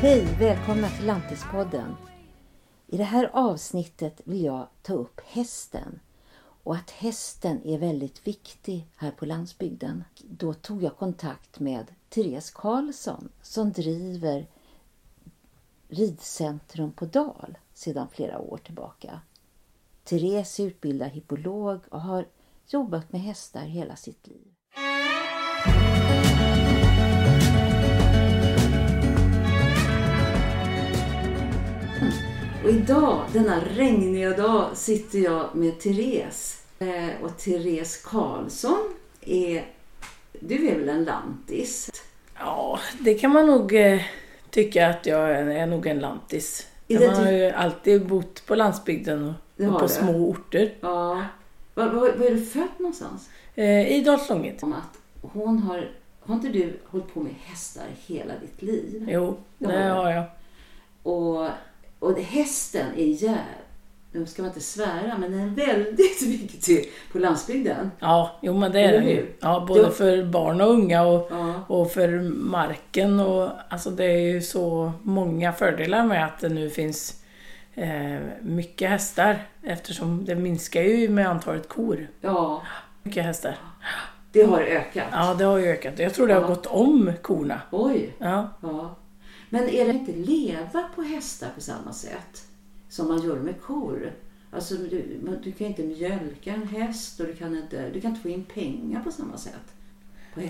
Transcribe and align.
Hej! 0.00 0.36
Välkomna 0.38 0.88
till 0.88 1.06
Lantispodden. 1.06 1.96
I 2.86 2.96
det 2.96 3.04
här 3.04 3.30
avsnittet 3.32 4.20
vill 4.24 4.44
jag 4.44 4.68
ta 4.82 4.94
upp 4.94 5.20
hästen 5.24 6.00
och 6.40 6.74
att 6.74 6.90
hästen 6.90 7.62
är 7.64 7.78
väldigt 7.78 8.26
viktig 8.26 8.86
här 8.96 9.10
på 9.10 9.26
landsbygden. 9.26 10.04
Då 10.28 10.54
tog 10.54 10.82
jag 10.82 10.96
kontakt 10.96 11.60
med 11.60 11.86
Therese 12.08 12.50
Karlsson 12.50 13.28
som 13.42 13.72
driver 13.72 14.46
Ridcentrum 15.88 16.92
på 16.92 17.06
Dal 17.06 17.58
sedan 17.74 18.08
flera 18.12 18.38
år 18.38 18.58
tillbaka. 18.58 19.20
Therese 20.04 20.60
är 20.60 20.66
utbildad 20.66 21.08
hippolog 21.08 21.80
och 21.90 22.00
har 22.00 22.26
jobbat 22.66 23.12
med 23.12 23.20
hästar 23.20 23.64
hela 23.64 23.96
sitt 23.96 24.26
liv. 24.26 24.57
Och 32.68 32.74
idag, 32.74 33.24
denna 33.32 33.60
regniga 33.76 34.30
dag, 34.36 34.76
sitter 34.76 35.18
jag 35.18 35.54
med 35.54 35.80
Therese. 35.80 36.62
Eh, 36.78 37.22
och 37.22 37.38
Therese 37.38 37.96
Karlsson 38.04 38.94
är... 39.20 39.64
Du 40.40 40.68
är 40.68 40.78
väl 40.78 40.88
en 40.88 41.04
lantis? 41.04 41.90
Ja, 42.38 42.78
det 43.00 43.14
kan 43.14 43.30
man 43.30 43.46
nog 43.46 43.74
eh, 43.74 44.00
tycka 44.50 44.88
att 44.88 45.06
jag 45.06 45.30
är, 45.30 45.46
är 45.46 45.66
nog 45.66 45.86
en 45.86 45.98
lantis. 45.98 46.66
Man 46.88 46.98
det 47.00 47.06
har 47.06 47.32
ju 47.32 47.50
alltid 47.50 48.06
bott 48.06 48.46
på 48.46 48.54
landsbygden 48.54 49.34
Det 49.56 49.66
och, 49.68 49.74
och 49.74 49.80
på 49.80 49.86
du. 49.86 49.92
små 49.92 50.12
orter. 50.12 50.74
Ja. 50.80 51.24
Var, 51.74 51.86
var, 51.86 51.92
var 51.94 52.26
är 52.26 52.30
du 52.34 52.44
född 52.44 52.68
någonstans? 52.78 53.28
Eh, 53.54 53.92
I 53.98 54.02
Dalslånget. 54.02 54.62
Hon 55.22 55.58
har... 55.58 55.90
Har 56.20 56.34
inte 56.34 56.48
du 56.48 56.78
hållit 56.84 57.14
på 57.14 57.20
med 57.20 57.34
hästar 57.44 57.86
hela 58.06 58.32
ditt 58.40 58.62
liv? 58.62 59.06
Jo, 59.10 59.36
Det 59.58 59.66
det 59.66 59.86
jag. 59.86 59.94
har 59.94 60.10
jag. 60.10 60.24
Och, 61.02 61.48
och 61.98 62.18
hästen 62.20 62.86
är 62.96 63.04
jä... 63.04 63.38
Nu 64.12 64.26
ska 64.26 64.42
man 64.42 64.48
inte 64.48 64.60
svära, 64.60 65.18
men 65.18 65.30
den 65.32 65.40
är 65.40 65.66
väldigt 65.66 66.22
viktig 66.26 66.90
på 67.12 67.18
landsbygden. 67.18 67.90
Ja, 68.00 68.38
jo 68.42 68.58
men 68.58 68.72
det 68.72 68.80
är 68.80 68.92
den 68.92 69.08
ju. 69.08 69.26
Ja, 69.40 69.64
både 69.68 69.84
Du- 69.84 69.90
för 69.90 70.24
barn 70.24 70.60
och 70.60 70.70
unga 70.70 71.02
och, 71.02 71.26
Ja. 71.30 71.54
och 71.66 71.90
för 71.90 72.08
marken. 72.34 73.20
Och, 73.20 73.50
alltså 73.68 73.90
det 73.90 74.04
är 74.04 74.32
ju 74.32 74.42
så 74.42 74.92
många 75.02 75.52
fördelar 75.52 76.04
med 76.04 76.24
att 76.24 76.40
det 76.40 76.48
nu 76.48 76.70
finns 76.70 77.22
eh, 77.74 78.18
mycket 78.42 78.90
hästar. 78.90 79.38
Eftersom 79.62 80.24
det 80.24 80.34
minskar 80.34 80.82
ju 80.82 81.08
med 81.08 81.28
antalet 81.28 81.68
kor. 81.68 82.06
Ja, 82.20 82.62
Mycket 83.02 83.24
hästar. 83.24 83.56
det 84.32 84.42
har 84.42 84.60
ökat. 84.60 85.04
Ja, 85.12 85.34
det 85.38 85.44
har 85.44 85.58
ju 85.58 85.66
ökat. 85.66 85.98
Jag 85.98 86.14
tror 86.14 86.26
det 86.28 86.34
har 86.34 86.40
Ja. 86.40 86.46
gått 86.48 86.66
om 86.66 87.12
korna. 87.22 87.60
Oj. 87.70 88.14
Ja. 88.18 88.48
Ja. 88.62 88.94
Men 89.50 89.68
är 89.68 89.84
det 89.84 89.90
inte 89.90 90.12
leva 90.12 90.82
på 90.94 91.02
hästar 91.02 91.48
på 91.54 91.60
samma 91.60 91.92
sätt 91.92 92.46
som 92.88 93.08
man 93.08 93.22
gör 93.22 93.36
med 93.36 93.60
kor? 93.62 94.12
Alltså, 94.50 94.74
du, 94.74 95.04
du 95.44 95.52
kan 95.52 95.66
inte 95.66 95.82
mjölka 95.82 96.52
en 96.54 96.68
häst 96.68 97.20
och 97.20 97.26
du 97.26 97.34
kan 97.34 97.56
inte, 97.56 97.90
du 97.90 98.00
kan 98.00 98.10
inte 98.10 98.22
få 98.22 98.28
in 98.28 98.44
pengar 98.44 99.00
på 99.04 99.10
samma 99.10 99.36
sätt. 99.36 99.74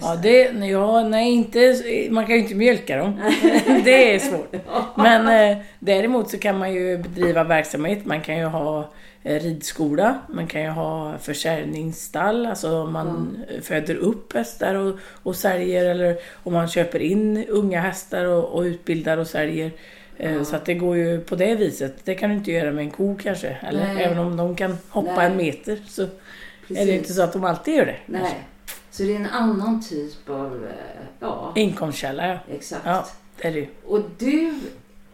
Ja, 0.00 0.16
det, 0.16 0.66
ja, 0.66 1.02
nej, 1.02 1.32
inte, 1.32 1.82
man 2.10 2.26
kan 2.26 2.36
ju 2.36 2.42
inte 2.42 2.54
mjölka 2.54 2.96
dem. 2.96 3.20
det 3.84 4.14
är 4.14 4.18
svårt. 4.18 4.54
Men 4.96 5.52
eh, 5.52 5.64
däremot 5.78 6.30
så 6.30 6.38
kan 6.38 6.58
man 6.58 6.74
ju 6.74 6.98
bedriva 6.98 7.44
verksamhet. 7.44 8.04
Man 8.04 8.20
kan 8.20 8.38
ju 8.38 8.44
ha 8.44 8.90
ridskola, 9.22 10.18
man 10.28 10.46
kan 10.46 10.62
ju 10.62 10.68
ha 10.68 11.18
försäljningsstall, 11.18 12.46
alltså 12.46 12.86
man 12.86 13.38
föder 13.62 13.94
upp 13.94 14.32
hästar 14.32 14.74
och, 14.74 14.98
och 15.22 15.36
säljer 15.36 15.84
eller 15.84 16.16
om 16.42 16.52
man 16.52 16.68
köper 16.68 17.00
in 17.02 17.44
unga 17.48 17.80
hästar 17.80 18.24
och, 18.24 18.44
och 18.44 18.62
utbildar 18.62 19.18
och 19.18 19.26
säljer. 19.26 19.70
Eh, 20.16 20.42
Så 20.42 20.56
att 20.56 20.64
det 20.64 20.74
går 20.74 20.96
ju 20.96 21.20
på 21.20 21.36
det 21.36 21.54
viset. 21.54 21.94
Det 22.04 22.14
kan 22.14 22.30
du 22.30 22.36
inte 22.36 22.52
göra 22.52 22.70
med 22.72 22.84
en 22.84 22.90
ko 22.90 23.16
kanske. 23.22 23.48
Eller 23.48 23.94
Nej. 23.94 24.04
även 24.04 24.18
om 24.18 24.36
de 24.36 24.56
kan 24.56 24.78
hoppa 24.88 25.14
Nej. 25.16 25.26
en 25.26 25.36
meter 25.36 25.78
så 25.88 26.02
är 26.02 26.08
Precis. 26.68 26.86
det 26.86 26.92
inte 26.96 27.12
så 27.12 27.22
att 27.22 27.32
de 27.32 27.44
alltid 27.44 27.74
gör 27.74 27.86
det. 27.86 27.96
Nej. 28.06 28.34
Så 28.90 29.02
det 29.02 29.12
är 29.12 29.16
en 29.16 29.26
annan 29.26 29.82
typ 29.82 30.28
av, 30.30 30.54
eh, 30.64 31.02
ja, 31.20 31.52
Inkomstkälla, 31.56 32.26
ja. 32.28 32.38
exakt. 32.54 32.82
Ja, 32.84 33.06
det 33.42 33.48
är 33.48 33.52
det. 33.52 33.68
Och 33.86 34.00
du 34.18 34.54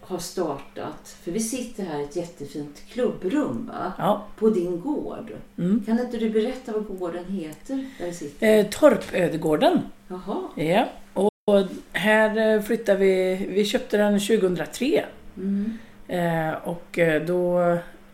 har 0.06 0.18
startat, 0.18 1.16
för 1.22 1.30
vi 1.30 1.40
sitter 1.40 1.84
här 1.84 2.00
i 2.00 2.04
ett 2.04 2.16
jättefint 2.16 2.82
klubbrum? 2.88 3.70
Ja. 3.98 4.24
På 4.38 4.50
din 4.50 4.80
gård. 4.80 5.32
Mm. 5.58 5.82
Kan 5.86 6.00
inte 6.00 6.16
du 6.16 6.30
berätta 6.30 6.72
vad 6.72 6.98
gården 6.98 7.24
heter 7.24 7.86
där 7.98 8.06
vi 8.06 8.12
sitter? 8.12 8.58
Eh, 8.58 8.66
Torpödegården. 8.66 9.80
Jaha. 10.08 10.42
Ja. 10.56 10.88
Och, 11.14 11.30
och 11.44 11.66
här 11.92 12.54
eh, 12.54 12.62
flyttade 12.62 12.98
vi, 12.98 13.46
vi 13.50 13.64
köpte 13.64 13.96
den 13.96 14.20
2003. 14.20 15.04
Mm. 15.36 15.78
Eh, 16.08 16.54
och 16.64 16.98
eh, 16.98 17.22
då 17.22 17.60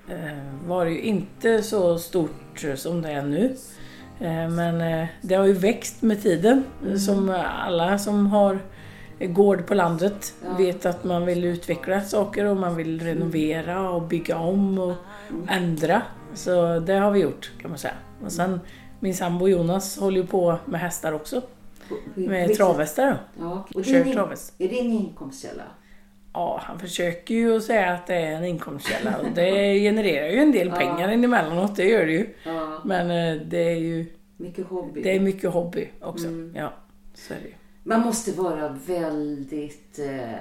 eh, 0.09 0.67
var 0.67 0.85
det 0.85 0.91
ju 0.91 1.01
inte 1.01 1.63
så 1.63 1.99
stort 1.99 2.65
som 2.77 3.03
det 3.03 3.11
är 3.11 3.23
nu. 3.23 3.57
Eh, 4.21 4.49
men 4.49 4.81
eh, 4.81 5.09
det 5.21 5.35
har 5.35 5.47
ju 5.47 5.53
växt 5.53 6.03
med 6.03 6.23
tiden. 6.23 6.65
Som 7.07 7.31
alla 7.67 7.99
som 7.99 8.27
har 8.27 8.59
gård 9.27 9.67
på 9.67 9.75
landet 9.75 10.35
Ja. 10.45 10.57
vet 10.59 10.87
att 10.87 11.05
man 11.05 11.27
vill 11.27 11.45
utveckla 11.45 12.01
saker 12.01 12.45
och 12.45 12.57
man 12.57 12.77
vill 12.77 13.01
renovera 13.01 13.91
och 13.91 14.03
bygga 14.03 14.39
om 14.39 14.79
och 14.79 14.95
ändra. 15.49 16.03
Så 16.35 16.79
det 16.79 16.93
har 16.95 17.11
vi 17.11 17.21
gjort 17.21 17.51
kan 17.61 17.71
man 17.71 17.79
säga. 17.79 17.95
Och 18.25 18.33
sen 18.33 18.61
min 19.01 19.15
sambo 19.15 19.49
Jonas 19.49 19.99
håller 19.99 20.21
ju 20.21 20.27
på 20.27 20.57
med 20.65 20.81
hästar 20.81 21.13
också. 21.13 21.43
Med 22.15 22.55
travhästar 22.57 23.07
då. 23.07 23.17
Ja. 23.45 23.67
Och 23.75 23.85
Kör 23.85 24.05
din, 24.05 24.13
travhäst. 24.15 24.55
är 24.59 24.69
din 24.69 24.93
inkomstkälla? 24.93 25.63
Ja, 26.33 26.61
han 26.65 26.79
försöker 26.79 27.35
ju 27.35 27.57
att 27.57 27.63
säga 27.63 27.93
att 27.93 28.07
det 28.07 28.15
är 28.15 28.33
en 28.37 28.45
inkomstkälla 28.45 29.17
och 29.19 29.27
det 29.35 29.79
genererar 29.81 30.29
ju 30.29 30.39
en 30.39 30.53
del 30.53 30.69
Ja. 30.75 30.75
pengar 30.77 31.09
emellanåt, 31.09 31.77
det 31.77 31.85
gör 31.85 32.07
det 32.07 32.13
ju. 32.13 32.35
Ja. 32.45 32.81
Men 32.85 33.11
eh, 33.11 33.43
det 33.47 33.59
är 33.73 33.77
ju 33.77 34.07
Mycket 34.37 34.67
hobby. 34.67 35.03
det 35.03 35.17
är 35.17 35.21
mycket 35.21 35.51
hobby 35.51 35.89
också. 36.01 36.27
Mm. 36.27 36.55
Ja, 36.57 36.73
så 37.15 37.35
är 37.35 37.39
det 37.43 37.49
ju. 37.49 37.55
Man 37.83 38.01
måste 38.01 38.33
vara 38.33 38.69
väldigt... 38.87 39.99
Eh, 39.99 40.33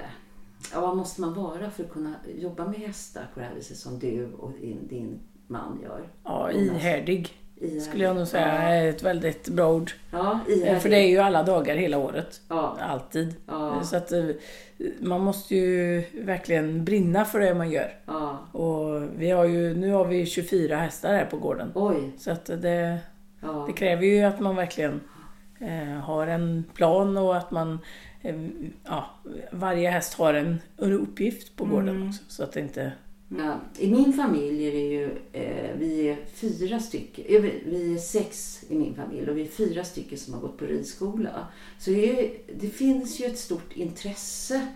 ja, 0.72 0.80
vad 0.80 0.96
måste 0.96 1.20
man 1.20 1.34
vara 1.34 1.70
för 1.70 1.84
att 1.84 1.90
kunna 1.92 2.14
jobba 2.38 2.64
med 2.66 2.80
hästar 2.80 3.26
på 3.34 3.40
det 3.40 3.46
här 3.46 3.54
viset 3.54 3.76
som 3.76 3.98
du 3.98 4.32
och 4.38 4.52
din, 4.60 4.88
din 4.88 5.20
man 5.46 5.80
gör? 5.82 6.08
Ja, 6.24 6.52
ihärdig 6.52 7.36
Ihärdig. 7.56 7.82
skulle 7.82 8.04
jag 8.04 8.16
nog 8.16 8.26
säga 8.26 8.46
är 8.46 8.88
ett 8.88 9.02
väldigt 9.02 9.48
bra 9.48 9.72
ord. 9.72 9.90
Ja, 10.10 10.38
Eh, 10.48 10.54
ihärdig. 10.54 10.82
För 10.82 10.88
det 10.88 10.96
är 10.96 11.08
ju 11.08 11.18
alla 11.18 11.42
dagar 11.42 11.76
hela 11.76 11.98
året. 11.98 12.40
Ja. 12.48 12.76
Alltid. 12.80 13.34
Ja. 13.46 13.82
Så 13.84 13.96
att 13.96 14.12
eh, 14.12 14.24
man 15.00 15.20
måste 15.20 15.54
ju 15.56 16.04
verkligen 16.12 16.84
brinna 16.84 17.24
för 17.24 17.40
det 17.40 17.54
man 17.54 17.70
gör. 17.70 17.94
Ja. 18.06 18.38
Och 18.52 19.02
vi 19.16 19.30
har 19.30 19.44
ju, 19.44 19.74
nu 19.74 19.92
har 19.92 20.04
vi 20.04 20.26
24 20.26 20.76
hästar 20.76 21.14
här 21.14 21.24
på 21.24 21.36
gården. 21.36 21.72
Oj. 21.74 22.12
Så 22.18 22.30
att 22.30 22.44
det, 22.46 22.98
Ja. 23.42 23.64
Det 23.66 23.72
kräver 23.72 24.06
ju 24.06 24.22
att 24.22 24.40
man 24.40 24.56
verkligen 24.56 25.00
har 26.02 26.26
en 26.26 26.64
plan 26.74 27.16
och 27.16 27.36
att 27.36 27.50
man 27.50 27.78
eh, 28.22 28.36
ja, 28.84 29.10
varje 29.52 29.90
häst 29.90 30.14
har 30.14 30.34
en, 30.34 30.58
en 30.76 30.92
uppgift 30.92 31.56
på 31.56 31.64
gården 31.64 31.88
Mm. 31.96 32.08
också. 32.08 32.22
Så 32.28 32.42
att 32.42 32.56
inte... 32.56 32.92
Ja, 33.38 33.54
I 33.78 33.90
min 33.90 34.12
familj 34.12 34.68
är 34.68 34.72
det 34.72 34.88
ju, 34.88 35.04
eh, 35.32 35.76
vi 35.78 36.08
är 36.08 36.16
fyra 36.34 36.80
stycken, 36.80 37.24
eh, 37.28 37.42
vi- 37.42 37.62
vi 37.66 37.94
är 37.94 37.98
sex 37.98 38.64
i 38.68 38.74
min 38.74 38.94
familj 38.94 39.30
och 39.30 39.36
vi 39.36 39.42
är 39.42 39.46
fyra 39.48 39.84
stycken 39.84 40.18
som 40.18 40.34
har 40.34 40.40
gått 40.40 40.58
på 40.58 40.64
ridskola. 40.64 41.46
Så 41.78 41.90
det, 41.90 42.20
är, 42.20 42.30
det 42.60 42.68
finns 42.68 43.20
ju 43.20 43.24
ett 43.26 43.38
stort 43.38 43.72
intresse 43.76 44.66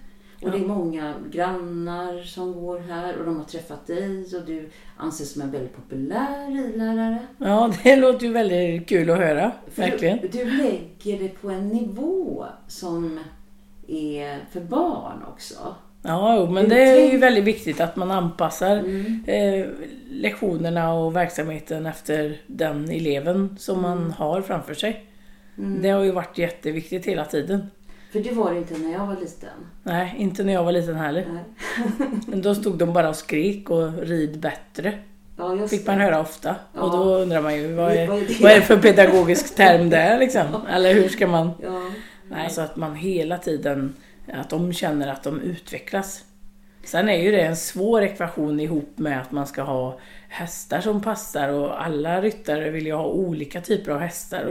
och 0.43 0.51
det 0.51 0.57
är 0.57 0.67
många 0.67 1.15
grannar 1.31 2.23
som 2.23 2.53
går 2.53 2.79
här 2.79 3.17
och 3.19 3.25
de 3.27 3.37
har 3.37 3.45
träffat 3.45 3.87
dig 3.87 4.21
och 4.37 4.47
du 4.47 4.69
anses 4.97 5.33
som 5.33 5.43
en 5.43 5.51
väldigt 5.51 5.77
populär 5.77 6.51
ridlärare. 6.51 7.19
Ja, 7.39 7.73
det 7.83 7.97
låter 7.97 8.27
ju 8.27 8.33
väldigt 8.33 8.89
kul 8.89 9.11
att 9.11 9.19
höra. 9.19 9.53
För 9.71 9.83
Verkligen. 9.83 10.19
Du, 10.23 10.29
du 10.29 10.45
lägger 10.45 11.19
det 11.23 11.29
på 11.29 11.51
en 11.51 11.69
nivå 11.69 12.45
som 12.69 13.21
är 13.89 14.39
för 14.53 14.61
barn 14.61 15.23
också. 15.33 15.75
Ja, 16.03 16.51
men 16.51 16.69
det 16.69 16.83
är 16.83 17.13
ju 17.13 17.19
väldigt 17.19 17.45
viktigt 17.45 17.81
att 17.81 17.97
man 17.97 18.11
anpassar 18.11 18.77
Mm. 18.77 19.25
eh, 19.27 19.67
lektionerna 20.11 20.95
och 20.95 21.17
verksamheten 21.17 21.87
efter 21.87 22.41
den 22.47 22.91
eleven 22.91 23.57
som 23.59 23.79
Mm. 23.79 23.91
man 23.91 24.11
har 24.11 24.41
framför 24.43 24.75
sig. 24.75 25.07
Det 25.57 25.89
har 25.91 26.03
ju 26.03 26.11
varit 26.11 26.39
jätteviktigt 26.39 27.07
hela 27.07 27.25
tiden. 27.25 27.67
För 28.15 28.21
det 28.21 28.33
var 28.33 28.53
det 28.53 28.59
inte 28.59 28.79
när 28.79 28.93
jag 28.93 29.07
var 29.07 29.17
liten. 29.21 29.49
Nej, 29.83 30.15
inte 30.19 30.45
när 30.45 30.53
jag 30.53 30.65
var 30.65 30.73
liten 30.73 30.95
heller. 30.97 31.45
Men 32.27 32.43
då 32.43 32.55
stod 32.55 32.79
de 32.79 32.93
bara 32.93 33.09
och 33.09 33.17
skrek 33.17 33.71
och 33.71 33.93
rid 33.93 34.41
bättre. 34.41 34.99
Ja, 35.37 35.55
just 35.57 35.71
fick 35.71 35.87
man 35.87 35.99
det. 35.99 36.05
höra 36.05 36.21
ofta. 36.21 36.57
Ja. 36.75 36.81
Och 36.81 36.91
då 36.91 37.05
undrar 37.15 37.43
man 37.43 37.55
ju 37.55 37.73
vad 37.73 37.93
är, 37.93 38.07
Vad 38.07 38.17
är 38.19 38.27
det? 38.27 38.43
vad 38.43 38.53
är 38.53 38.57
det 38.57 38.63
för 38.63 38.77
pedagogisk 38.77 39.55
term 39.55 39.91
där 39.91 40.19
liksom? 40.19 40.47
Eller 40.71 40.95
hur 40.95 41.09
ska 41.09 41.27
man... 41.27 41.51
Ja. 41.63 41.91
Nej, 42.31 42.51
så 42.51 42.61
att 42.61 42.77
man 42.77 42.95
hela 42.95 43.39
tiden, 43.39 43.95
att 44.33 44.51
de 44.51 44.73
känner 44.73 45.09
att 45.09 45.23
de 45.23 45.41
utvecklas. 45.41 46.25
Sen 46.87 47.09
är 47.09 47.23
ju 47.23 47.31
det 47.31 47.41
en 47.41 47.57
svår 47.57 48.03
ekvation 48.03 48.61
ihop 48.61 48.99
med 48.99 49.21
att 49.21 49.33
man 49.33 49.47
ska 49.47 49.63
ha 49.63 49.99
hästar 50.29 50.81
som 50.81 51.01
passar 51.03 51.49
och 51.49 51.85
alla 51.85 52.21
ryttare 52.21 52.71
vill 52.71 52.87
ju 52.87 52.93
ha 52.95 53.07
olika 53.07 53.61
typer 53.61 53.93
av 53.93 53.99
hästar 54.01 54.45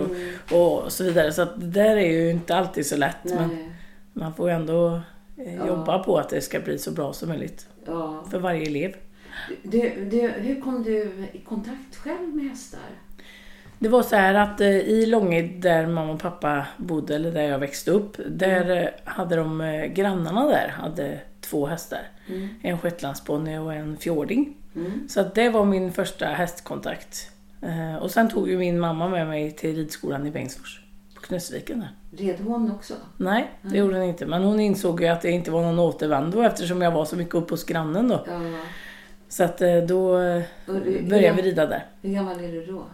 och, 0.52 0.58
och 0.84 0.92
så 0.92 1.04
vidare. 1.04 1.32
Så 1.32 1.42
att 1.42 1.62
det 1.62 1.68
där 1.68 1.96
är 1.96 2.12
ju 2.12 2.30
inte 2.32 2.56
alltid 2.56 2.86
så 2.86 2.98
lätt. 2.98 3.24
Men 3.24 3.50
Nej. 3.50 3.70
man 4.14 4.34
får 4.34 4.50
ju 4.50 4.56
ändå 4.56 5.02
eh, 5.38 5.56
Ja. 5.56 5.68
jobba 5.68 6.00
på 6.04 6.18
att 6.18 6.30
det 6.30 6.42
ska 6.42 6.60
bli 6.60 6.78
så 6.78 6.92
bra 6.92 7.14
som 7.14 7.30
möjligt 7.30 7.68
Ja. 7.86 8.24
för 8.32 8.40
varje 8.40 8.66
elev. 8.68 8.96
Du, 9.64 9.80
du, 10.12 10.28
hur 10.28 10.62
kom 10.62 10.84
du 10.84 11.14
i 11.32 11.40
kontakt 11.40 11.96
själv 11.96 12.36
med 12.36 12.50
hästar? 12.50 12.80
Det 13.80 13.90
var 13.90 14.02
så 14.04 14.16
här 14.16 14.34
att 14.34 14.62
eh, 14.62 14.68
i 14.78 15.06
Långed 15.06 15.50
där 15.62 15.88
mamma 15.88 16.14
och 16.14 16.20
pappa 16.20 16.66
bodde, 16.78 17.16
eller 17.16 17.32
där 17.32 17.42
jag 17.42 17.60
växte 17.60 17.92
upp, 17.92 18.18
där 18.28 18.82
eh, 18.82 18.88
hade 19.04 19.36
de, 19.36 19.84
grannarna 19.96 20.48
där 20.48 20.68
hade 20.68 21.20
två 21.54 21.66
hästar. 21.66 22.00
Mm. 22.28 22.48
En 22.62 22.78
shetlandsponny 22.78 23.58
och 23.58 23.74
en 23.74 23.98
fjording. 23.98 24.54
Mm. 24.76 25.10
Så 25.10 25.20
att 25.22 25.36
det 25.36 25.50
var 25.50 25.66
min 25.66 25.92
första 25.92 26.26
hästkontakt. 26.26 27.32
Eh, 27.62 27.96
Och 27.96 28.12
sen 28.12 28.30
tog 28.30 28.50
ju 28.50 28.58
min 28.58 28.80
mamma 28.80 29.08
med 29.10 29.28
mig 29.28 29.52
till 29.52 29.76
ridskolan 29.76 30.28
i 30.28 30.32
Bengtsfors, 30.32 30.82
på 31.16 31.22
Knussviken 31.22 31.80
där. 31.80 31.90
Red 32.26 32.40
hon 32.40 32.72
också? 32.72 32.94
Nej, 33.18 33.52
det 33.62 33.78
gjorde 33.78 33.94
hon 33.98 34.04
inte. 34.04 34.26
Men 34.26 34.44
hon 34.44 34.60
insåg 34.60 35.02
ju 35.02 35.08
att 35.08 35.22
det 35.22 35.32
inte 35.32 35.52
var 35.52 35.62
någon 35.62 35.80
återvändo 35.80 36.42
eftersom 36.42 36.82
jag 36.82 36.92
var 36.92 37.06
så 37.06 37.16
mycket 37.16 37.36
uppe 37.36 37.54
hos 37.54 37.64
grannen 37.66 38.08
då. 38.08 38.24
Ja. 38.28 38.42
Så 39.30 39.44
att 39.44 39.62
eh, 39.62 39.78
då 39.78 40.20
eh, 40.20 40.42
Och 40.68 40.74
började 41.10 41.42
vi 41.42 41.42
rida 41.42 41.66
där. 41.66 41.86
Hur 42.02 42.14
gammal 42.14 42.40
är 42.40 42.52
du 42.52 42.66
då? 42.66 42.86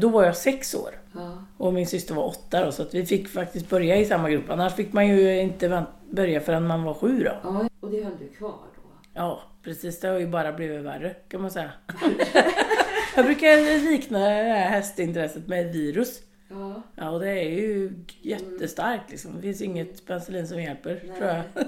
Då 0.00 0.08
var 0.08 0.24
jag 0.24 0.36
sex 0.36 0.74
år. 0.74 0.90
Ja. 1.14 1.44
Och 1.56 1.72
min 1.74 1.86
syster 1.86 2.14
var 2.14 2.24
åtta 2.26 2.64
då, 2.64 2.72
så 2.72 2.82
att 2.82 2.94
vi 2.94 3.06
fick 3.06 3.28
faktiskt 3.28 3.68
börja 3.70 3.96
i 3.96 4.04
samma 4.04 4.30
grupp. 4.30 4.50
Annars 4.50 4.74
fick 4.74 4.92
man 4.92 5.08
ju 5.08 5.40
inte 5.40 5.68
vänt- 5.68 5.88
börja 6.10 6.40
förrän 6.40 6.66
man 6.66 6.82
var 6.82 6.94
sju 6.94 7.24
då. 7.24 7.32
ja. 7.42 7.68
Och 7.80 7.90
det 7.90 8.04
höll 8.04 8.18
du 8.18 8.28
kvar 8.28 8.50
då? 8.50 8.80
Ja, 9.14 9.40
precis. 9.62 10.00
Det 10.00 10.08
har 10.08 10.18
ju 10.18 10.26
bara 10.26 10.52
blivit 10.52 10.80
värre 10.80 11.14
kan 11.28 11.40
man 11.40 11.50
säga. 11.50 11.70
jag 13.16 13.24
brukar 13.24 13.90
likna 13.90 14.18
det 14.18 14.24
här 14.24 14.68
hästintresset 14.68 15.48
med 15.48 15.72
virus. 15.72 16.20
Ja. 16.48 16.82
Ja, 16.94 17.10
och 17.10 17.20
det 17.20 17.30
är 17.30 17.50
ju 17.50 17.92
jättestarkt 18.22 19.10
liksom. 19.10 19.32
Det 19.36 19.42
finns 19.42 19.62
inget 19.62 20.06
penicillin 20.06 20.48
som 20.48 20.62
hjälper, 20.62 21.02
Nej. 21.06 21.16
tror 21.18 21.28
jag. 21.28 21.42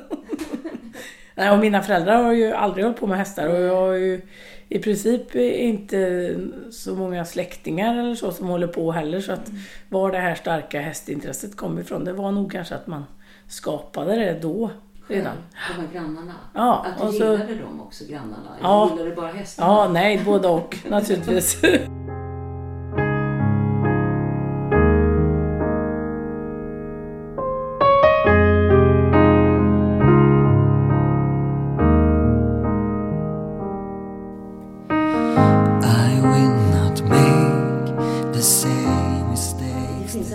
Nej, 1.34 1.50
och 1.50 1.58
mina 1.58 1.82
föräldrar 1.82 2.22
har 2.22 2.32
ju 2.32 2.52
aldrig 2.52 2.84
hållit 2.84 3.00
på 3.00 3.06
med 3.06 3.18
hästar 3.18 3.48
och 3.48 3.60
jag 3.60 3.76
har 3.76 3.92
ju 3.92 4.20
i 4.68 4.78
princip 4.78 5.34
inte 5.36 6.34
så 6.70 6.94
många 6.94 7.24
släktingar 7.24 7.98
eller 7.98 8.14
så 8.14 8.32
som 8.32 8.48
håller 8.48 8.66
på 8.66 8.92
heller. 8.92 9.20
Så 9.20 9.32
att 9.32 9.50
var 9.88 10.12
det 10.12 10.18
här 10.18 10.34
starka 10.34 10.80
hästintresset 10.80 11.56
kom 11.56 11.78
ifrån, 11.78 12.04
det 12.04 12.12
var 12.12 12.32
nog 12.32 12.52
kanske 12.52 12.74
att 12.74 12.86
man 12.86 13.04
skapade 13.52 14.14
det 14.14 14.38
då 14.42 14.70
redan. 15.08 15.36
De 15.76 15.80
här 15.82 15.88
grannarna? 15.92 16.32
Ja, 16.54 16.86
Att 16.86 16.98
du 17.00 17.06
och 17.06 17.14
så- 17.14 17.24
gillade 17.24 17.54
dem 17.54 17.80
också, 17.80 18.04
grannarna? 18.04 18.56
Ja. 18.62 18.82
Eller 18.84 18.92
gillade 18.92 19.10
du 19.10 19.16
bara 19.16 19.32
hästarna? 19.32 19.72
Ja, 19.72 19.88
nej, 19.92 20.22
både 20.24 20.48
och 20.48 20.78
naturligtvis. 20.88 21.62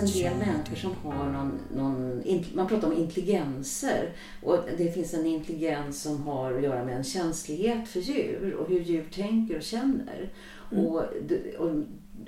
finns 0.00 0.16
en 0.16 0.22
del 0.22 0.38
människor 0.38 0.76
som 0.76 0.94
har 1.02 1.24
någon, 1.32 1.58
någon... 1.76 2.22
Man 2.54 2.68
pratar 2.68 2.88
om 2.88 2.96
intelligenser. 2.96 4.12
Och 4.42 4.58
det 4.78 4.92
finns 4.92 5.14
en 5.14 5.26
intelligens 5.26 6.02
som 6.02 6.22
har 6.22 6.52
att 6.52 6.62
göra 6.62 6.84
med 6.84 6.96
en 6.96 7.04
känslighet 7.04 7.88
för 7.88 8.00
djur 8.00 8.54
och 8.54 8.68
hur 8.68 8.80
djur 8.80 9.08
tänker 9.14 9.56
och 9.56 9.62
känner. 9.62 10.30
Och, 10.70 11.02
du- 11.28 11.56
och, 11.58 11.70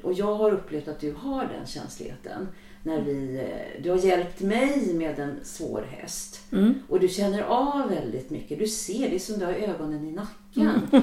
och 0.03 0.13
jag 0.13 0.35
har 0.35 0.51
upplevt 0.51 0.89
att 0.89 1.01
du 1.01 1.13
har 1.13 1.45
den 1.45 1.67
känsligheten. 1.67 2.49
När 2.83 3.01
vi, 3.01 3.37
eh, 3.39 3.83
du 3.83 3.91
har 3.91 3.99
hjälpt 3.99 4.41
mig 4.41 4.95
med 4.95 5.19
en 5.19 5.39
svår 5.45 5.85
häst. 5.91 6.41
Mm. 6.53 6.75
Och 6.89 7.01
du 7.01 7.09
känner 7.09 7.43
av 7.43 7.89
väldigt 7.91 8.31
mycket. 8.31 8.59
Du 8.59 8.67
ser, 8.67 9.09
det 9.11 9.15
är 9.15 9.19
som 9.19 9.39
du 9.39 9.45
har 9.45 9.53
ögonen 9.53 10.07
i 10.09 10.13
nacken. 10.13 10.89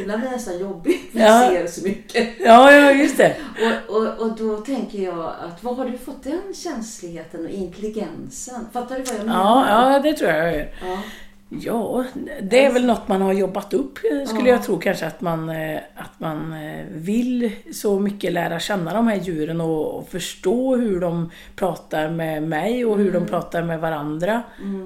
Ibland 0.00 0.20
blir 0.20 0.30
det 0.30 0.36
nästan 0.36 0.58
jobbigt 0.58 1.14
när 1.14 1.22
Ja. 1.26 1.52
jag 1.52 1.70
ser 1.70 1.80
så 1.80 1.86
mycket. 1.88 2.28
Ja, 2.40 2.72
ja, 2.72 2.92
just 2.92 3.16
det. 3.16 3.36
Och, 3.88 3.96
och, 3.96 4.18
och 4.18 4.36
då 4.36 4.56
tänker 4.56 4.98
jag 4.98 5.34
att 5.40 5.64
var 5.64 5.74
har 5.74 5.84
du 5.88 5.98
fått 5.98 6.22
den 6.24 6.54
känsligheten 6.54 7.44
och 7.44 7.50
intelligensen? 7.50 8.66
Fattar 8.72 8.96
du 8.96 9.02
vad 9.02 9.14
jag 9.18 9.26
menar? 9.26 9.66
Ja, 9.68 9.92
ja, 9.92 9.98
det 9.98 10.12
tror 10.12 10.30
jag 10.30 10.56
ja. 10.58 11.02
Ja, 11.48 12.04
det 12.42 12.64
är 12.64 12.72
väl 12.72 12.86
något 12.86 13.08
man 13.08 13.22
har 13.22 13.32
jobbat 13.32 13.74
upp 13.74 13.98
eh, 14.12 14.26
skulle 14.28 14.48
Ja. 14.48 14.54
jag 14.54 14.62
tro 14.64 14.78
kanske 14.78 15.06
att 15.06 15.20
man, 15.20 15.48
eh, 15.48 15.80
att 15.94 16.20
man 16.20 16.52
eh, 16.52 16.84
vill 16.90 17.50
så 17.72 18.00
mycket 18.00 18.32
lära 18.32 18.58
känna 18.60 18.94
de 18.94 19.06
här 19.08 19.16
djuren 19.16 19.60
och, 19.60 19.98
och 19.98 20.08
förstå 20.08 20.76
hur 20.76 21.00
de 21.00 21.30
pratar 21.56 22.10
med 22.10 22.42
mig 22.42 22.84
och 22.84 22.98
hur 22.98 23.12
de 23.12 23.26
pratar 23.26 23.62
med 23.62 23.80
varandra. 23.80 24.42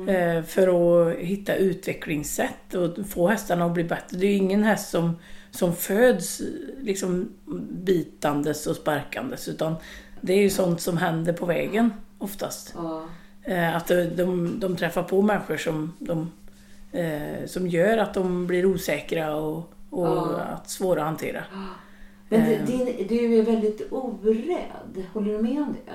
eh, 0.08 0.42
För 0.44 0.68
att 1.08 1.16
hitta 1.16 1.54
utvecklingssätt 1.54 2.74
och 2.74 3.06
få 3.06 3.28
hästarna 3.28 3.64
att 3.64 3.72
bli 3.74 3.84
bättre. 3.84 4.16
Det 4.18 4.26
är 4.26 4.30
ju 4.30 4.36
ingen 4.36 4.64
häst 4.64 4.90
som, 4.90 5.16
som 5.50 5.74
föds 5.76 6.40
liksom 6.80 7.28
bitandes 7.70 8.66
och 8.66 8.76
sparkandes 8.76 9.48
utan 9.48 9.74
det 10.20 10.32
är 10.32 10.40
ju 10.42 10.50
sånt 10.50 10.80
som 10.80 10.96
händer 10.96 11.32
på 11.32 11.46
vägen 11.46 11.92
oftast. 12.18 12.74
Ja. 12.76 13.04
Att 13.74 13.86
de, 13.86 14.04
de, 14.04 14.60
de 14.60 14.76
träffar 14.76 15.02
på 15.02 15.22
människor 15.22 15.56
som, 15.56 15.92
de, 15.98 16.30
eh, 16.92 17.46
som 17.46 17.66
gör 17.68 17.98
att 17.98 18.14
de 18.14 18.46
blir 18.46 18.66
osäkra 18.66 19.34
och, 19.36 19.56
och 19.90 20.06
Ja. 20.06 20.40
att 20.40 20.70
svåra 20.70 21.00
att 21.00 21.06
hantera. 21.06 21.44
Men 22.28 22.40
Eh. 22.40 22.64
din, 22.66 23.06
du 23.08 23.38
är 23.38 23.42
väldigt 23.42 23.92
orädd. 23.92 25.04
Håller 25.12 25.32
du 25.32 25.38
med 25.42 25.62
om 25.62 25.76
det? 25.86 25.92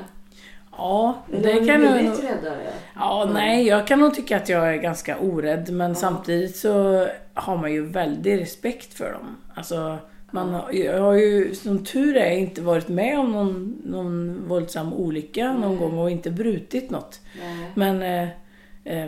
Ja, 0.78 1.18
Eller 1.34 1.44
det 1.44 1.66
kan 1.68 1.84
jag 1.84 2.04
nog... 2.06 2.14
räddare? 2.24 2.68
Ja, 2.96 3.30
nej, 3.34 3.68
jag 3.68 3.88
kan 3.88 4.00
nog 4.00 4.14
tycka 4.16 4.38
att 4.38 4.50
jag 4.50 4.74
är 4.74 4.78
ganska 4.78 5.18
orädd 5.20 5.70
men 5.74 5.96
samtidigt 5.96 6.56
så 6.56 7.08
har 7.34 7.58
man 7.58 7.74
ju 7.74 7.86
väldig 7.86 8.40
respekt 8.42 8.94
för 8.94 9.12
dem. 9.12 9.38
Alltså, 9.54 9.98
man 10.32 10.50
har, 10.54 10.72
jag 10.72 11.02
har 11.02 11.14
ju 11.14 11.56
som 11.56 11.86
tur 11.86 12.18
är 12.18 12.32
inte 12.38 12.62
varit 12.62 12.88
med 12.88 13.20
om 13.20 13.32
någon, 13.32 13.82
någon 13.86 14.44
våldsam 14.48 14.94
olycka 14.94 15.54
någon 15.54 15.78
gång 15.78 15.98
och 16.00 16.12
inte 16.12 16.32
brutit 16.32 16.90
något. 16.90 17.20
Nej. 17.40 17.72
Men 17.76 18.02
eh, 18.24 18.30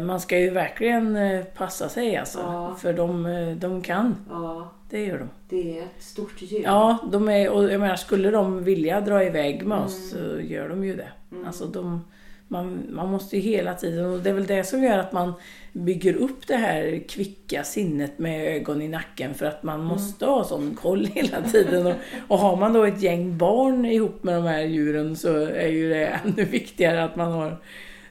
man 0.05 0.19
ska 0.19 0.39
ju 0.39 0.49
verkligen 0.49 1.15
eh, 1.15 1.43
passa 1.43 1.89
sig 1.89 2.17
alltså. 2.17 2.39
Ja. 2.39 2.75
För 2.81 2.93
de, 2.93 3.25
eh, 3.25 3.55
de 3.55 3.81
kan. 3.81 4.15
Ja, 4.29 4.71
Det 4.89 5.05
gör 5.05 5.17
de. 5.17 5.29
det 5.49 5.79
är 5.79 5.83
ett 5.83 6.03
stort 6.03 6.41
djur. 6.41 6.61
Ja, 6.63 6.97
de 7.11 7.29
är, 7.29 7.49
och 7.49 7.63
jag 7.71 7.79
menar, 7.79 7.95
skulle 7.95 8.31
de 8.31 8.63
vilja 8.63 9.01
dra 9.01 9.23
iväg 9.23 9.65
med 9.65 9.77
oss 9.77 10.09
så 10.09 10.39
gör 10.41 10.69
de 10.69 10.83
ju 10.83 10.95
det. 10.95 11.09
Alltså 11.45 11.65
de, 11.65 12.05
man, 12.47 12.83
man 12.89 13.11
måste 13.11 13.35
ju 13.37 13.41
hela 13.41 13.73
tiden, 13.73 14.05
och 14.05 14.19
det 14.19 14.29
är 14.29 14.33
väl 14.33 14.45
det 14.45 14.63
som 14.63 14.83
gör 14.83 14.97
att 14.97 15.11
man 15.11 15.33
bygger 15.73 16.13
upp 16.15 16.47
det 16.47 16.55
här 16.55 17.03
kvicka 17.09 17.63
sinnet 17.63 18.19
med 18.19 18.55
ögon 18.55 18.81
i 18.81 18.87
nacken 18.87 19.33
för 19.33 19.45
att 19.45 19.63
man 19.63 19.83
måste 19.83 20.25
ha 20.25 20.43
sån 20.43 20.75
koll 20.75 21.05
hela 21.13 21.41
tiden. 21.41 21.87
Och, 21.87 21.95
och 22.27 22.37
har 22.39 22.55
man 22.55 22.73
då 22.73 22.83
ett 22.83 23.01
gäng 23.01 23.37
barn 23.37 23.85
ihop 23.85 24.23
med 24.23 24.35
de 24.35 24.43
här 24.43 24.61
djuren 24.61 25.15
så 25.15 25.35
är 25.45 25.67
ju 25.67 25.89
det 25.89 26.05
ännu 26.05 26.43
viktigare 26.43 27.03
att 27.03 27.15
man 27.15 27.31
har 27.31 27.57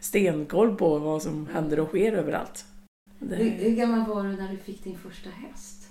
stenkoll 0.08 0.76
på 0.76 0.98
vad 0.98 1.22
som 1.22 1.48
händer 1.52 1.80
och 1.80 1.88
sker 1.88 2.12
överallt. 2.12 2.64
Det- 3.18 3.36
Hur, 3.36 3.50
hur 3.50 3.76
gammal 3.76 4.08
var 4.08 4.22
du 4.22 4.28
när 4.36 4.48
du 4.50 4.56
fick 4.56 4.84
din 4.84 4.98
första 4.98 5.30
häst? 5.30 5.82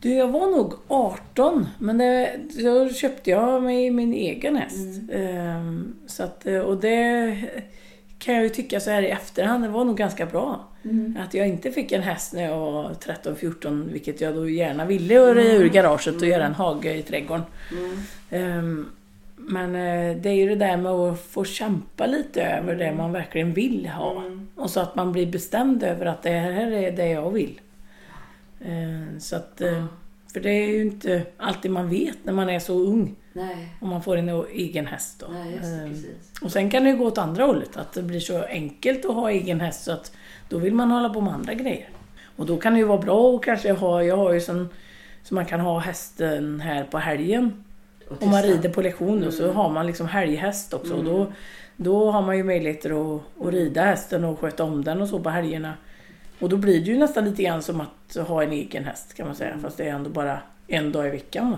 Du, 0.00 0.14
jag 0.14 0.28
var 0.28 0.46
nog 0.50 0.74
18, 0.88 1.66
men 1.78 1.98
det, 1.98 2.36
då 2.62 2.88
köpte 2.88 3.30
jag 3.30 3.62
mig 3.62 3.90
min 3.90 4.12
egen 4.12 4.56
häst. 4.56 5.00
Ehm, 5.12 5.94
så 6.06 6.22
att, 6.22 6.46
och 6.46 6.76
det 6.80 7.36
kan 8.18 8.34
jag 8.34 8.42
ju 8.44 8.48
tycka 8.48 8.80
så 8.80 8.90
här 8.90 9.02
i 9.02 9.08
efterhand, 9.10 9.64
det 9.64 9.68
var 9.68 9.84
nog 9.84 9.96
ganska 9.96 10.26
bra. 10.26 10.68
Att 11.18 11.34
jag 11.34 11.48
inte 11.48 11.72
fick 11.72 11.92
en 11.92 12.02
häst 12.02 12.32
när 12.32 12.42
jag 12.42 12.58
var 12.58 12.94
13-14, 12.94 13.92
vilket 13.92 14.20
jag 14.20 14.34
då 14.34 14.48
gärna 14.48 14.84
ville, 14.84 15.34
röja 15.34 15.52
ur 15.54 15.68
garaget 15.68 16.16
och 16.22 16.26
göra 16.28 16.46
en 16.46 16.54
hage 16.54 16.94
i 16.94 17.02
trädgården. 17.02 17.44
Ehm, 18.30 18.86
men 19.36 19.74
eh, 19.74 20.16
det 20.16 20.28
är 20.28 20.34
ju 20.34 20.48
det 20.48 20.54
där 20.66 20.76
med 20.76 20.92
att 20.92 21.20
få 21.20 21.44
kämpa 21.44 22.06
lite 22.06 22.42
över 22.42 22.74
det 22.76 22.92
man 22.92 23.12
verkligen 23.12 23.52
vill 23.54 23.86
ha. 23.88 24.22
Och 24.56 24.70
så 24.70 24.80
att 24.80 24.94
man 24.96 25.12
blir 25.12 25.26
bestämd 25.26 25.82
över 25.82 26.06
att 26.06 26.22
det 26.22 26.30
här 26.30 26.72
är 26.72 26.92
det 26.92 27.08
jag 27.08 27.30
vill. 27.30 27.60
Eh, 28.60 29.18
Så 29.18 29.36
att, 29.36 29.60
eh, 29.60 29.84
för 30.32 30.40
det 30.40 30.50
är 30.50 30.68
ju 30.68 30.82
inte 30.82 31.22
alltid 31.36 31.70
man 31.70 31.88
vet 31.88 32.18
när 32.24 32.32
man 32.32 32.48
är 32.50 32.58
så 32.58 32.74
ung. 32.78 33.14
Nej, 33.32 33.68
Om 33.80 33.88
man 33.88 34.02
får 34.02 34.16
en 34.16 34.28
egen 34.52 34.86
häst 34.86 35.20
då. 35.20 35.26
nej 35.32 35.58
det. 35.62 36.44
Och 36.44 36.52
sen 36.52 36.70
kan 36.70 36.84
det 36.84 36.90
ju 36.90 36.96
gå 36.96 37.04
åt 37.06 37.18
andra 37.18 37.44
hållet. 37.44 37.76
Att 37.76 37.92
det 37.92 38.02
blir 38.02 38.20
så 38.20 38.42
enkelt 38.44 39.04
att 39.04 39.14
ha 39.14 39.30
egen 39.30 39.60
häst 39.60 39.84
så 39.84 39.92
att 39.92 40.12
då 40.48 40.58
vill 40.58 40.74
man 40.74 40.90
hålla 40.90 41.08
på 41.08 41.20
med 41.20 41.34
andra 41.34 41.54
grejer. 41.54 41.88
Och 42.36 42.46
då 42.46 42.56
kan 42.56 42.72
det 42.72 42.78
ju 42.78 42.84
vara 42.84 42.98
bra 42.98 43.34
att 43.36 43.42
kanske 43.42 43.72
ha, 43.72 44.02
jag 44.02 44.16
har 44.16 44.32
ju 44.32 44.40
sån, 44.40 44.68
så 45.22 45.34
man 45.34 45.46
kan 45.46 45.60
ha 45.60 45.78
hästen 45.78 46.60
här 46.60 46.84
på 46.84 46.98
helgen. 46.98 47.64
Och 48.08 48.22
Om 48.22 48.30
man 48.30 48.42
rider 48.42 48.68
på 48.68 48.82
lektion 48.82 49.20
då, 49.20 49.30
så 49.30 49.52
har 49.52 49.70
man 49.70 49.86
liksom 49.86 50.06
helghäst 50.06 50.74
också. 50.74 50.94
Och 50.94 51.04
då, 51.04 51.32
då 51.76 52.10
har 52.10 52.22
man 52.22 52.36
ju 52.36 52.44
möjligheter 52.44 53.16
att, 53.16 53.22
att 53.46 53.52
rida 53.52 53.84
hästen 53.84 54.24
och 54.24 54.38
sköta 54.38 54.64
om 54.64 54.84
den 54.84 55.02
och 55.02 55.08
så 55.08 55.20
på 55.20 55.30
helgerna. 55.30 55.74
Och 56.38 56.48
då 56.48 56.56
blir 56.56 56.80
det 56.80 56.86
ju 56.86 56.98
nästan 56.98 57.24
lite 57.24 57.42
grann 57.42 57.62
som 57.62 57.80
att 57.80 58.16
ha 58.28 58.42
en 58.42 58.52
egen 58.52 58.84
häst 58.84 59.14
kan 59.14 59.26
man 59.26 59.36
säga. 59.36 59.58
Fast 59.58 59.76
det 59.76 59.84
är 59.84 59.94
ändå 59.94 60.10
bara 60.10 60.38
en 60.66 60.92
dag 60.92 61.06
i 61.06 61.10
veckan 61.10 61.56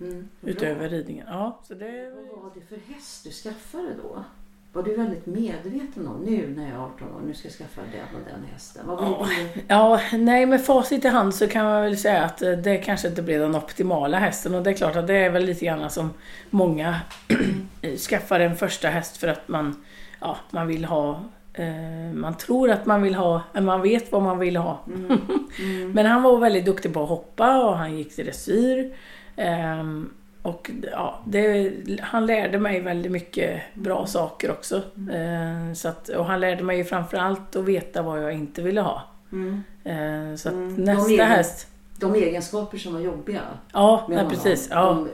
Mm, 0.00 0.28
utöver 0.42 0.88
ridningen. 0.88 1.26
Ja, 1.28 1.60
så 1.68 1.74
det... 1.74 2.10
Vad 2.10 2.42
var 2.42 2.50
det 2.54 2.60
för 2.60 2.94
häst 2.94 3.24
du 3.24 3.30
skaffade 3.30 3.94
då? 4.02 4.24
Var 4.72 4.82
du 4.82 4.96
väldigt 4.96 5.26
medveten 5.26 6.08
om 6.08 6.20
nu 6.24 6.54
när 6.56 6.62
jag 6.62 6.72
är 6.72 6.84
18 6.84 7.08
år, 7.08 7.20
nu 7.26 7.34
ska 7.34 7.48
jag 7.48 7.52
skaffa 7.52 7.80
den 7.80 8.20
och 8.20 8.30
den 8.30 8.44
hästen? 8.52 8.86
Vad 8.86 8.98
Ja, 9.04 9.26
det? 9.54 9.60
ja, 9.68 10.00
nej 10.12 10.46
med 10.46 10.64
facit 10.64 11.04
i 11.04 11.08
hand 11.08 11.34
så 11.34 11.48
kan 11.48 11.64
man 11.64 11.82
väl 11.82 11.96
säga 11.96 12.24
att 12.24 12.42
eh, 12.42 12.52
det 12.52 12.76
kanske 12.76 13.08
inte 13.08 13.22
blev 13.22 13.40
den 13.40 13.54
optimala 13.56 14.18
hästen 14.18 14.54
och 14.54 14.62
det 14.62 14.70
är 14.70 14.74
klart 14.74 14.96
att 14.96 15.06
det 15.06 15.14
är 15.16 15.30
väl 15.30 15.44
lite 15.44 15.64
grann 15.64 15.90
som 15.90 16.10
många 16.50 17.00
skaffar 18.08 18.40
en 18.40 18.56
första 18.56 18.88
häst 18.88 19.16
för 19.16 19.28
att 19.28 19.48
man, 19.48 19.84
ja, 20.20 20.36
man 20.50 20.66
vill 20.66 20.84
ha 20.84 21.20
eh, 21.54 22.14
man 22.14 22.36
tror 22.36 22.70
att 22.70 22.86
man 22.86 23.02
vill 23.02 23.14
ha, 23.14 23.42
men 23.52 23.64
man 23.64 23.82
vet 23.82 24.12
vad 24.12 24.22
man 24.22 24.38
vill 24.38 24.56
ha. 24.56 24.80
Men 25.94 26.06
han 26.06 26.22
var 26.22 26.38
väldigt 26.38 26.64
duktig 26.64 26.94
på 26.94 27.02
att 27.02 27.08
hoppa 27.08 27.64
och 27.64 27.76
han 27.78 27.96
gick 27.96 28.14
till 28.14 28.24
dressyr. 28.24 28.94
Ehm, 29.36 30.10
och 30.48 30.70
ja, 30.92 31.18
det, 31.26 31.72
han 32.02 32.26
lärde 32.26 32.58
mig 32.58 32.80
väldigt 32.80 33.12
mycket 33.12 33.60
bra 33.74 34.06
saker 34.06 34.50
också. 34.50 34.82
Ehm, 35.12 35.74
så 35.74 35.88
att, 35.88 36.08
och 36.08 36.24
han 36.26 36.40
lärde 36.40 36.62
mig 36.64 36.84
framförallt 36.84 37.56
att 37.56 37.64
veta 37.64 38.02
vad 38.02 38.22
jag 38.22 38.32
inte 38.32 38.62
ville 38.62 38.80
ha. 38.80 39.02
Mm. 39.32 39.62
Ehm, 39.84 40.36
så 40.38 40.48
att 40.48 40.54
Mm. 40.54 40.76
De 40.76 40.82
nästa 40.82 41.10
egen- 41.12 41.26
häst... 41.26 41.66
De 42.00 42.14
egenskaper 42.14 42.78
som 42.78 42.92
var 42.92 43.00
jobbiga 43.00 43.40
Ja, 43.72 44.06
nej, 44.08 44.26
precis. 44.30 44.68
Ja, 44.70 44.84
De, 44.92 45.08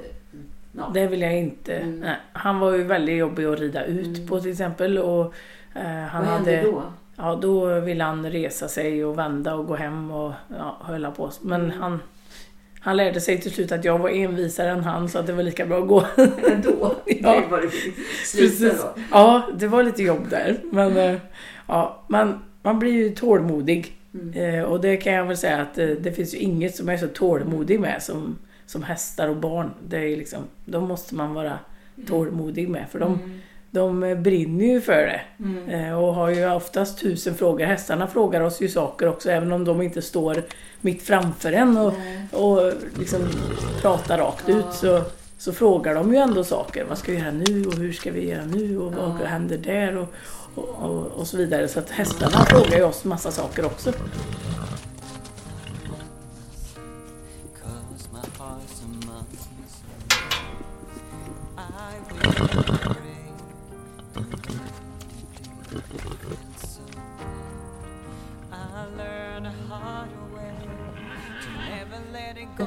ja. 0.79 0.91
det 0.95 1.07
vill 1.07 1.21
jag 1.23 1.38
inte. 1.38 1.75
Mm. 1.76 2.00
Nej, 2.00 2.17
han 2.33 2.59
var 2.61 2.73
ju 2.73 2.83
väldigt 2.85 3.17
jobbig 3.17 3.45
att 3.45 3.59
rida 3.61 3.85
ut 3.85 4.29
på 4.29 4.41
till 4.41 4.50
exempel. 4.50 4.99
Och, 4.99 5.35
eh, 5.75 5.83
han 5.87 6.25
Vad 6.25 6.35
hände 6.35 6.57
hade, 6.57 6.62
då? 6.62 6.83
Ja, 7.17 7.38
då 7.43 7.81
ville 7.81 8.05
han 8.05 8.31
resa 8.31 8.69
sig 8.69 9.05
och 9.05 9.19
vända 9.19 9.55
och 9.55 9.67
gå 9.67 9.75
hem 9.76 10.11
och 10.11 10.33
ja, 10.59 10.76
hålla 10.81 11.11
på. 11.11 11.31
Men 11.41 11.61
Mm. 11.64 11.81
han, 11.81 12.00
han 12.85 12.97
lärde 12.97 13.21
sig 13.21 13.41
till 13.41 13.50
slut 13.50 13.73
att 13.73 13.85
jag 13.85 13.99
var 13.99 14.09
envisare 14.11 14.71
än 14.71 14.85
han 14.85 15.09
så 15.09 15.19
att 15.19 15.26
det 15.26 15.33
var 15.33 15.43
lika 15.43 15.67
bra 15.67 15.79
att 15.79 15.88
gå. 15.88 16.07
Ändå? 16.53 16.95
Ja. 17.07 17.41
Det 17.41 17.47
var 17.50 17.61
det 17.61 17.69
Precis. 18.38 18.61
då? 18.61 18.95
Ja, 19.11 19.43
det 19.59 19.67
var 19.67 19.83
lite 19.83 20.03
jobb 20.03 20.31
där. 20.31 20.57
Men 20.73 20.97
eh, 20.97 21.17
ja, 21.69 22.05
man, 22.09 22.45
man 22.62 22.79
blir 22.79 22.93
ju 22.93 23.11
tålmodig. 23.11 23.93
Mm. 24.14 24.55
Eh, 24.55 24.64
och 24.64 24.81
det 24.81 24.97
kan 24.97 25.12
jag 25.12 25.25
väl 25.25 25.37
säga 25.37 25.61
att 25.62 25.79
eh, 25.79 25.87
det 25.87 26.12
finns 26.12 26.35
ju 26.35 26.38
inget 26.38 26.76
som 26.76 26.88
jag 26.88 26.95
är 26.95 26.99
så 26.99 27.09
tålmodig 27.09 27.81
med 27.81 28.03
som, 28.03 28.38
som 28.67 28.83
hästar 28.83 29.29
och 29.29 29.37
barn. 29.37 29.71
Det 29.88 29.97
är 29.99 30.17
liksom, 30.17 30.41
de 30.64 30.88
måste 30.88 31.14
man 31.14 31.35
vara 31.35 31.59
tålmodig 32.07 32.69
med 32.69 32.85
för 32.91 32.99
de, 32.99 33.14
Mm. 33.14 33.41
de 33.71 34.23
brinner 34.23 34.64
ju 34.64 34.81
för 34.81 34.93
det. 35.07 35.21
Mm. 35.38 35.95
Och 35.99 36.14
har 36.14 36.31
ju 36.31 36.50
oftast 36.53 36.99
tusen 37.00 37.35
frågor. 37.35 37.64
Hästarna 37.64 38.07
frågar 38.07 38.41
oss 38.41 38.61
ju 38.61 38.69
saker 38.69 39.09
också 39.09 39.31
även 39.31 39.53
om 39.53 39.64
de 39.64 39.83
inte 39.83 40.03
står 40.03 40.43
mitt 40.85 41.03
framför 41.03 41.53
en 41.53 41.76
och, 41.76 41.93
och 42.31 42.73
liksom 42.99 43.29
pratar 43.81 44.19
rakt 44.19 44.45
Ja. 44.47 44.55
ut 44.57 44.73
så, 44.75 45.03
så 45.38 45.53
frågar 45.53 45.95
de 45.95 46.12
ju 46.14 46.19
ändå 46.19 46.45
saker. 46.45 46.85
Vad 46.88 46.99
ska 46.99 47.12
vi 47.12 47.19
göra 47.19 47.31
nu 47.31 47.67
och 47.67 47.75
hur 47.75 47.93
ska 47.93 48.11
vi 48.12 48.29
göra 48.31 48.45
nu 48.45 48.79
och 48.79 48.93
vad 48.93 49.17
händer 49.17 49.59
där 49.59 49.97
och, 49.97 50.09
och, 50.55 50.69
och, 50.69 51.07
och 51.07 51.26
så 51.26 51.37
vidare. 51.37 51.69
Så 51.69 51.79
att 51.79 51.91
hästarna 51.91 52.45
frågar 52.45 52.76
ju 52.76 52.85
oss 52.85 53.05
massa 53.05 53.31
saker 53.31 53.64
också. 53.64 53.93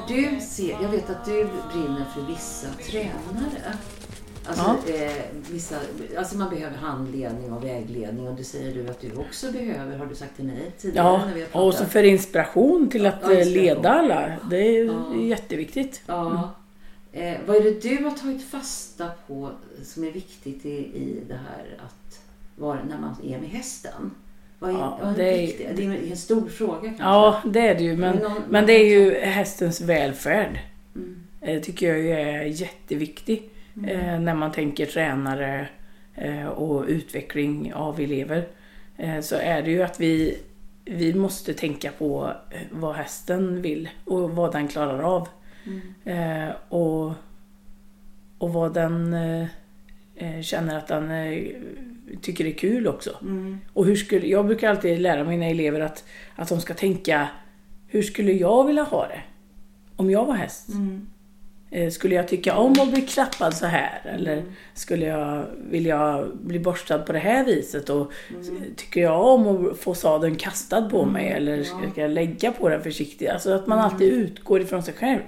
Du 0.08 0.40
ser, 0.40 0.76
jag 0.82 0.88
vet 0.88 1.10
att 1.10 1.24
du 1.24 1.44
brinner 1.72 2.04
för 2.14 2.22
vissa 2.22 2.68
tränare. 2.90 3.74
Alltså, 4.46 4.90
eh, 4.92 5.12
vissa, 5.50 5.76
alltså 6.18 6.36
man 6.36 6.50
behöver 6.50 6.76
handledning 6.76 7.52
och 7.52 7.64
vägledning 7.64 8.28
och 8.28 8.34
det 8.36 8.44
säger 8.44 8.74
du 8.74 8.90
att 8.90 9.00
du 9.00 9.12
också 9.16 9.52
behöver, 9.52 9.98
har 9.98 10.06
du 10.06 10.14
sagt 10.14 10.36
till 10.36 10.44
mig 10.44 10.72
tidigare 10.78 11.46
Ja, 11.52 11.60
och 11.60 11.74
så 11.74 11.84
för 11.84 12.02
inspiration 12.02 12.88
till 12.90 13.06
att 13.06 13.14
Ja, 13.22 13.32
eh, 13.32 13.38
inspiration. 13.38 13.64
leda 13.64 13.88
alla. 13.90 14.32
Det 14.50 14.56
är 14.56 14.84
Ja. 14.84 15.14
jätteviktigt. 15.16 16.02
Ja. 16.06 16.50
Eh, 17.12 17.36
vad 17.46 17.56
är 17.56 17.60
det 17.60 17.80
du 17.82 18.04
har 18.04 18.10
tagit 18.10 18.44
fasta 18.50 19.10
på 19.26 19.50
som 19.84 20.04
är 20.04 20.10
viktigt 20.12 20.66
i, 20.66 20.70
i 20.78 21.22
det 21.28 21.34
här 21.48 21.78
att 21.86 22.20
vara 22.56 22.78
när 22.88 22.98
man 22.98 23.16
är 23.24 23.38
med 23.38 23.48
hästen? 23.50 24.10
Vad 24.58 24.70
är, 24.70 24.74
Ja, 24.74 24.98
vad 25.02 25.12
är 25.12 25.16
det 25.16 25.22
det, 25.24 25.30
är- 25.42 25.46
viktigt? 25.46 25.76
det 25.76 25.84
är 25.84 26.10
en 26.10 26.16
stor 26.16 26.48
fråga 26.48 26.80
kanske. 26.80 27.02
Ja, 27.04 27.42
det 27.46 27.68
är 27.68 27.74
det 27.74 27.82
ju. 27.84 27.96
Men, 27.96 28.14
Men 28.16 28.22
någon- 28.22 28.42
men 28.48 28.66
det 28.66 28.72
är 28.72 28.86
ju 29.00 29.14
hästens 29.20 29.80
välfärd. 29.80 30.58
Mm. 30.96 31.16
Eh, 31.40 31.60
tycker 31.60 31.94
jag 31.94 32.20
är 32.20 32.42
jätteviktig. 32.42 33.50
Eh, 33.88 34.20
när 34.20 34.34
man 34.34 34.52
tänker 34.52 34.86
tränare 34.86 35.68
eh, 36.14 36.46
och 36.46 36.84
utveckling 36.88 37.72
av 37.74 38.00
elever. 38.00 38.46
Så 39.22 39.36
är 39.36 39.62
det 39.62 39.70
ju 39.70 39.82
att 39.82 40.00
vi, 40.00 40.38
vi 40.84 41.14
måste 41.14 41.54
tänka 41.54 41.90
på 41.98 42.32
vad 42.70 42.94
hästen 42.94 43.62
vill 43.62 43.88
och 44.04 44.30
vad 44.30 44.52
den 44.52 44.68
klarar 44.68 45.02
av. 45.02 45.28
Eh, 46.04 46.48
och, 46.68 47.12
och 48.38 48.52
vad 48.52 48.74
den 48.74 49.16
känner 50.42 50.78
att 50.78 50.86
den 50.86 51.10
tycker 52.22 52.44
är 52.44 52.52
kul 52.52 52.86
också. 52.86 53.16
Mm. 53.22 53.58
Och 53.72 53.86
hur 53.86 53.96
skulle, 53.96 54.26
jag 54.26 54.46
brukar 54.46 54.70
alltid 54.70 55.00
lära 55.00 55.24
mina 55.24 55.46
elever 55.46 55.80
att, 55.80 56.04
att 56.36 56.48
de 56.48 56.60
ska 56.60 56.74
tänka 56.74 57.28
hur 57.86 58.02
skulle 58.02 58.32
jag 58.32 58.66
vilja 58.66 58.82
ha 58.82 59.08
det? 59.08 59.22
Om 59.96 60.10
jag 60.10 60.24
var 60.24 60.34
häst? 60.34 60.68
Mm. 60.68 61.08
Eh, 61.70 61.90
Skulle 61.90 62.14
jag 62.14 62.28
tycka 62.28 62.56
om 62.56 62.72
att 62.80 62.92
bli 62.92 63.00
klappad 63.00 63.54
så 63.54 63.66
här? 63.66 64.00
Eller 64.14 64.42
skulle 64.74 65.06
jag 65.06 65.44
vilja 65.70 66.24
bli 66.42 66.58
borstad 66.58 66.98
på 66.98 67.12
det 67.12 67.18
här 67.18 67.44
viset? 67.44 67.90
Och 67.90 68.12
Tycker 68.76 69.00
jag 69.00 69.24
om 69.26 69.66
att 69.70 69.78
få 69.78 69.94
sadeln 69.94 70.36
kastad 70.36 70.82
på 70.90 71.04
mig? 71.04 71.28
Eller 71.28 71.62
ska 71.62 72.00
jag 72.00 72.10
lägga 72.10 72.52
på 72.52 72.68
den 72.68 72.82
försiktigt? 72.82 73.30
Alltså 73.30 73.52
att 73.52 73.66
man 73.66 73.78
alltid 73.78 74.12
utgår 74.12 74.60
ifrån 74.60 74.82
sig 74.82 74.94
själv. 74.94 75.20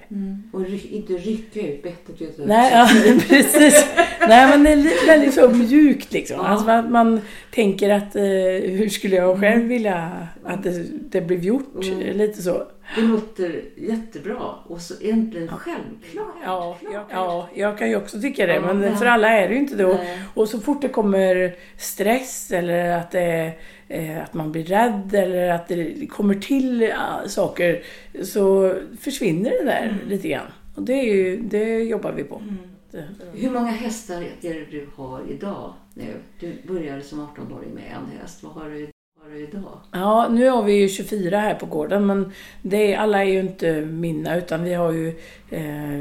Och 0.53 0.61
ry- 0.61 0.89
inte 0.91 1.13
rycka 1.13 1.61
ut 1.61 1.83
bettet 1.83 2.23
ut. 2.23 2.35
Nej, 2.47 2.73
ja, 2.73 2.89
precis. 3.29 3.87
Nej, 4.29 4.59
men 4.59 4.65
det 4.65 4.71
är 4.93 5.07
väldigt 5.07 5.35
så 5.35 5.49
mjukt 5.49 6.13
liksom. 6.13 6.37
Ja. 6.37 6.47
Alltså 6.47 6.71
att 6.71 6.91
man 6.91 7.21
tänker 7.55 7.91
att 7.91 8.17
eh, 8.17 8.23
hur 8.71 8.89
skulle 8.89 9.17
jag 9.17 9.41
själv 9.41 9.63
vilja 9.65 10.19
att 10.45 10.63
det, 10.63 10.85
det 11.11 11.21
blev 11.21 11.45
gjort? 11.45 11.75
Mm. 11.85 12.17
Lite 12.19 12.43
så. 12.43 12.63
Det 12.95 13.01
låter 13.03 13.63
jättebra 13.77 14.55
och 14.67 14.81
så 14.81 14.95
egentligen 15.01 15.49
självklart. 15.49 16.35
Ja, 16.45 16.79
ja, 16.93 17.07
ja, 17.11 17.49
jag 17.55 17.79
kan 17.79 17.89
ju 17.91 17.97
också 17.97 18.21
tycka 18.21 18.47
det. 18.47 18.55
Ja, 18.55 18.75
men 18.75 18.97
för 18.97 19.07
alla 19.07 19.29
är 19.29 19.49
det 19.49 19.55
ju 19.55 19.61
inte 19.61 19.77
det. 19.77 19.85
Och, 19.85 19.99
och 20.35 20.49
så 20.49 20.61
fort 20.61 20.83
det 20.83 20.89
kommer 20.89 21.55
stress 21.79 22.51
eller 22.51 22.91
att, 22.99 23.11
det, 23.11 23.53
eh, 23.89 24.23
att 24.23 24.35
man 24.35 24.53
blir 24.53 24.65
rädd 24.65 25.15
eller 25.15 25.51
att 25.51 25.69
det 25.69 26.07
kommer 26.11 26.35
till 26.35 26.81
ja, 26.81 27.21
saker 27.29 27.83
så 28.23 28.75
försvinner 29.01 29.51
det 29.51 29.65
där 29.65 29.97
lite 30.07 30.29
grann. 30.29 30.47
Och 30.75 30.83
det, 30.83 30.93
är 30.93 31.15
ju, 31.15 31.37
det 31.37 31.79
jobbar 31.83 32.13
vi 32.13 32.25
på. 32.25 32.43
Det- 32.91 33.05
Hur 33.35 33.51
många 33.51 33.71
hästar 33.71 34.23
är 34.41 34.55
det 34.55 34.65
du 34.71 34.87
har 34.97 35.23
idag 35.31 35.73
nu? 35.95 36.15
Du 36.41 36.55
började 36.73 37.03
som 37.03 37.21
18-åring 37.21 37.75
med 37.75 37.85
en 37.85 38.19
häst. 38.21 38.43
Vad 38.43 38.53
har 38.53 38.71
du, 38.71 38.89
har 39.31 39.37
du 39.37 39.43
idag? 39.43 39.81
Ja, 39.93 40.29
nu 40.31 40.49
har 40.49 40.63
vi 40.63 40.73
ju 40.73 40.89
24 40.89 41.39
här 41.39 41.55
på 41.55 41.67
gården 41.67 42.07
men 42.07 42.33
det 42.63 42.93
är, 42.93 42.99
alla 42.99 43.25
är 43.25 43.29
ju 43.29 43.41
inte 43.41 43.81
mina 43.81 44.37
utan 44.37 44.65
vi 44.65 44.75
har 44.75 44.93
ju 44.93 45.09
eh, 45.51 46.01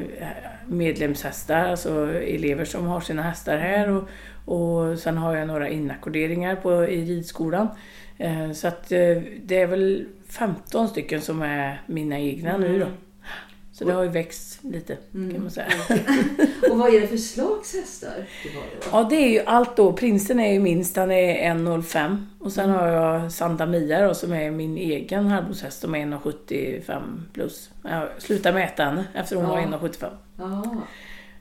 medlemshästar, 0.66 1.66
alltså 1.66 2.14
elever 2.14 2.66
som 2.66 2.86
har 2.86 3.02
sina 3.02 3.22
hästar 3.22 3.58
här 3.58 3.90
och, 3.90 4.10
och 4.46 5.00
sen 5.00 5.18
har 5.18 5.36
jag 5.36 5.48
några 5.48 5.70
inackorderingar 5.70 6.56
på, 6.56 6.86
i 6.86 7.06
ridskolan. 7.06 7.68
Eh, 8.18 8.52
så 8.52 8.68
att 8.68 8.92
eh, 8.92 9.18
det 9.44 9.62
är 9.62 9.68
väl 9.68 10.06
15 10.28 10.88
stycken 10.88 11.22
som 11.22 11.42
är 11.42 11.82
mina 11.86 12.20
egna 12.20 12.58
nu 12.58 12.80
då. 12.80 12.88
Så 13.80 13.86
det 13.86 13.94
har 13.94 14.04
ju 14.04 14.10
växt 14.10 14.60
lite 14.64 14.98
kan 15.12 15.42
man 15.42 15.52
säga. 15.52 15.68
Och 16.72 16.78
vad 16.78 16.94
är 16.96 17.02
det 17.02 17.08
för 17.08 17.18
slags 17.18 17.74
hästar 17.76 18.26
du 18.44 18.50
har 18.50 18.64
då? 18.64 18.88
Ja, 18.92 19.08
det 19.10 19.16
är 19.16 19.30
ju 19.30 19.40
allt 19.46 19.76
då. 19.78 19.94
Prinsen 19.94 20.40
är 20.40 20.54
ju 20.54 20.60
minst, 20.60 20.96
han 20.98 21.12
är 21.12 21.54
1,05. 21.56 22.26
Och 22.40 22.52
sen 22.52 22.70
har 22.70 22.88
jag 22.88 23.32
Santa 23.32 23.66
Mia 23.66 24.08
då, 24.08 24.14
som 24.14 24.34
är 24.34 24.52
min 24.52 24.78
egen 24.78 25.28
halvblodshäst 25.28 25.82
som 25.82 25.96
är 25.96 26.00
1,75 26.06 27.02
plus. 27.34 27.70
Jag 27.84 28.08
slutade 28.18 28.56
mäta 28.56 28.84
henne 28.84 29.06
efter 29.16 29.36
hon 29.36 29.46
Ja. 29.46 29.52
var 29.52 29.62
1,75. 29.62 30.10
Ja. 30.38 30.76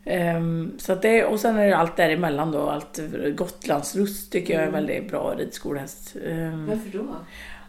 Ehm, 0.04 0.72
så 0.78 0.94
det, 0.94 1.24
och 1.24 1.40
sen 1.40 1.56
är 1.58 1.66
det 1.66 1.76
allt 1.76 1.96
däremellan 1.96 2.52
då. 2.52 2.60
Allt 2.60 3.00
Gotlandsrust 3.36 4.32
tycker 4.32 4.54
jag 4.54 4.62
är 4.62 4.68
Mm. 4.68 4.74
väldigt 4.86 5.10
bra 5.10 5.34
ridskolehäst. 5.38 6.16
Ehm, 6.28 6.66
Varför 6.66 6.98
då? 6.98 7.04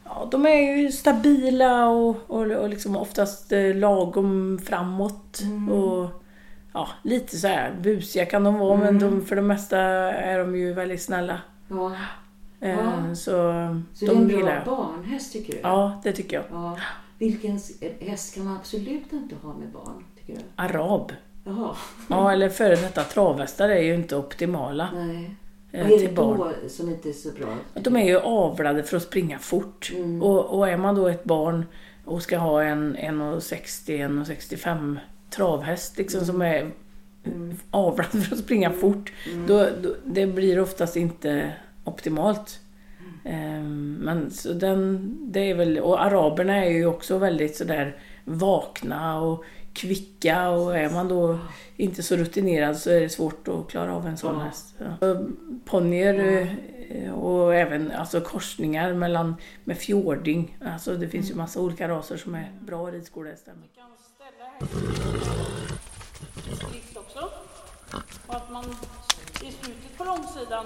Ja, 0.10 0.28
de 0.32 0.46
är 0.46 0.78
ju 0.78 0.92
stabila 0.92 1.88
och, 1.90 2.16
och, 2.28 2.46
och 2.52 2.70
liksom 2.70 2.96
oftast 2.96 3.52
eh, 3.52 3.76
lagom 3.76 4.60
framåt. 4.66 5.40
Mm. 5.42 5.70
Och 5.72 6.10
ja, 6.74 6.88
lite 7.04 7.38
så 7.38 7.48
här 7.48 7.74
busiga 7.82 8.26
kan 8.26 8.44
de 8.44 8.60
vara 8.60 8.78
men 8.78 9.00
de, 9.00 9.26
för 9.26 9.36
det 9.36 9.42
mesta 9.42 9.78
är 9.80 10.40
de 10.40 10.56
ju 10.56 10.74
väldigt 10.74 11.02
snälla. 11.02 11.42
Ja. 11.70 11.92
Eh, 12.60 12.70
Ja. 12.70 13.16
Så, 13.16 13.32
Så 13.94 14.06
det 14.06 14.12
är 14.12 14.16
en 14.16 14.28
de 14.28 14.42
bra 14.42 14.62
barnhäst 14.66 15.34
tycker 15.34 15.54
du? 15.54 15.60
Ja, 15.64 16.02
det 16.04 16.12
tycker 16.12 16.38
jag. 16.38 16.46
ja. 16.52 16.78
Vilken 17.18 17.60
häst 18.00 18.36
kan 18.36 18.46
man 18.46 18.58
absolut 18.58 19.14
inte 19.14 19.36
ha 19.42 19.54
med 19.54 19.70
barn? 19.70 20.04
Tycker 20.18 20.34
du? 20.34 20.46
Arab. 20.56 21.12
Jaha. 21.44 21.76
Ja, 22.10 22.32
eller 22.32 22.50
före 22.50 22.76
detta 22.76 23.04
travhästar 23.04 23.70
är 23.70 23.82
ju 23.82 23.96
inte 23.96 24.16
optimala. 24.16 24.90
Nej. 24.94 25.36
Eh, 25.72 25.84
Vad 25.84 25.92
är 25.92 25.98
till 25.98 26.08
det 26.08 26.14
då 26.16 26.52
som 26.68 26.90
inte 26.90 27.10
är 27.10 27.14
så 27.14 27.32
bra? 27.32 27.56
De 27.74 27.96
är 27.96 28.06
ju 28.06 28.20
avlade 28.20 28.84
för 28.84 28.98
att 28.98 29.04
springa 29.04 29.40
fort. 29.40 29.92
Mm. 29.96 30.22
Och, 30.22 30.58
och 30.58 30.70
är 30.70 30.78
man 30.78 30.96
då 30.96 31.08
ett 31.08 31.24
barn 31.24 31.66
och 32.06 32.22
ska 32.22 32.38
ha 32.38 32.64
en 32.64 32.98
1,60-1,65 32.98 34.98
travhäst 35.30 35.98
liksom, 35.98 36.26
som 36.26 36.42
är 36.42 36.72
Mm. 37.26 37.58
avlad 37.72 38.26
för 38.26 38.36
att 38.36 38.40
springa 38.40 38.72
fort. 38.72 39.14
Då, 39.48 39.68
då, 39.82 39.96
det 40.06 40.28
blir 40.28 40.60
oftast 40.60 40.96
inte 40.96 41.54
optimalt. 41.84 42.60
Ehm, 43.26 43.94
men 43.94 44.32
så 44.32 44.54
den, 44.54 45.18
det 45.32 45.50
är 45.50 45.56
väl, 45.56 45.80
och 45.80 46.04
araberna 46.04 46.66
är 46.66 46.70
ju 46.70 46.86
också 46.86 47.18
väldigt 47.18 47.56
sådär 47.56 47.98
vakna 48.26 49.22
och 49.22 49.44
kvicka 49.74 50.50
och 50.50 50.78
är 50.78 50.90
man 50.90 51.08
då 51.08 51.40
inte 51.78 52.04
så 52.04 52.16
rutinerad 52.16 52.78
så 52.78 52.90
är 52.90 53.02
det 53.02 53.10
svårt 53.10 53.48
att 53.48 53.68
klara 53.70 53.96
av 53.96 54.08
en 54.08 54.18
sån 54.18 54.36
Ja. 54.36 54.44
häst. 54.44 54.76
Ja. 54.78 55.08
Och 55.08 55.28
Ponnyer 55.66 56.48
eh, 56.90 57.12
och 57.14 57.56
även 57.56 57.92
alltså 57.92 58.22
korsningar 58.22 58.94
mellan, 58.94 59.36
med 59.64 59.78
fjording. 59.78 60.58
Alltså 60.74 60.96
det 60.96 61.08
finns 61.08 61.30
ju 61.32 61.36
massa 61.36 61.60
olika 61.60 61.88
raser 61.90 62.18
som 62.18 62.36
är 62.36 62.52
bra 62.62 62.92
ridskolehästar. 62.92 63.54
Och 68.28 68.36
att 68.36 68.52
man 68.52 68.66
i 69.42 69.52
slutet 69.52 69.98
på 69.98 70.04
långsidan, 70.04 70.66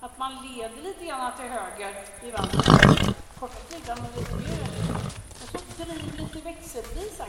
att 0.00 0.18
man 0.18 0.32
leder 0.46 0.82
lite 0.82 1.04
grann 1.04 1.32
till 1.38 1.48
höger 1.50 1.94
i 2.22 2.30
vänster. 2.30 3.14
Korta 3.38 3.54
sidan 3.68 3.98
och 3.98 4.18
lite 4.18 4.34
mer. 4.36 4.68
Och 5.30 5.48
så 5.76 5.84
driv 5.84 6.14
lite 6.18 6.44
växelvis 6.44 7.20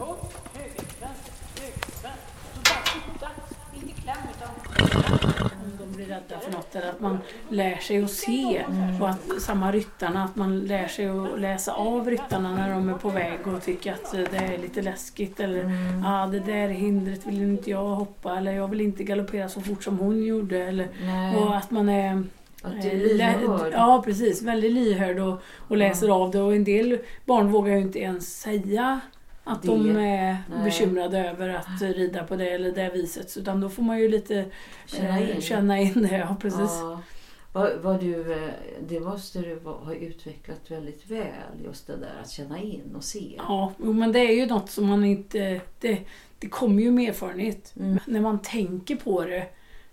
Agnes, 0.00 0.08
kommer 0.08 0.08
du 0.08 0.10
ihåg? 0.10 0.18
Höger, 0.54 0.84
vänster, 1.00 1.32
höger, 1.60 1.74
vänster. 2.02 2.40
Så 2.54 2.60
bara 2.70 2.80
skjuta, 2.84 3.28
inte 3.74 4.00
kläm 4.00 4.16
utan 4.36 5.50
Om 5.64 5.78
de 5.78 5.96
blir 5.96 6.06
rädda 6.06 6.38
för 6.40 6.52
något 6.52 6.74
eller 6.74 6.90
att 6.90 7.00
man 7.00 7.18
lär 7.48 7.76
sig 7.76 8.04
att 8.04 8.10
se 8.10 8.64
och 9.00 9.08
att 9.08 9.42
samma 9.42 9.72
ryttarna, 9.72 10.24
att 10.24 10.36
man 10.36 10.60
lär 10.60 10.88
sig 10.88 11.08
att 11.08 11.40
läsa 11.40 11.72
av 11.72 12.10
ryttarna 12.10 12.54
när 12.54 12.70
de 12.70 12.88
är 12.88 12.94
på 12.94 13.08
väg 13.10 13.46
och 13.46 13.62
tycker 13.62 13.92
att 13.92 14.12
det 14.12 14.36
är 14.36 14.58
lite 14.58 14.82
läskigt 14.82 15.40
eller 15.40 15.70
ah, 16.06 16.26
det 16.26 16.40
där 16.40 16.68
hindret 16.68 17.26
vill 17.26 17.42
inte 17.42 17.70
jag 17.70 17.84
hoppa 17.88 18.38
eller 18.38 18.52
jag 18.52 18.68
vill 18.68 18.80
inte 18.80 19.04
galoppera 19.04 19.48
så 19.48 19.60
fort 19.60 19.84
som 19.84 19.98
hon 19.98 20.24
gjorde 20.24 20.64
eller 20.64 20.88
Nej. 21.02 21.36
och 21.36 21.56
att 21.56 21.70
man 21.70 21.88
är 21.88 22.24
Att 22.62 22.82
du 22.82 22.88
är 22.88 23.14
lyhörd. 23.14 23.72
Ja 23.72 24.02
precis, 24.04 24.42
väldigt 24.42 24.72
lyhörd 24.72 25.18
och, 25.18 25.42
och 25.68 25.76
läser 25.76 26.08
av 26.08 26.30
det 26.30 26.40
och 26.40 26.54
en 26.54 26.64
del 26.64 26.98
barn 27.24 27.52
vågar 27.52 27.72
ju 27.72 27.80
inte 27.80 27.98
ens 27.98 28.40
säga 28.40 29.00
att 29.52 29.62
de 29.62 29.94
Det. 29.94 30.00
är 30.00 30.36
Nej. 30.50 30.64
bekymrade 30.64 31.28
över 31.30 31.48
att 31.48 31.82
rida 31.82 32.24
på 32.24 32.36
det 32.36 32.50
eller 32.50 32.72
det 32.72 32.90
viset. 32.94 33.36
Utan 33.36 33.60
då 33.60 33.68
får 33.68 33.82
man 33.82 33.98
ju 33.98 34.08
lite 34.08 34.44
Känna 34.86 35.20
eh, 35.20 35.34
in. 35.36 35.40
känna 35.40 35.78
in 35.80 36.02
det. 36.10 36.16
Ja, 36.28 36.36
precis. 36.40 36.60
Ja. 36.80 37.00
Vad, 37.52 37.70
vad 37.82 38.00
du, 38.00 38.32
eh, 38.32 38.50
det 38.88 39.00
måste 39.00 39.38
du 39.38 39.60
ha 39.64 39.94
utvecklat 39.94 40.70
väldigt 40.70 41.10
väl, 41.10 41.24
just 41.64 41.86
det 41.86 41.96
där 41.96 42.20
att 42.22 42.30
känna 42.30 42.58
in 42.58 42.94
och 42.96 43.04
se. 43.04 43.34
Ja, 43.38 43.72
men 43.78 44.12
det 44.12 44.18
är 44.18 44.32
ju 44.34 44.46
något 44.46 44.70
som 44.70 44.86
man 44.86 45.04
inte... 45.04 45.60
Det, 45.80 45.98
det 46.38 46.48
kommer 46.48 46.82
ju 46.82 46.90
med 46.90 47.08
erfarenhet. 47.08 47.72
Mm. 47.80 47.98
När 48.06 48.20
man 48.20 48.38
tänker 48.38 48.96
på 48.96 49.24
det. 49.24 49.46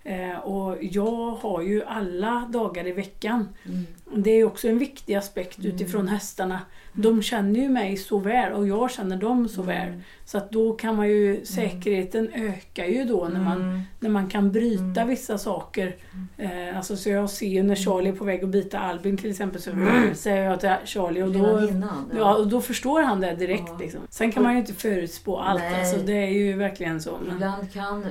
Eh, 0.03 0.37
och 0.37 0.77
jag 0.81 1.31
har 1.31 1.61
ju 1.61 1.83
alla 1.83 2.49
dagar 2.53 2.87
i 2.87 2.91
veckan. 2.91 3.49
Mm. 3.65 3.85
Det 4.23 4.31
är 4.31 4.43
också 4.43 4.67
en 4.67 4.79
viktig 4.79 5.15
aspekt 5.15 5.65
utifrån 5.65 6.07
hästarna. 6.07 6.59
De 6.99 7.21
känner 7.21 7.59
ju 7.59 7.69
mig 7.69 7.97
så 7.97 8.17
väl 8.17 8.53
och 8.53 8.67
jag 8.67 8.91
känner 8.91 9.17
dem 9.17 9.49
så 9.49 9.61
väl. 9.61 9.93
Så 10.29 10.37
att 10.37 10.51
då 10.51 10.73
kan 10.73 10.95
man 10.95 11.07
ju, 11.09 11.45
säkerheten 11.45 12.29
ökar 12.33 12.85
ju 12.85 13.03
då 13.03 13.27
när 13.33 13.39
man, 13.41 13.61
Mm. 13.61 13.81
när 13.99 14.09
man 14.09 14.27
kan 14.29 14.51
bryta 14.51 15.05
vissa 15.05 15.37
saker. 15.37 15.95
Eh, 16.37 16.77
alltså 16.77 16.97
så 16.97 17.09
jag 17.09 17.29
ser 17.29 17.47
ju 17.47 17.63
när 17.63 17.75
Charlie 17.75 18.09
är 18.09 18.13
på 18.13 18.23
väg 18.25 18.43
att 18.43 18.49
bita 18.49 18.79
Albin 18.79 19.17
till 19.17 19.29
exempel 19.29 19.61
så 19.61 19.71
säger 20.13 20.43
jag 20.43 20.59
till 20.59 20.75
Charlie 20.85 21.21
och 21.23 21.31
då, 21.31 21.67
innan? 21.67 22.11
ja, 22.17 22.35
och 22.35 22.47
då 22.47 22.61
förstår 22.61 23.01
han 23.01 23.21
det 23.21 23.35
direkt. 23.35 23.63
Ja. 23.67 23.77
Liksom. 23.79 23.99
Sen 24.09 24.31
kan 24.31 24.43
man 24.43 24.53
ju 24.53 24.59
inte 24.59 24.73
förutspå 24.73 25.37
allt, 25.37 25.59
Nej. 25.61 25.79
alltså, 25.79 26.05
det 26.05 26.13
är 26.23 26.31
ju 26.31 26.53
verkligen 26.53 27.01
så. 27.01 27.17
Men, 27.25 27.35
Ibland 27.35 27.71
kan 27.73 28.03
eh, 28.03 28.09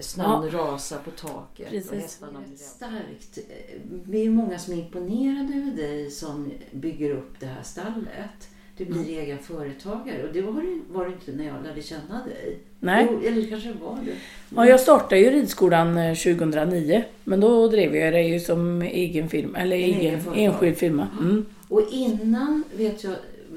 snön 0.00 0.50
rasa 0.50 0.96
på 0.98 1.10
taket 1.10 1.70
Precis. 1.70 1.90
och 1.90 1.96
hästarna 1.96 2.40
blir 2.46 2.56
starkt. 2.56 3.38
Eh, 3.38 3.78
Vi 4.04 4.26
är 4.26 4.30
många 4.30 4.58
som 4.58 4.74
är 4.74 4.78
imponerade 4.78 5.54
över 5.58 5.76
dig 5.76 6.10
som 6.10 6.52
bygger 6.72 7.10
upp 7.10 7.40
det 7.40 7.46
här 7.46 7.62
stallet. 7.62 8.48
Du 8.78 8.84
blir 8.84 8.96
Mm. 9.00 9.18
egen 9.18 9.38
företagare 9.38 10.22
och 10.28 10.32
det 10.32 10.40
var 10.40 10.52
du, 10.62 10.80
var 10.92 11.04
du 11.04 11.12
inte 11.12 11.32
när 11.32 11.44
jag 11.44 11.54
lärde 11.64 11.82
känna 11.82 12.24
dig. 12.24 12.58
nej. 12.80 13.06
Jo, 13.10 13.20
eller 13.28 13.48
kanske 13.48 13.72
var 13.72 13.98
du. 14.04 14.12
Ja, 14.56 14.66
jag 14.68 14.80
startade 14.80 15.20
ju 15.20 15.30
ridskolan 15.30 15.96
eh, 15.98 16.14
2009. 16.14 17.04
Men 17.24 17.40
då 17.40 17.68
drev 17.68 17.96
jag 17.96 18.12
det 18.12 18.22
ju 18.22 18.40
som 18.40 18.82
egen 18.82 19.28
firma, 19.28 19.58
eller 19.58 19.76
En 19.76 19.82
egen, 19.82 20.00
egen 20.20 20.34
enskild 20.34 20.76
firma. 20.76 21.08
Mm. 21.20 21.46
Och 21.68 21.82
innan 21.92 22.64
vet 22.76 23.04
jag, 23.04 23.14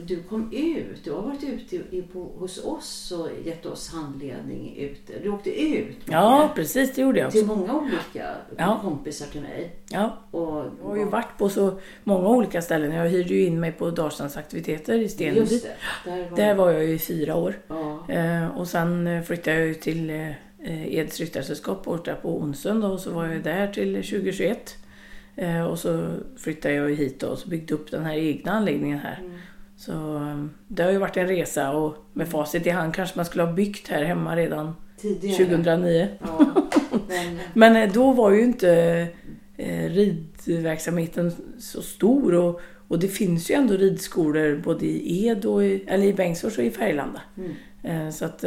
du 0.08 0.24
kom 0.24 0.52
ut, 0.54 1.04
du 1.04 1.12
har 1.12 1.22
varit 1.22 1.44
ute 1.44 1.76
i, 1.76 2.02
på, 2.14 2.20
hos 2.20 2.66
oss 2.66 3.12
och 3.12 3.28
gett 3.46 3.66
oss 3.66 3.90
handledning 3.94 4.76
ute. 4.78 5.14
Du 5.24 5.30
åkte 5.30 5.62
ut 5.62 5.98
Ja, 6.06 6.52
precis 6.56 6.96
det 6.96 7.02
gjorde 7.02 7.20
jag 7.20 7.32
till 7.32 7.46
många 7.46 7.74
olika 7.80 8.36
Ja. 8.58 8.80
kompisar 8.82 9.26
till 9.26 9.42
mig. 9.42 9.76
Ja, 9.90 10.18
Och, 10.32 10.66
jag 10.82 10.88
har 10.90 10.98
ju 10.98 11.06
varit 11.06 11.38
på 11.38 11.50
så 11.50 11.80
många 12.04 12.28
olika 12.30 12.62
ställen. 12.62 12.92
Jag 12.92 13.10
hyrde 13.10 13.34
ju 13.34 13.46
in 13.46 13.60
mig 13.60 13.72
på 13.72 13.90
Dalslands 13.92 14.38
aktiviteter 14.38 14.94
i 15.00 15.10
Stenby. 15.10 15.40
Just 15.40 15.64
det, 16.06 16.12
där 16.12 16.30
var, 16.30 16.38
Där 16.38 16.56
var 16.56 16.72
jag 16.72 16.86
i 16.86 17.00
fyra 17.00 17.36
år. 17.36 17.54
Ja. 17.68 18.06
Eh, 18.10 18.58
och 18.58 18.68
sen 18.68 19.08
eh, 19.08 19.22
flyttade 19.24 19.58
jag 19.58 19.68
ju 19.68 19.74
till 19.74 20.10
eh, 20.10 20.98
Eds 20.98 21.20
ryttarsällskap 21.20 21.84
borta 21.84 22.16
på 22.16 22.38
Onsund 22.38 22.86
och 22.86 23.00
så 23.00 23.12
var 23.12 23.28
jag 23.28 23.44
där 23.44 23.68
till 23.68 23.94
2021. 23.96 24.78
Eh, 25.36 25.64
och 25.64 25.80
så 25.80 26.14
flyttade 26.38 26.74
jag 26.74 26.96
hit 26.96 27.24
och 27.24 27.38
så 27.38 27.50
byggde 27.50 27.74
upp 27.74 27.92
den 27.92 28.06
här 28.06 28.14
egna 28.18 28.52
anläggningen 28.52 29.00
här. 29.00 29.18
Mm. 29.20 29.38
Så 29.82 30.15
eh, 30.15 30.46
det 30.67 30.84
har 30.84 30.91
ju 30.91 30.98
varit 30.98 31.17
en 31.17 31.28
resa 31.28 31.72
och 31.72 31.96
med 32.13 32.28
facit 32.28 32.67
i 32.67 32.70
hand 32.70 32.94
kanske 32.94 33.17
man 33.17 33.26
skulle 33.26 33.44
ha 33.44 33.54
byggt 33.54 33.88
här 33.88 34.04
hemma 34.04 34.36
redan 34.36 34.76
Tidigare. 34.98 35.46
2009. 35.46 36.08
Ja, 36.22 36.52
men, 37.08 37.39
Men 37.54 37.76
eh, 37.76 37.94
då 37.94 38.12
var 38.13 38.32
ju 38.32 38.41
inte 38.41 39.08
eh, 39.58 39.89
ridverksamheten 39.89 41.32
så 41.60 41.82
stor 41.82 42.34
och, 42.36 42.62
och 42.88 43.00
det 43.00 43.08
finns 43.08 43.52
ju 43.52 43.56
ändå 43.56 43.74
ridskolor 43.74 44.62
både 44.63 44.86
i 44.86 45.28
Ed 45.28 45.46
och 45.46 45.63
i, 45.63 45.84
eller 45.88 46.06
i 46.06 46.13
Bengtsfors 46.13 46.58
och 46.58 46.63
i 46.63 46.72
Färgelanda. 46.72 47.22
mm. 47.38 47.52
Eh, 47.84 48.12
Så 48.12 48.26
att, 48.26 48.44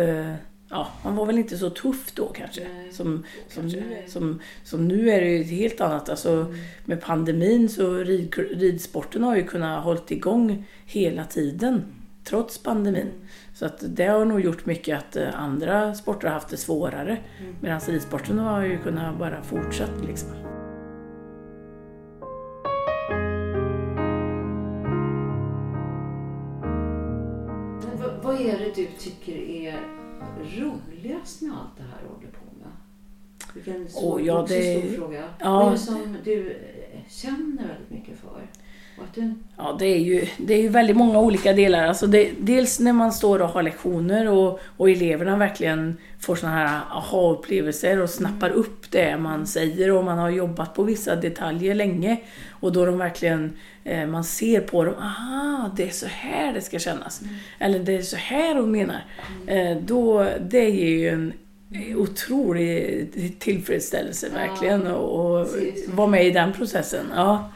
ja, 0.70 0.88
man 1.04 1.16
var 1.16 1.26
väl 1.26 1.38
inte 1.38 1.58
så 1.58 1.70
tuff 1.70 2.12
då 2.14 2.28
kanske. 2.28 2.68
Nej. 2.74 2.92
Som, 2.92 3.24
som, 3.48 3.62
Kanske. 3.62 4.02
som, 4.06 4.40
som 4.64 4.88
nu 4.88 5.10
är 5.10 5.20
det 5.20 5.28
ju 5.28 5.40
ett 5.40 5.50
helt 5.50 5.80
annat. 5.80 6.08
Alltså, 6.08 6.54
Med 6.84 7.00
pandemin 7.00 7.68
så 7.68 7.94
rid, 7.94 8.34
ridsporten 8.36 9.22
har 9.22 9.36
ju 9.36 9.44
kunnat 9.44 9.84
hållit 9.84 10.10
igång 10.10 10.66
hela 10.86 11.24
tiden. 11.24 11.82
Trots 12.24 12.58
pandemin. 12.58 13.10
Så 13.54 13.66
att 13.66 13.84
det 13.88 14.06
har 14.06 14.24
nog 14.24 14.40
gjort 14.40 14.66
mycket 14.66 14.98
att 14.98 15.16
eh, 15.16 15.40
andra 15.40 15.94
sporter 15.94 16.28
har 16.28 16.34
haft 16.34 16.48
det 16.48 16.56
svårare. 16.56 17.18
Medan 17.60 17.80
ridsporten 17.80 18.38
har 18.38 18.64
ju 18.64 18.78
kunnat 18.78 19.18
bara 19.18 19.42
fortsätta 19.42 20.02
liksom. 20.06 20.30
men 27.98 28.22
vad 28.22 28.40
är 28.40 28.58
det 28.58 28.74
du 28.74 28.86
tycker 28.98 29.36
är 29.36 30.04
roligast 30.44 31.42
med 31.42 31.52
allt 31.52 31.76
det 31.76 31.82
här 31.82 31.98
du 32.02 32.08
håller 32.08 32.28
på 32.28 32.44
med? 32.60 32.70
Vilken 33.54 33.86
Åh, 33.94 34.26
ja, 34.26 34.46
det- 34.48 34.80
stor 34.82 34.96
fråga. 34.96 35.24
ja. 35.40 35.70
Det 35.70 35.78
som 35.78 36.16
du 36.24 36.50
eh, 36.52 37.00
känner 37.08 37.68
väldigt 37.68 37.90
mycket 37.90 38.18
för? 38.18 38.42
Och 38.98 39.18
Ja, 39.56 39.76
det 39.78 39.86
är 39.86 39.98
ju, 39.98 40.26
det 40.38 40.54
är 40.54 40.62
ju 40.62 40.68
väldigt 40.68 40.96
många 40.96 41.18
olika 41.20 41.52
delar. 41.52 41.86
Alltså 41.86 42.06
det, 42.06 42.30
dels 42.40 42.80
när 42.80 42.92
man 42.92 43.12
står 43.12 43.42
och 43.42 43.48
har 43.48 43.62
lektioner 43.62 44.28
och, 44.30 44.60
och 44.76 44.90
eleverna 44.90 45.36
verkligen 45.36 45.96
får 46.20 46.36
såna 46.36 46.52
här 46.52 46.80
aha-upplevelser 46.90 48.00
och 48.00 48.10
snappar 48.10 48.50
upp 48.50 48.90
det 48.90 49.16
man 49.16 49.46
säger 49.46 49.90
och 49.90 50.04
man 50.04 50.18
har 50.18 50.30
jobbat 50.30 50.74
på 50.74 50.82
vissa 50.82 51.16
detaljer 51.16 51.74
länge. 51.74 52.20
Och 52.50 52.72
då 52.72 52.84
de 52.86 52.98
verkligen, 52.98 53.52
eh, 53.84 54.06
man 54.06 54.24
ser 54.24 54.60
på 54.60 54.84
dem, 54.84 54.94
aha, 54.94 55.70
det 55.76 55.82
är 55.88 55.90
så 55.90 56.06
här 56.06 56.52
det 56.52 56.60
ska 56.60 56.78
kännas. 56.78 57.20
Eller 57.58 57.78
det 57.78 57.96
är 57.96 58.02
så 58.02 58.16
här 58.16 58.54
hon 58.54 58.70
menar. 58.70 59.04
Eh, 59.46 59.76
då, 59.86 60.26
det 60.40 60.68
ger 60.70 60.98
ju 60.98 61.08
en 61.08 61.32
otrolig 61.96 63.08
tillfredsställelse 63.38 64.28
Ja. 64.32 64.38
verkligen 64.38 64.86
och, 64.86 65.38
och 65.40 65.52
Precis. 65.52 65.88
vara 65.88 66.06
med 66.08 66.26
i 66.26 66.30
den 66.30 66.52
processen. 66.52 67.06
Ja. 67.14 67.50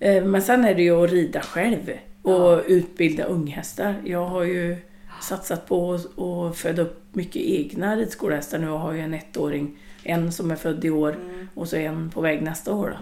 Eh, 0.00 0.24
Men 0.24 0.42
sen 0.42 0.64
är 0.64 0.74
det 0.74 0.82
ju 0.82 1.04
att 1.04 1.10
rida 1.10 1.40
själv 1.40 1.90
och 2.22 2.32
Ja. 2.32 2.60
utbilda 2.66 3.24
unghästar. 3.24 3.94
Jag 4.04 4.26
har 4.26 4.44
ju 4.44 4.76
satsat 5.22 5.68
på 5.68 5.92
att- 5.94 6.56
föda 6.56 6.82
upp 6.82 7.00
mycket 7.12 7.42
egna 7.42 7.96
ridskolehästar 7.96 8.58
nu 8.58 8.68
och 8.70 8.78
har 8.80 8.92
ju 8.92 9.00
en 9.00 9.14
ettåring. 9.14 9.78
En 10.02 10.32
som 10.32 10.50
är 10.50 10.56
född 10.56 10.84
i 10.84 10.90
år 10.90 11.12
Mm. 11.24 11.48
och 11.54 11.68
så 11.68 11.76
en 11.76 12.10
på 12.10 12.20
väg 12.20 12.42
nästa 12.42 12.74
år. 12.74 12.96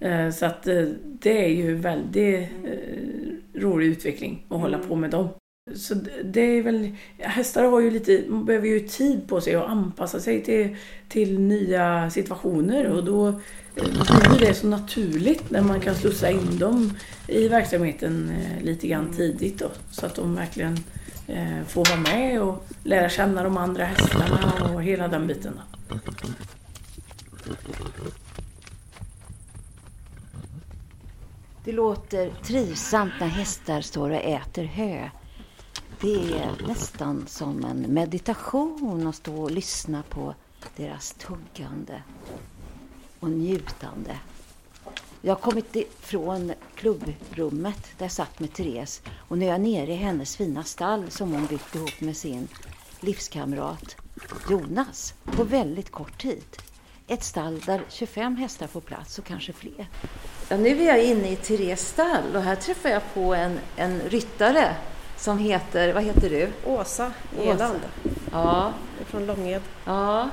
Då. 0.00 0.06
Eh, 0.06 0.30
Så 0.30 0.46
att 0.46 0.66
eh, 0.66 0.84
det 1.02 1.44
är 1.44 1.48
ju 1.48 1.74
väldigt 1.74 2.48
rolig 3.54 3.86
utveckling 3.86 4.44
att 4.48 4.60
hålla 4.60 4.78
på 4.78 4.94
med 4.96 5.10
dem. 5.10 5.28
Så 5.76 5.94
det- 6.24 6.40
är 6.58 6.62
väl, 6.62 6.90
hästar 7.18 7.64
har 7.64 7.80
ju 7.80 7.90
lite, 7.90 8.24
behöver 8.28 8.68
ju 8.68 8.80
tid 8.80 9.28
på 9.28 9.40
sig 9.40 9.54
att 9.54 9.68
anpassa 9.68 10.20
sig 10.20 10.42
till, 10.44 10.76
till 11.08 11.38
nya 11.40 12.10
situationer 12.10 12.86
och 12.86 13.04
då 13.04 13.28
eh, 13.28 13.34
blir 14.36 14.46
det 14.48 14.54
så 14.54 14.66
naturligt 14.66 15.50
när 15.50 15.62
man 15.62 15.80
kan 15.80 15.94
slussa 15.94 16.30
in 16.30 16.58
dem 16.58 16.92
i 17.26 17.48
verksamheten 17.48 18.30
eh, 18.30 18.64
lite 18.64 18.88
grann 18.88 19.12
tidigt 19.16 19.58
då, 19.58 19.70
så 19.90 20.06
att 20.06 20.14
de 20.14 20.34
verkligen 20.34 20.78
eh, 21.26 21.62
får 21.68 21.84
vara 21.84 22.00
med 22.00 22.42
och 22.42 22.66
lära 22.84 23.08
känna 23.08 23.42
de 23.42 23.56
andra 23.56 23.84
hästarna 23.84 24.52
och 24.74 24.82
hela 24.82 25.08
den 25.08 25.26
biten. 25.26 25.52
Då. 25.88 25.96
Det 31.64 31.72
låter 31.72 32.30
trivsamt 32.42 33.12
när 33.20 33.26
hästar 33.26 33.80
står 33.80 34.10
och 34.10 34.16
äter 34.24 34.64
hö. 34.64 35.08
Det 36.00 36.38
är 36.38 36.66
nästan 36.66 37.26
som 37.26 37.64
en 37.64 37.80
meditation 37.80 39.06
att 39.06 39.14
stå 39.14 39.42
och 39.42 39.50
lyssna 39.50 40.02
på 40.08 40.34
deras 40.76 41.12
tuggande 41.12 42.02
och 43.20 43.30
njutande. 43.30 44.18
Jag 45.22 45.34
har 45.34 45.40
kommit 45.40 45.76
ifrån 45.76 46.52
klubbrummet 46.74 47.86
där 47.98 48.04
jag 48.04 48.12
satt 48.12 48.40
med 48.40 48.52
Therese 48.52 49.02
och 49.28 49.38
nu 49.38 49.44
är 49.44 49.50
jag 49.50 49.60
nere 49.60 49.92
i 49.92 49.96
hennes 49.96 50.36
fina 50.36 50.64
stall 50.64 51.10
som 51.10 51.32
hon 51.32 51.46
byggt 51.46 51.74
ihop 51.74 52.00
med 52.00 52.16
sin 52.16 52.48
livskamrat 53.00 53.96
Jonas 54.50 55.14
på 55.24 55.44
väldigt 55.44 55.90
kort 55.90 56.22
tid. 56.22 56.56
Ett 57.06 57.24
stall 57.24 57.60
där 57.60 57.82
25 57.88 58.36
hästar 58.36 58.66
får 58.66 58.80
plats 58.80 59.18
och 59.18 59.24
kanske 59.24 59.52
fler. 59.52 59.88
Ja, 60.48 60.56
nu 60.56 60.68
är 60.68 60.86
jag 60.86 61.04
inne 61.04 61.30
i 61.30 61.36
Thereses 61.36 61.88
stall 61.88 62.36
och 62.36 62.42
här 62.42 62.56
träffar 62.56 62.88
jag 62.88 63.02
på 63.14 63.34
en, 63.34 63.58
en 63.76 64.00
ryttare 64.00 64.76
som 65.18 65.38
heter, 65.38 65.92
vad 65.92 66.02
heter 66.02 66.30
du? 66.30 66.48
Åsa. 66.66 67.12
Eland 67.42 67.80
Ja, 68.32 68.72
från 69.06 69.26
Långed. 69.26 69.62
ja. 69.84 70.28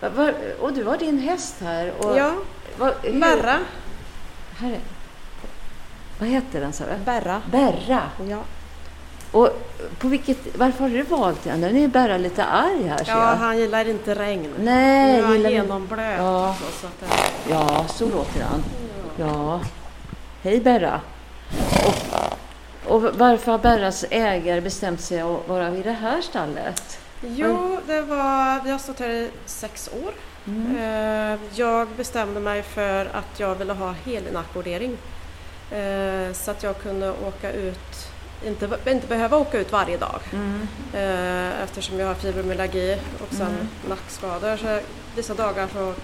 Va- 0.00 0.32
och 0.60 0.72
du 0.72 0.84
har 0.84 0.96
din 0.96 1.18
häst 1.18 1.54
här. 1.60 1.92
Och, 1.98 2.18
Ja, 2.18 2.32
va, 2.78 2.92
hur- 3.02 3.20
Berra. 3.20 3.58
Här 4.58 4.70
är, 4.70 4.78
vad 6.20 6.28
heter 6.28 6.60
den 6.60 6.72
sa 6.72 6.84
du? 6.84 7.04
Berra. 7.04 7.42
Berra. 7.50 8.02
Ja. 8.28 8.38
Och 9.32 9.48
på 9.98 10.08
vilket, 10.08 10.58
varför 10.58 10.80
har 10.82 10.88
du 10.90 11.02
valt 11.02 11.44
den? 11.44 11.60
Den 11.60 11.76
är 11.76 11.88
Berra 11.88 12.18
lite 12.18 12.44
arg 12.44 12.82
här 12.88 13.02
ja, 13.06 13.12
jag. 13.30 13.36
han 13.36 13.58
gillar 13.58 13.88
inte 13.88 14.14
regn. 14.14 14.54
Nej, 14.58 15.12
nu 15.12 15.18
är 15.18 15.22
han 15.42 15.50
genomblöt. 15.52 16.18
Ja. 16.18 16.54
Så, 16.60 16.64
så 16.80 16.86
att 16.86 17.00
det, 17.00 17.50
Ja, 17.50 17.86
så 17.88 18.04
låter 18.08 18.42
han. 18.44 18.62
Ja. 19.16 19.60
Hej 20.42 20.60
Berra. 20.60 21.00
Och, 21.86 21.94
och 22.88 23.02
varför 23.02 23.52
har 23.52 23.58
Berras 23.58 24.04
ägare 24.10 24.60
bestämt 24.60 25.00
sig 25.00 25.20
att 25.20 25.48
vara 25.48 25.70
i 25.76 25.82
det 25.82 25.92
här 25.92 26.20
stallet? 26.22 26.98
jo, 27.22 27.78
det 27.86 28.00
var, 28.02 28.64
vi 28.64 28.70
har 28.70 28.78
stått 28.78 28.98
här 29.00 29.08
i 29.08 29.30
sex 29.46 29.90
år. 30.04 30.12
Mm. 30.46 30.76
Eh, 30.76 31.38
Jag 31.54 31.88
bestämde 31.88 32.40
mig 32.40 32.62
för 32.62 33.04
att 33.06 33.40
jag 33.40 33.54
ville 33.54 33.72
ha 33.72 33.94
helinackordering. 34.04 34.96
Eh, 35.70 36.32
Så 36.32 36.50
att 36.50 36.62
jag 36.62 36.78
kunde 36.82 37.10
åka 37.10 37.52
ut, 37.52 38.08
inte, 38.46 38.68
inte 38.86 39.06
behöva 39.06 39.36
åka 39.36 39.58
ut 39.58 39.72
varje 39.72 39.96
dag. 39.96 40.20
Mm. 40.32 40.68
Eh, 40.92 41.62
Eftersom 41.62 41.98
jag 42.00 42.06
har 42.06 42.14
fibromyalgi 42.14 42.98
och 43.20 43.34
sen 43.34 43.46
Mm. 43.46 43.68
nackskador. 43.88 44.56
Så 44.56 44.80
vissa 45.16 45.34
dagar 45.34 45.68
så 45.72 45.94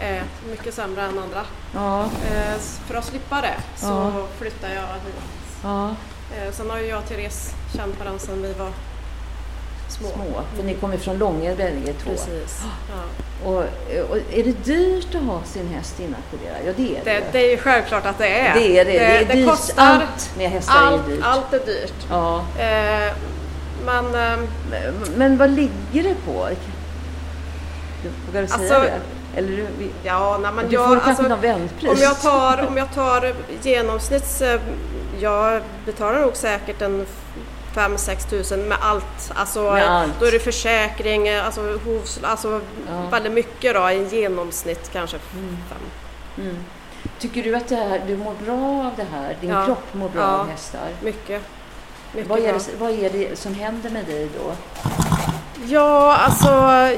är 0.00 0.14
jag 0.16 0.24
mycket 0.50 0.74
sämre 0.74 1.02
än 1.02 1.18
andra. 1.18 1.42
Ja, 1.74 2.08
För 2.86 2.94
att 2.94 3.04
slippa 3.04 3.40
det 3.40 3.54
så 3.76 3.86
Ja. 3.86 4.26
flyttade 4.38 4.74
jag 4.74 4.82
hit. 4.82 5.14
Ja, 5.62 5.90
Eh, 6.36 6.52
Sen 6.52 6.70
har 6.70 6.78
ju 6.78 6.86
jag 6.86 6.98
och 6.98 7.08
Therese 7.08 7.54
känt 7.76 7.98
varandra 8.00 8.18
sedan 8.18 8.42
vi 8.42 8.52
var 8.52 8.70
små. 9.88 10.08
små. 10.08 10.42
För 10.56 10.62
ni 10.62 10.74
kommer 10.74 10.96
från 10.96 11.18
Långed 11.18 11.56
bägge 11.56 11.92
två. 12.02 12.10
Precis. 12.10 12.62
Ja. 12.90 13.48
Och, 13.48 13.56
och 14.10 14.16
är 14.32 14.44
det 14.44 14.64
dyrt 14.64 15.14
att 15.14 15.22
ha 15.22 15.42
sin 15.44 15.68
häst 15.68 16.00
inackorderad? 16.00 16.56
Ja, 16.66 16.72
det 16.76 16.96
är 16.98 17.04
det. 17.04 17.10
Det, 17.20 17.24
det 17.32 17.46
är 17.46 17.50
ju 17.50 17.56
självklart 17.58 18.06
att 18.06 18.18
det 18.18 18.28
är. 18.28 18.54
Det 18.54 18.78
är 18.78 18.84
det. 18.84 18.92
Det 18.92 18.98
är 18.98 19.24
det 19.24 19.34
dyrt. 19.34 19.48
kostar. 19.48 19.84
Allt 19.86 20.30
med 20.38 20.50
hästar 20.50 20.74
är 20.74 20.86
allt, 20.86 21.08
ju 21.08 21.14
dyrt. 21.16 21.24
allt 21.24 21.52
är 21.52 21.58
dyrt. 21.66 22.06
Ja. 22.10 22.44
Eh, 22.58 23.12
Men 23.86 24.04
eh, 24.14 24.38
Men, 24.70 24.94
men 25.16 25.38
vad 25.38 25.50
ligger 25.50 26.02
det 26.02 26.14
på? 26.26 26.48
Du, 28.02 28.08
vågar 28.26 28.42
du 28.42 28.48
säga 28.48 28.58
Alltså, 28.58 28.80
det? 28.80 29.38
Eller 29.38 29.56
du, 29.56 29.66
ja, 30.02 30.38
nej, 30.42 30.52
men 30.56 30.68
du 30.68 30.74
jag, 30.74 30.86
får 30.88 30.94
kanske 30.94 31.08
alltså, 31.10 31.22
någon 31.28 31.40
vänpris? 31.40 31.90
Om 31.90 31.98
jag 32.00 32.20
tar, 32.20 32.66
om 32.68 32.76
jag 32.76 32.94
tar 32.94 33.34
genomsnitts... 33.62 34.42
Jag 35.20 35.62
betalar 35.86 36.20
nog 36.20 36.36
säkert 36.36 36.82
en 36.82 37.06
5-6 37.74 38.30
tusen 38.30 38.60
med 38.60 38.78
allt. 38.80 39.32
Alltså, 39.34 39.62
Med 39.72 39.90
allt. 39.90 40.12
Då 40.20 40.26
är 40.26 40.32
det 40.32 40.38
försäkring, 40.38 41.28
alltså, 41.28 41.60
hovs, 41.84 42.20
alltså 42.22 42.60
Ja. 42.90 43.02
väldigt 43.10 43.32
mycket 43.32 43.74
då 43.74 43.90
i 43.90 44.08
genomsnitt 44.20 44.90
kanske 44.92 45.18
fem. 45.18 45.78
Mm. 46.46 46.56
Tycker 47.18 47.42
du 47.42 47.56
att 47.56 47.70
här, 47.70 48.02
du 48.06 48.16
mår 48.16 48.34
bra 48.44 48.86
av 48.86 48.92
det 48.96 49.06
här? 49.12 49.36
Din 49.40 49.50
Ja. 49.50 49.64
kropp 49.64 49.94
mår 49.94 50.08
bra 50.08 50.22
Ja. 50.22 50.28
av 50.38 50.48
hästar? 50.48 50.88
Mycket. 51.02 51.42
mycket 52.12 52.28
Vad 52.30 52.38
är, 52.38 52.52
det, 52.52 52.60
vad 52.78 52.90
är 52.90 53.10
det 53.10 53.38
som 53.38 53.54
händer 53.54 53.90
med 53.90 54.04
dig 54.04 54.28
då? 54.38 54.52
Ja, 55.66 56.16
alltså 56.16 56.48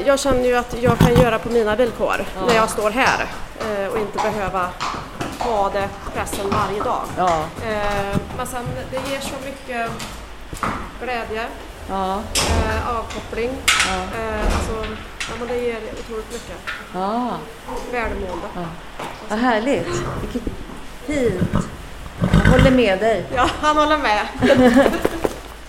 jag 0.06 0.20
känner 0.20 0.44
ju 0.44 0.54
att 0.56 0.76
jag 0.82 0.98
kan 0.98 1.14
göra 1.14 1.38
på 1.38 1.48
mina 1.48 1.76
villkor 1.76 2.24
Ja. 2.34 2.46
när 2.46 2.54
jag 2.54 2.70
står 2.70 2.90
här 2.90 3.26
eh, 3.60 3.86
och 3.92 3.98
inte 3.98 4.18
behöva 4.18 4.68
ha 5.40 5.70
det 5.70 5.88
pressen 6.14 6.50
varje 6.50 6.82
dag. 6.82 7.02
Ja, 7.16 7.44
Eh, 7.66 8.16
men 8.36 8.46
sen 8.46 8.64
det 8.90 9.10
ger 9.10 9.20
så 9.20 9.34
mycket 9.44 9.90
glädje, 11.02 11.46
ja, 11.88 12.22
eh, 12.34 12.96
avkoppling. 12.98 13.50
ja. 13.88 14.18
Eh, 14.20 14.44
alltså, 14.56 14.72
ja, 15.28 15.34
men 15.38 15.48
det 15.48 15.56
ger 15.58 15.76
otroligt 16.00 16.32
mycket. 16.32 16.56
ja. 16.94 17.30
Välmående. 17.92 18.46
Vad 19.28 19.38
härligt. 19.38 19.86
Vilket 20.20 20.52
fint. 21.06 21.68
Jag 22.44 22.50
håller 22.50 22.70
med 22.70 22.98
dig. 22.98 23.24
Ja, 23.34 23.50
han 23.60 23.76
håller 23.76 23.98
med. 23.98 24.26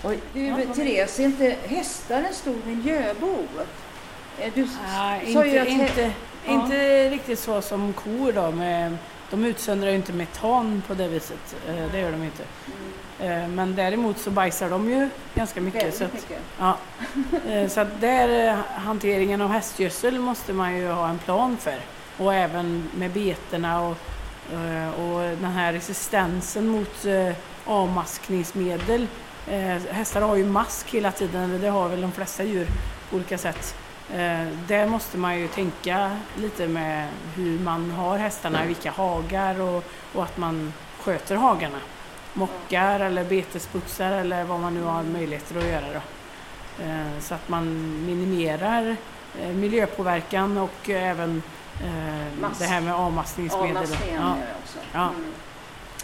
Oj, 0.04 0.18
du, 0.32 0.66
Therese, 0.74 1.18
är 1.20 1.24
inte 1.24 1.56
hästar 1.66 2.18
en 2.28 2.34
stor 2.34 2.56
miljöbov? 2.66 3.48
Eh, 4.38 4.52
Du 4.54 4.68
ju 5.44 5.50
inte, 5.50 5.62
att... 5.62 5.68
inte, 5.68 6.10
Ja. 6.46 6.52
inte 6.52 7.08
riktigt 7.10 7.38
så 7.38 7.62
som 7.62 7.92
kor 7.92 8.32
då. 8.32 8.50
Med, 8.50 8.96
de 9.32 9.44
utsöndrar 9.44 9.90
ju 9.90 9.96
inte 9.96 10.12
metan 10.12 10.82
på 10.86 10.94
det 10.94 11.08
viset. 11.08 11.56
Eh, 11.68 11.74
Det 11.92 11.98
gör 12.00 12.12
de 12.12 12.22
inte. 12.24 12.42
Eh, 13.20 13.48
Men 13.48 13.74
däremot 13.76 14.18
så 14.18 14.30
bajsar 14.30 14.70
de 14.70 14.90
ju 14.90 15.08
ganska 15.34 15.60
mycket. 15.60 15.94
Så 15.94 16.04
Väldigt 16.04 16.24
att, 16.24 16.30
mycket. 16.30 16.42
ja. 16.58 16.76
Eh, 17.52 17.68
så 17.68 17.80
att 17.80 18.00
där 18.00 18.56
hanteringen 18.74 19.40
av 19.40 19.48
hästgödsel 19.50 20.18
måste 20.18 20.52
man 20.52 20.76
ju 20.76 20.88
ha 20.88 21.08
en 21.08 21.18
plan 21.18 21.56
för. 21.56 21.76
Och 22.18 22.34
även 22.34 22.88
med 22.94 23.10
beterna 23.10 23.80
och, 23.80 23.96
och 24.98 25.20
den 25.20 25.44
här 25.44 25.72
resistensen 25.72 26.68
mot 26.68 27.04
avmaskningsmedel. 27.64 29.06
Hästar 29.90 30.20
har 30.20 30.36
ju 30.36 30.44
mask 30.46 30.90
hela 30.90 31.12
tiden, 31.12 31.60
det 31.60 31.68
har 31.68 31.88
väl 31.88 32.00
de 32.00 32.12
flesta 32.12 32.44
djur 32.44 32.66
på 33.10 33.16
olika 33.16 33.38
sätt. 33.38 33.74
Eh, 34.12 34.46
Där 34.68 34.86
måste 34.86 35.18
man 35.18 35.38
ju 35.38 35.48
tänka 35.48 36.16
lite 36.36 36.68
med 36.68 37.08
hur 37.34 37.58
man 37.58 37.90
har 37.90 38.18
hästarna, 38.18 38.64
vilka 38.64 38.90
hagar 38.90 39.60
och, 39.60 39.84
och 40.14 40.22
att 40.24 40.36
man 40.36 40.72
sköter 41.00 41.36
hagarna. 41.36 41.78
Mockar 42.34 43.00
eller 43.00 43.24
betesputsar 43.24 44.10
eller 44.12 44.44
vad 44.44 44.60
man 44.60 44.74
nu 44.74 44.82
har 44.82 45.02
möjligheter 45.02 45.58
att 45.58 45.64
göra. 45.66 45.84
Då. 45.92 46.00
Eh, 46.84 47.06
Så 47.20 47.34
att 47.34 47.48
man 47.48 47.64
minimerar 48.06 48.96
eh, 49.40 49.48
miljöpåverkan 49.48 50.58
och 50.58 50.90
eh, 50.90 51.08
även 51.10 51.42
det 52.58 52.64
här 52.64 52.80
med 52.80 52.94
avmaskningsmedel. 52.94 53.76
Avmaskningen 53.76 54.20
Ja, 54.22 54.34
också. 54.62 54.78
Ja. 54.92 55.08
Mm. 55.08 55.24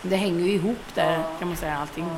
det 0.03 0.16
hänger 0.16 0.44
ju 0.44 0.51
ihop 0.53 0.79
där 0.94 1.12
Ja. 1.12 1.23
kan 1.38 1.49
man 1.49 1.57
säga 1.57 1.77
allting. 1.79 2.05
Ja. 2.09 2.16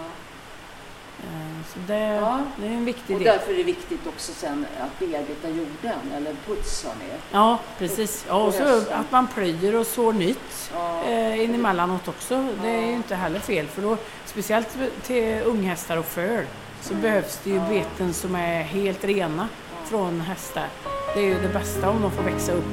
Eh, 1.25 1.51
Så 1.73 1.79
det, 1.87 1.99
Ja. 1.99 2.41
det 2.57 2.67
är 2.67 2.71
en 2.71 2.85
viktig 2.85 3.17
Och 3.17 3.23
del. 3.23 3.33
därför 3.39 3.53
är 3.53 3.57
det 3.57 3.63
viktigt 3.63 4.07
också 4.07 4.33
sen 4.33 4.67
att 4.81 4.99
bearbeta 4.99 5.49
jorden, 5.49 6.13
eller 6.17 6.35
putsa 6.47 6.89
ner. 6.89 7.19
Ja, 7.33 7.59
precis. 7.79 8.25
Ja, 8.29 8.35
och 8.35 8.55
så 8.55 8.63
att 8.93 9.11
man 9.13 9.27
plöjer 9.29 9.75
och 9.75 9.87
sår 9.87 10.13
nytt 10.13 10.71
Ja. 10.75 11.03
eh, 11.05 11.45
in 11.45 11.55
emellanåt 11.55 12.09
också. 12.09 12.47
Det 12.63 12.69
är 12.69 12.87
ju 12.87 12.93
inte 12.93 13.15
heller 13.15 13.41
fel. 13.41 13.67
För 13.67 13.83
då, 13.83 13.97
speciellt 14.27 14.69
till 15.03 15.43
unghästar 15.45 15.97
och 15.97 16.05
föl 16.07 16.45
så 16.83 16.95
behövs 16.95 17.41
det 17.45 17.51
ju 17.51 17.61
beten 17.61 18.15
som 18.15 18.35
är 18.35 18.63
helt 18.63 19.05
rena 19.05 19.49
från 19.85 20.21
hästar. 20.21 20.67
Det 21.15 21.21
är 21.21 21.25
ju 21.25 21.41
det 21.43 21.49
bästa 21.49 21.91
om 21.91 22.03
de 22.03 22.11
får 22.11 22.23
växa 22.23 22.53
upp 22.53 22.65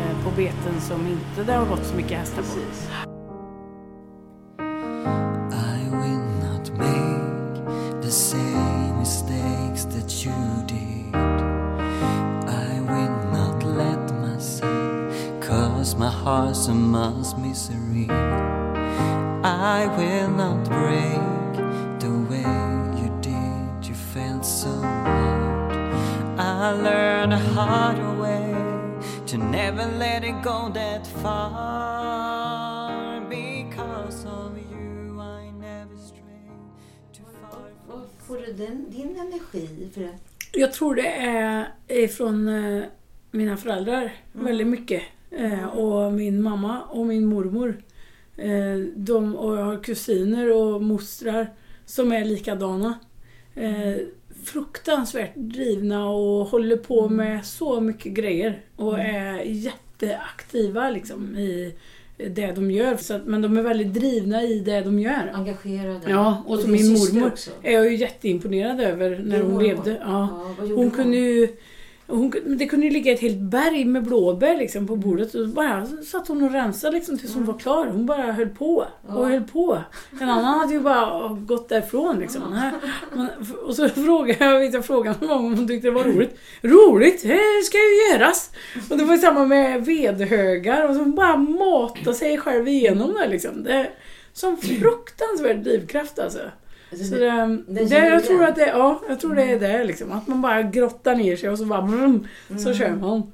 eh, 0.00 0.24
på 0.24 0.30
beten 0.36 0.80
som 0.88 1.06
inte 1.06 1.52
det 1.52 1.52
har 1.58 1.66
gått 1.66 1.86
så 1.86 1.94
mycket 1.94 2.18
hästar 2.18 2.36
på. 2.36 2.42
Precis. 2.42 2.88
Bartimaeus' 16.54 17.36
misery. 17.36 18.06
I 19.42 19.88
will 19.98 20.30
not 20.30 20.62
break 20.64 21.54
the 21.98 22.12
way 22.30 22.46
you 23.00 23.10
did, 23.20 23.88
you 23.88 23.94
felt 23.94 24.46
so 24.46 24.68
hard. 24.68 25.72
I 26.38 26.70
learned 26.70 27.32
a 27.32 27.38
harder 27.38 28.12
way 28.22 28.54
to 29.26 29.36
never 29.36 29.84
let 29.98 30.22
it 30.22 30.40
go 30.44 30.70
that 30.72 31.04
far. 31.22 33.20
Because 33.28 34.24
of 34.24 34.56
you 34.56 35.20
I 35.20 35.50
never 35.50 35.96
stray 35.96 36.50
too 37.12 37.24
far. 37.50 37.68
Var 37.88 38.06
får 38.26 38.36
du 38.36 38.52
den, 38.52 38.90
din 38.90 39.16
energi 39.16 39.90
för 39.94 40.04
att 40.04 40.22
jag 40.52 40.72
tror 40.72 40.94
det 40.94 41.08
är 41.08 41.68
ifrån 41.88 42.48
eh, 42.48 42.84
mina 43.30 43.56
föräldrar 43.56 44.02
mm. 44.34 44.46
väldigt 44.46 44.66
mycket. 44.66 45.02
Eh, 45.38 45.64
och 45.64 46.12
min 46.12 46.42
mamma 46.42 46.82
och 46.82 47.06
min 47.06 47.26
mormor. 47.26 47.76
Eh, 48.36 48.76
de, 48.96 49.36
och 49.36 49.56
jag 49.58 49.64
har 49.64 49.82
kusiner 49.82 50.52
och 50.52 50.82
mostrar 50.82 51.46
som 51.86 52.12
är 52.12 52.24
likadana. 52.24 52.98
Eh, 53.54 53.96
fruktansvärt 54.44 55.34
drivna 55.34 56.08
och 56.08 56.46
håller 56.46 56.76
på 56.76 57.08
med 57.08 57.44
så 57.46 57.80
mycket 57.80 58.12
grejer. 58.12 58.60
Och 58.76 58.98
är 58.98 59.40
jätteaktiva 59.42 60.90
liksom 60.90 61.36
i 61.36 61.74
det 62.16 62.52
de 62.52 62.70
gör. 62.70 62.96
Så 62.96 63.14
att, 63.14 63.26
men 63.26 63.42
de 63.42 63.56
är 63.56 63.62
väldigt 63.62 63.94
drivna 63.94 64.42
i 64.42 64.60
det 64.60 64.80
de 64.80 64.98
gör. 64.98 65.30
engagerade? 65.34 66.00
Ja, 66.06 66.44
och, 66.46 66.58
din 66.58 66.70
min 66.70 66.92
mormor 66.92 67.26
också? 67.26 67.50
är 67.62 67.72
jag 67.72 67.90
ju 67.90 67.96
jätteimponerad 67.96 68.80
över 68.80 69.18
när 69.24 69.42
hon 69.42 69.62
levde. 69.62 69.90
Ja. 69.90 70.28
Ja, 70.30 70.54
Hon 70.58 70.70
hon? 70.76 70.90
kunde 70.90 71.16
ju... 71.16 71.48
Hon, 72.06 72.32
det 72.58 72.66
kunde 72.66 72.86
ju 72.86 72.92
ligga 72.92 73.12
ett 73.12 73.20
helt 73.20 73.38
berg 73.40 73.84
med 73.84 74.02
blåbär 74.04 74.56
liksom 74.56 74.86
på 74.86 74.96
bordet 74.96 75.34
och 75.34 75.48
bara 75.48 75.86
satt 75.86 76.28
hon 76.28 76.42
och 76.42 76.52
rensade 76.52 76.96
liksom 76.96 77.18
tills 77.18 77.34
hon 77.34 77.44
var 77.44 77.58
klar. 77.58 77.86
Hon 77.86 78.06
bara 78.06 78.32
höll 78.32 78.48
på 78.48 78.76
och 78.76 78.86
Ja. 79.08 79.24
höll 79.24 79.42
på. 79.42 79.78
En 80.20 80.28
annan 80.28 80.58
hade 80.60 80.72
ju 80.72 80.80
bara 80.80 81.28
gått 81.28 81.68
därifrån 81.68 82.18
liksom. 82.18 82.70
Men, 83.14 83.28
och 83.66 83.76
så 83.76 83.88
frågade 83.88 84.44
jag, 84.44 84.60
vet 84.60 84.74
jag 84.74 84.84
frågade 84.84 85.16
någon 85.20 85.28
gång 85.28 85.46
om 85.46 85.54
hon 85.58 85.68
tyckte 85.68 85.88
det 85.88 85.94
var 85.94 86.04
roligt. 86.04 86.38
Roligt? 86.62 87.22
Det 87.22 87.64
ska 87.64 87.78
ju 87.78 88.12
göras! 88.12 88.50
Och 88.90 88.98
det 88.98 89.04
var 89.04 89.16
samma 89.16 89.44
med 89.44 89.84
vedhögar 89.84 90.88
och 90.88 90.94
så 90.94 91.00
hon 91.00 91.14
bara 91.14 91.36
mata 91.36 92.12
sig 92.12 92.38
själv 92.38 92.68
igenom 92.68 93.14
det 93.14 93.28
liksom. 93.28 93.62
Det 93.64 93.90
som 94.32 94.56
fruktansvärd 94.56 95.56
drivkraft 95.64 96.18
alltså. 96.18 96.38
Så 96.96 97.14
det- 97.14 97.62
det, 97.68 97.84
det 97.84 98.08
jag 98.08 98.24
tror 98.24 98.44
att 98.44 98.54
det, 98.56 98.66
ja, 98.66 99.02
jag 99.08 99.20
tror 99.20 99.34
det 99.34 99.42
är 99.42 99.60
det 99.60 99.84
liksom. 99.84 100.12
Att 100.12 100.26
man 100.28 100.42
bara 100.42 100.62
grottar 100.62 101.14
ner 101.16 101.36
sig 101.36 101.48
och 101.50 101.58
så 101.58 101.64
bara 101.64 101.82
brum, 101.82 102.26
så 102.48 102.54
Mm. 102.54 102.74
kör 102.74 102.94
man. 102.96 103.32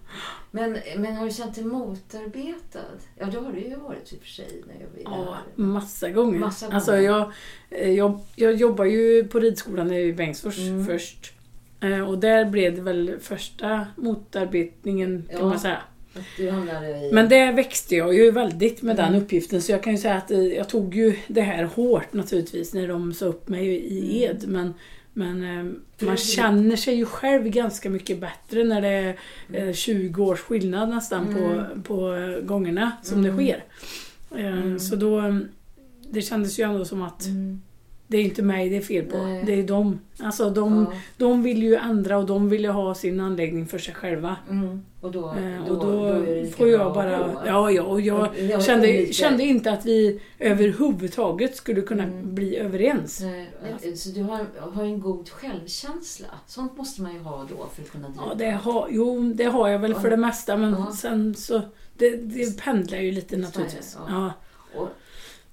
Men, 0.52 0.76
men 0.96 1.16
har 1.16 1.24
du 1.24 1.30
känt 1.30 1.54
dig 1.54 1.64
motarbetad? 1.64 2.78
Ja, 3.18 3.26
det 3.26 3.38
har 3.38 3.52
du 3.52 3.60
ju 3.60 3.76
varit 3.76 4.12
i 4.12 4.16
och 4.16 4.20
för 4.20 4.26
sig. 4.28 4.62
När 4.66 4.74
jag 4.74 5.12
Ja, 5.18 5.36
massa 5.54 6.10
gånger. 6.10 6.38
Massa 6.38 6.66
gånger. 6.66 6.76
Alltså 6.76 6.96
jag, 6.96 7.32
eh, 7.70 7.90
jag, 7.90 8.20
jag 8.36 8.54
jobbar 8.54 8.84
ju 8.84 9.24
på 9.28 9.38
ridskolan 9.40 9.92
i 9.92 10.12
Bengtsfors 10.12 10.58
Mm. 10.58 10.86
först. 10.86 11.32
Eh, 11.80 12.08
Och 12.08 12.18
där 12.18 12.44
blev 12.44 12.74
det 12.76 12.82
väl 12.82 13.16
första 13.20 13.86
motarbetningen 13.96 15.24
kan 15.30 15.38
Ja. 15.40 15.46
man 15.48 15.58
säga. 15.60 15.78
I... 16.38 17.10
Men 17.12 17.28
det 17.28 17.52
växte 17.52 17.96
jag 17.96 18.14
ju 18.14 18.30
väldigt 18.30 18.82
med 18.82 18.98
Mm. 19.00 19.12
den 19.12 19.22
uppgiften 19.22 19.62
så 19.62 19.72
jag 19.72 19.82
kan 19.82 19.92
ju 19.92 19.98
säga 19.98 20.14
att 20.14 20.30
eh, 20.30 20.38
jag 20.44 20.68
tog 20.68 20.94
ju 20.94 21.16
det 21.28 21.40
här 21.40 21.64
hårt 21.64 22.12
naturligtvis 22.12 22.74
när 22.74 22.88
de 22.88 23.12
sa 23.14 23.26
upp 23.26 23.48
mig 23.48 23.66
i 23.68 24.22
ed. 24.24 24.44
Men, 24.48 24.74
men 25.12 25.42
eh, 25.58 26.06
man 26.06 26.16
känner 26.16 26.76
sig 26.76 26.94
ju 26.94 27.04
själv 27.04 27.48
ganska 27.48 27.90
mycket 27.90 28.20
bättre 28.20 28.64
när 28.64 28.80
det 28.80 28.88
är 28.88 29.16
eh, 29.68 29.72
20 29.72 30.24
års 30.24 30.40
skillnad 30.40 30.88
nästan 30.88 31.34
på, 31.34 31.64
på 31.82 32.14
eh, 32.14 32.44
gångerna 32.46 32.92
som 33.02 33.22
det 33.22 33.32
sker. 33.32 33.64
Eh, 34.36 34.76
Så 34.76 34.96
då, 34.96 35.18
eh, 35.18 35.38
det 36.10 36.22
kändes 36.22 36.58
ju 36.58 36.64
ändå 36.64 36.84
som 36.84 37.02
att 37.02 37.26
Mm. 37.26 37.60
Det 38.10 38.16
är 38.18 38.22
inte 38.22 38.42
mig 38.42 38.68
det 38.68 38.76
är 38.76 38.80
fel 38.80 39.04
på. 39.04 39.18
Nej. 39.18 39.42
Det 39.46 39.52
är 39.60 39.62
dem. 39.62 39.98
Alltså 40.18 40.50
de, 40.50 40.86
Ja. 40.90 40.96
de 41.16 41.42
vill 41.42 41.62
ju 41.62 41.74
ändra 41.76 42.18
och 42.18 42.26
de 42.26 42.48
vill 42.48 42.64
ju 42.64 42.70
ha 42.70 42.94
sin 42.94 43.20
anläggning 43.20 43.66
för 43.66 43.78
sig 43.78 43.94
själva. 43.94 44.36
Mm. 44.50 44.82
Och 45.00 45.10
då, 45.12 45.28
Eh, 45.34 45.66
då, 45.68 45.74
och 45.74 45.86
då, 45.86 46.18
lika 46.32 46.56
får 46.56 46.68
jag 46.68 46.94
bara... 46.94 47.10
Ja, 47.46 47.70
ja, 47.70 47.82
och 47.82 48.00
jag 48.00 48.28
Och 48.56 48.62
kände, 48.62 48.88
olika- 48.88 49.12
kände 49.12 49.42
inte 49.44 49.72
att 49.72 49.86
vi 49.86 50.20
överhuvudtaget 50.38 51.56
skulle 51.56 51.80
kunna 51.80 52.02
Mm. 52.02 52.34
bli 52.34 52.56
överens. 52.56 53.20
Nej, 53.20 53.50
men, 53.82 53.96
Så 53.96 54.08
du 54.08 54.22
har, 54.22 54.46
har 54.72 54.84
en 54.84 55.00
god 55.00 55.28
självkänsla. 55.28 56.26
Sånt 56.46 56.76
måste 56.76 57.02
man 57.02 57.12
ju 57.14 57.18
ha 57.20 57.46
då 57.50 57.66
för 57.74 57.82
att 57.82 57.90
kunna 57.90 58.08
driva. 58.08 58.22
Ja, 58.28 58.34
det 58.34 58.50
har, 58.50 58.88
jo, 58.90 59.32
det 59.34 59.44
har 59.44 59.68
jag 59.68 59.78
väl 59.78 59.94
för 59.94 60.10
det 60.10 60.16
mesta 60.16 60.56
men 60.56 60.70
Ja. 60.72 60.92
sen 60.96 61.34
så... 61.34 61.60
Det, 61.98 62.10
det 62.16 62.60
pendlar 62.60 62.98
ju 62.98 63.12
lite 63.12 63.36
naturligtvis. 63.36 63.96
Ja. 64.08 64.32
Ja. 64.74 64.80
Och, 64.80 64.88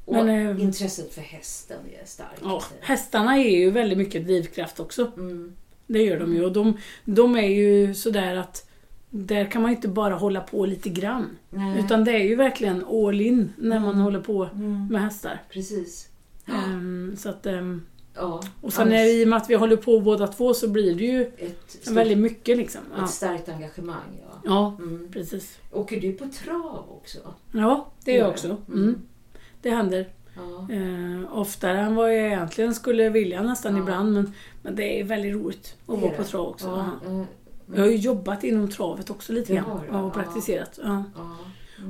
och 0.07 0.13
Men, 0.25 0.29
eh, 0.57 0.63
intresset 0.63 1.13
för 1.13 1.21
hästen 1.21 1.77
är 2.01 2.05
starkt. 2.05 2.41
Ja, 2.43 2.63
hästarna 2.81 3.37
är 3.37 3.49
ju 3.57 3.71
väldigt 3.71 3.97
mycket 3.97 4.25
drivkraft 4.25 4.79
också. 4.79 5.11
Mm. 5.17 5.53
Det 5.87 6.01
gör 6.03 6.19
de 6.19 6.33
ju. 6.35 6.45
Och 6.45 6.51
de, 6.51 6.77
de 7.05 7.35
är 7.35 7.47
ju 7.47 7.93
sådär 7.93 8.35
att 8.35 8.69
där 9.09 9.51
kan 9.51 9.61
man 9.61 9.71
inte 9.71 9.87
bara 9.87 10.15
hålla 10.15 10.41
på 10.41 10.65
lite 10.65 10.89
grann. 10.89 11.37
Nej. 11.49 11.79
Utan 11.79 12.03
det 12.03 12.11
är 12.11 12.23
ju 12.23 12.35
verkligen 12.35 12.85
all 12.85 13.21
in 13.21 13.53
när 13.57 13.79
man 13.79 13.89
Mm. 13.89 14.01
håller 14.01 14.19
på 14.19 14.43
Mm. 14.53 14.87
med 14.87 15.01
hästar. 15.01 15.41
Precis. 15.49 16.09
Ehm, 16.45 17.15
så 17.17 17.29
att, 17.29 17.45
ehm, 17.45 17.81
Ja. 18.15 18.43
och 18.61 18.73
sen 18.73 18.91
är, 18.93 19.05
i 19.05 19.23
och 19.23 19.27
med 19.27 19.37
att 19.37 19.49
vi 19.49 19.55
håller 19.55 19.75
på 19.77 19.99
båda 19.99 20.27
två 20.27 20.53
så 20.53 20.67
blir 20.69 20.95
det 20.95 21.03
ju 21.05 21.31
stort, 21.67 21.93
väldigt 21.97 22.17
mycket 22.17 22.57
liksom. 22.57 22.81
ett 22.81 22.97
Ja, 22.97 23.07
starkt 23.07 23.49
engagemang. 23.49 24.19
Ja. 24.21 24.41
ja 24.43 24.75
Mm. 24.79 25.11
precis. 25.11 25.57
Åker 25.71 26.01
du 26.01 26.11
på 26.13 26.25
trav 26.27 26.85
också? 26.89 27.17
Ja, 27.51 27.91
det 28.05 28.11
gör 28.11 28.19
jag 28.19 28.29
också. 28.29 28.57
Mm. 28.67 29.01
Mm. 29.61 29.61
Det 29.61 29.69
händer. 29.69 30.09
Ja. 30.35 30.67
Eh, 30.75 31.37
oftare 31.39 31.79
än 31.79 31.95
vad 31.95 32.09
jag 32.17 32.25
egentligen 32.27 32.75
skulle 32.75 33.09
vilja 33.09 33.41
nästan 33.41 33.75
Ja. 33.75 33.81
ibland. 33.81 34.13
Men, 34.13 34.33
men 34.61 34.75
det 34.75 34.99
är 34.99 35.03
väldigt 35.03 35.33
roligt 35.35 35.75
att 35.87 35.99
vara 35.99 36.11
på 36.11 36.23
trav 36.23 36.47
också. 36.47 36.67
Ja. 36.67 36.85
Ja. 37.05 37.11
eh, 37.19 37.25
Jag 37.75 37.79
har 37.83 37.87
ju 37.89 37.95
jobbat 37.97 38.43
inom 38.43 38.69
travet 38.69 39.09
också 39.09 39.33
lite 39.33 39.53
grann. 39.55 39.65
Ja, 39.91 39.99
och 40.01 40.07
ja. 40.07 40.09
praktiserat. 40.13 40.79
Ja. 40.83 41.03
ja. 41.15 41.37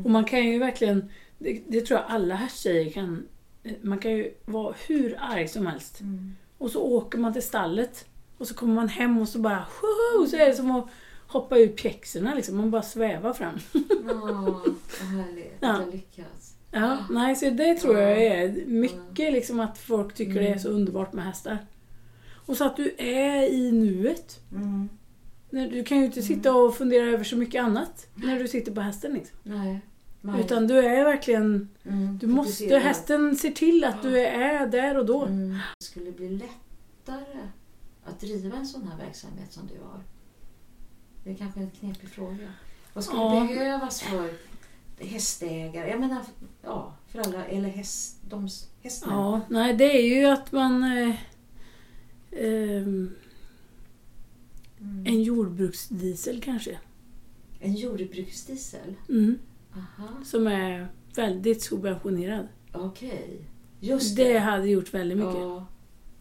Och 0.04 0.10
man 0.12 0.26
kan 0.26 0.46
ju 0.46 0.60
verkligen, 0.60 1.10
det, 1.38 1.62
det 1.68 1.82
tror 1.82 2.00
jag 2.00 2.10
alla 2.10 2.36
hästtjejer 2.36 2.92
kan, 2.92 3.26
man 3.82 3.98
kan 4.00 4.12
ju 4.12 4.34
vara 4.46 4.74
hur 4.88 5.18
arg 5.20 5.48
som 5.48 5.68
helst. 5.68 6.02
Mm. 6.02 6.36
Och 6.58 6.72
så 6.72 6.82
åker 6.82 7.18
man 7.18 7.34
till 7.34 7.44
stallet 7.44 8.06
och 8.38 8.48
så 8.48 8.54
kommer 8.54 8.74
man 8.74 8.88
hem 8.88 9.18
och 9.22 9.28
så 9.30 9.40
bara 9.40 9.66
woho, 9.82 10.28
så 10.28 10.36
är 10.36 10.46
det 10.46 10.54
som 10.54 10.72
att 10.72 10.86
hoppa 11.28 11.58
ur 11.58 11.68
pjäxorna 11.68 12.34
liksom. 12.36 12.58
Man 12.58 12.72
bara 12.72 12.82
svävar 12.82 13.34
fram. 13.34 13.54
Ja, 13.74 13.82
vad 14.14 15.10
härligt 15.10 15.54
Ja. 15.60 15.74
att 15.74 15.86
du 15.86 15.92
lyckats. 15.92 16.54
Ja, 16.72 16.98
nej, 17.10 17.36
så 17.36 17.50
det 17.50 17.76
tror 17.76 17.98
jag 17.98 18.24
är 18.24 18.66
mycket 18.66 19.34
liksom 19.34 19.60
att 19.60 19.78
folk 19.78 20.14
tycker 20.14 20.34
det 20.34 20.40
är 20.42 20.48
Mm. 20.48 20.60
så 20.60 20.70
underbart 20.70 21.14
med 21.14 21.26
hästar. 21.26 21.58
Och 22.46 22.58
så 22.58 22.66
att 22.66 22.76
du 22.78 22.96
är 22.98 23.44
i 23.44 23.72
nuet. 23.72 24.40
Mm. 24.52 24.90
Du 25.50 25.84
kan 25.84 25.98
ju 26.00 26.06
inte 26.06 26.22
sitta 26.22 26.54
och 26.56 26.76
fundera 26.76 27.06
över 27.08 27.24
så 27.24 27.36
mycket 27.38 27.64
annat 27.64 28.08
när 28.16 28.40
du 28.40 28.48
sitter 28.48 28.72
på 28.72 28.82
hästen. 28.82 29.14
Liksom. 29.14 29.38
Nej. 29.44 29.80
Nej. 30.22 30.42
Utan 30.42 30.68
du 30.68 30.78
är 30.80 31.04
verkligen... 31.06 31.70
Mm. 31.84 32.18
Du 32.18 32.28
måste, 32.28 32.78
hästen 32.78 33.36
ser 33.36 33.52
till 33.52 33.84
att 33.84 34.02
du 34.04 34.20
är 34.20 34.68
där 34.68 34.98
och 34.98 35.06
då. 35.06 35.26
Mm. 35.26 35.58
Det 35.80 35.86
skulle 35.86 36.12
bli 36.12 36.30
lättare 36.30 37.40
att 38.06 38.20
driva 38.20 38.58
en 38.58 38.68
sån 38.68 38.88
här 38.88 39.06
verksamhet 39.06 39.52
som 39.54 39.68
du 39.68 39.80
har? 39.86 40.00
Det 41.24 41.30
är 41.32 41.36
kanske 41.36 41.60
en 41.60 41.72
knepig 41.72 42.10
fråga. 42.10 42.54
Vad 42.94 43.04
skulle 43.04 43.22
Ja. 43.22 43.46
behövas 43.50 44.02
för 44.02 44.30
hästägare? 45.00 45.90
Jag 45.90 46.00
menar, 46.00 46.22
ja, 46.64 46.94
för 47.08 47.20
alla, 47.20 47.46
eller 47.46 47.70
häst, 47.70 48.18
de, 48.30 48.50
hästmän. 48.82 49.16
Ja, 49.16 49.42
nej 49.50 49.74
det 49.74 49.98
är 50.02 50.18
ju 50.20 50.26
att 50.26 50.52
man... 50.52 50.84
Eh, 50.84 51.16
Mm. 54.82 55.06
en 55.06 55.24
jordbruksdiesel 55.24 56.42
kanske. 56.42 56.78
En 57.60 57.74
jordbruksdiesel? 57.76 58.94
Mm, 59.10 59.40
Aha, 59.74 60.08
som 60.26 60.48
är 60.48 60.88
väldigt 61.16 61.62
subventionerad. 61.62 62.48
okej. 62.74 63.42
Just 63.80 64.16
Det 64.16 64.38
hade 64.38 64.70
gjort 64.70 64.94
väldigt 64.94 65.18
mycket. 65.18 65.34
Ja, 65.36 65.66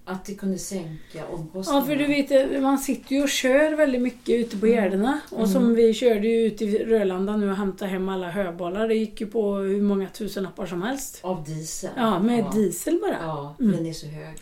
att 0.08 0.24
det 0.24 0.34
kunde 0.34 0.58
sänka 0.58 0.98
Ja, 1.12 1.22
omkostnaderna. 1.32 1.86
för 1.86 1.96
du 1.96 2.06
vet, 2.06 2.62
man 2.62 2.78
sitter 2.78 3.14
ju 3.16 3.22
och 3.22 3.28
kör 3.28 3.76
väldigt 3.76 4.02
mycket 4.02 4.28
ute 4.34 4.56
på 4.56 4.66
gärdena. 4.66 5.20
Och 5.30 5.38
Mm. 5.38 5.50
som 5.50 5.74
vi 5.74 5.94
körde 5.94 6.28
ju 6.28 6.46
ut 6.46 6.62
i 6.62 6.78
Rölanda 6.84 7.36
nu 7.36 7.50
och 7.50 7.56
hämtade 7.56 7.90
hem 7.90 8.08
alla 8.08 8.30
höbalar. 8.30 8.88
Det 8.88 8.94
gick 8.94 9.20
ju 9.20 9.26
på 9.26 9.54
hur 9.56 9.82
många 9.82 10.08
tusenlappar 10.08 10.66
som 10.66 10.82
helst. 10.82 11.18
Av 11.22 11.44
diesel? 11.44 11.90
Ja, 11.96 12.18
med 12.18 12.44
diesel 12.54 12.98
bara. 13.02 13.16
Ja, 13.22 13.56
Mm. 13.60 13.76
den 13.76 13.86
är 13.86 13.92
så 13.92 14.06
hög. 14.06 14.36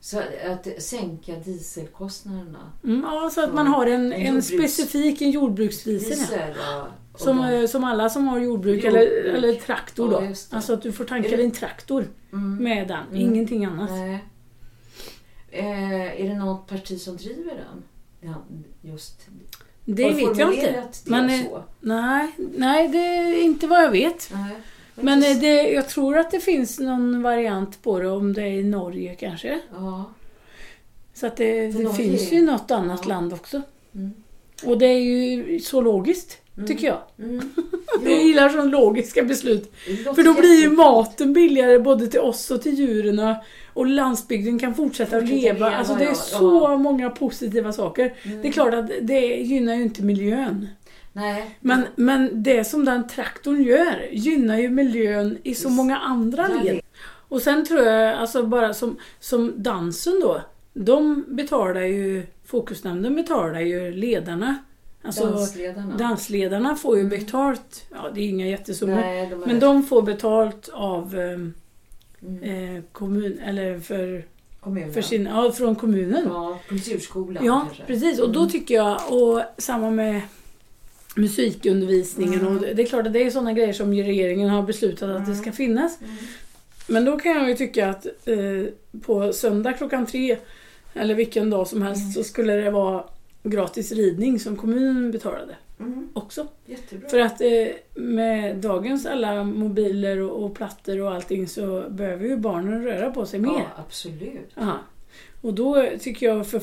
Så 0.00 0.18
att 0.18 0.82
sänka 0.82 1.32
dieselkostnaderna. 1.44 2.58
Mm, 2.84 3.00
ja, 3.10 3.30
så 3.34 3.40
att 3.40 3.48
Ja, 3.48 3.54
man 3.54 3.66
har 3.66 3.86
en, 3.86 4.12
en 4.12 4.26
en 4.36 4.42
specifik 4.42 5.22
en 5.22 5.30
jordbruksdiesel. 5.30 6.10
Ja. 6.10 6.16
Diesel, 6.18 6.54
ja. 6.72 6.86
Som, 7.16 7.68
som 7.68 7.84
alla 7.84 8.08
som 8.10 8.28
har 8.28 8.38
jordbruk, 8.38 8.84
Jordbruk. 8.84 9.02
Eller, 9.02 9.34
eller 9.34 9.54
traktor 9.54 10.12
Ja, 10.12 10.20
då. 10.20 10.26
Alltså 10.56 10.72
att 10.74 10.82
du 10.82 10.92
får 10.92 11.04
tanka 11.04 11.36
din 11.36 11.50
traktor 11.50 12.06
Mm. 12.32 12.56
med 12.64 12.88
den, 12.88 13.02
Mm. 13.10 13.16
ingenting 13.20 13.64
annat. 13.64 13.90
Nej. 13.90 14.24
Eh, 15.54 16.20
är 16.24 16.28
det 16.28 16.34
något 16.34 16.66
parti 16.66 17.00
som 17.00 17.16
driver 17.16 17.54
den? 17.54 17.82
Ja, 18.20 18.34
just. 18.82 19.20
Det 19.84 20.10
vet 20.12 20.38
jag 20.38 20.54
inte. 20.54 20.70
Det 21.04 21.10
Men, 21.10 21.30
eh, 21.30 21.40
så? 21.50 21.62
Nej, 21.80 22.32
nej, 22.56 22.88
det 22.88 22.98
är 22.98 23.42
inte 23.44 23.66
vad 23.66 23.82
jag 23.82 23.90
vet. 23.90 24.30
Nej. 24.32 24.56
Men 24.94 25.20
det- 25.20 25.30
eh, 25.30 25.38
det, 25.38 25.62
jag 25.72 25.88
tror 25.88 26.18
att 26.18 26.30
det 26.30 26.40
finns 26.40 26.78
någon 26.80 27.22
variant 27.22 27.82
på 27.82 27.98
det, 28.00 28.08
om 28.10 28.32
det 28.32 28.42
är 28.42 28.46
i 28.52 28.62
Norge 28.64 29.14
kanske. 29.14 29.60
Ja. 29.74 30.04
Så 31.14 31.26
att 31.26 31.36
det, 31.36 31.68
det 31.68 31.94
finns 31.94 32.32
ju 32.32 32.42
något 32.42 32.70
annat 32.70 33.00
Ja. 33.02 33.08
land 33.08 33.32
också. 33.32 33.62
Mm. 33.94 34.12
Och 34.64 34.78
det 34.78 34.86
är 34.86 34.98
ju 35.00 35.60
så 35.60 35.80
logiskt, 35.80 36.38
tycker 36.66 36.86
jag. 36.86 36.98
Mm. 37.18 37.50
Jag 38.04 38.22
gillar 38.22 38.48
sådana 38.48 38.70
logiska 38.70 39.22
beslut. 39.22 39.72
För 40.14 40.22
då 40.24 40.34
blir 40.34 40.62
ju 40.62 40.70
maten 40.70 41.32
billigare 41.32 41.78
både 41.78 42.06
till 42.08 42.20
oss 42.20 42.50
och 42.50 42.62
till 42.62 42.74
djuren. 42.78 43.18
Och 43.18 43.36
landsbygden 43.74 44.58
kan 44.58 44.74
fortsätta 44.74 45.16
att 45.16 45.28
leva. 45.28 45.52
leva, 45.54 45.70
Alltså 45.76 45.94
det 45.94 46.04
är 46.04 46.08
ja, 46.08 46.14
så 46.14 46.60
ja. 46.70 46.76
många 46.76 47.10
positiva 47.10 47.72
saker. 47.72 48.14
Det 48.42 48.48
är 48.48 48.52
klart 48.52 48.74
att 48.74 48.90
det 49.02 49.20
gynnar 49.26 49.74
ju 49.74 49.82
inte 49.82 50.02
miljön. 50.02 50.68
Nej. 51.12 51.56
Men, 51.60 51.82
men 51.96 52.42
det 52.42 52.64
som 52.64 52.84
den 52.84 53.08
traktorn 53.08 53.62
gör 53.62 54.08
gynnar 54.12 54.58
ju 54.58 54.68
miljön 54.70 55.38
i 55.42 55.54
så 55.54 55.68
många 55.70 55.98
andra 55.98 56.48
led. 56.48 56.80
Och 57.28 57.42
sen 57.42 57.66
tror 57.66 57.80
jag, 57.82 58.14
alltså 58.14 58.42
bara 58.46 58.74
som, 58.74 58.96
som 59.20 59.52
dansen 59.56 60.20
då. 60.20 60.40
De 60.74 61.24
betalar 61.28 61.80
ju, 61.80 62.26
Fokusnämnden 62.46 63.14
betalar 63.16 63.60
ju 63.60 63.92
ledarna. 63.92 64.56
Alltså 65.04 65.24
Dansledarna. 65.26 65.96
dansledarna 65.96 66.74
får 66.76 66.98
ju 66.98 67.04
betalt, 67.04 67.84
ja 67.90 68.10
det 68.14 68.20
är 68.20 68.28
inga 68.28 68.46
jättesummor. 68.48 68.94
Nej, 68.94 69.26
de 69.30 69.42
är- 69.42 69.46
Men 69.46 69.60
de 69.60 69.82
får 69.82 70.02
betalt 70.02 70.68
av 70.72 71.14
Mm. 71.14 71.54
Eh, 72.42 72.82
kommun, 72.92 73.38
eller 73.38 73.78
för, 73.80 74.24
Kommunen. 74.60 74.92
för 74.92 75.02
sin, 75.02 75.26
ja, 75.26 75.52
från 75.52 75.76
kommunen. 75.76 76.22
Ja, 76.26 76.58
kulturskolan 76.68 77.44
Ja, 77.44 77.60
kanske. 77.66 77.84
precis. 77.84 78.20
Och 78.20 78.32
då 78.32 78.46
tycker 78.48 78.74
jag, 78.74 79.00
och 79.12 79.42
samma 79.58 79.90
med 79.90 80.20
musikundervisningen. 81.16 82.46
Och 82.46 82.60
det 82.62 82.82
är 82.82 82.86
klart 82.86 83.06
att 83.06 83.12
det 83.12 83.22
är 83.26 83.30
sådana 83.30 83.52
grejer 83.52 83.72
som 83.72 83.92
regeringen 83.92 84.50
har 84.50 84.62
beslutat 84.62 85.10
att 85.10 85.26
det 85.26 85.34
ska 85.34 85.52
finnas. 85.52 85.98
Men 86.86 87.04
då 87.04 87.18
kan 87.18 87.32
jag 87.32 87.48
ju 87.48 87.54
tycka 87.56 87.88
att 87.90 88.06
eh, 88.06 88.98
på 89.00 89.32
söndag 89.32 89.72
klockan 89.72 90.06
tre, 90.06 90.36
eller 90.94 91.14
vilken 91.14 91.50
dag 91.50 91.68
som 91.68 91.82
helst, 91.82 92.14
så 92.14 92.24
skulle 92.24 92.52
det 92.52 92.70
vara 92.70 93.04
gratis 93.42 93.92
ridning 93.92 94.40
som 94.40 94.56
kommunen 94.56 95.10
betalade 95.10 95.56
Mm. 95.80 96.08
också. 96.12 96.46
Jättebra. 96.66 97.08
För 97.08 97.18
att 97.18 97.40
eh, 97.40 97.48
med 97.94 98.56
dagens 98.56 99.06
alla 99.06 99.44
mobiler 99.44 100.20
och, 100.20 100.44
och 100.44 100.54
plattor 100.54 101.00
och 101.02 101.12
allting 101.14 101.48
så 101.48 101.84
behöver 101.90 102.26
ju 102.26 102.36
barnen 102.36 102.82
röra 102.84 103.10
på 103.10 103.26
sig 103.26 103.40
mer. 103.40 103.50
Ja, 103.50 103.66
absolut. 103.76 104.50
Aha. 104.56 104.78
Och 105.40 105.54
då 105.54 105.86
tycker 106.00 106.26
jag 106.26 106.46
för 106.46 106.58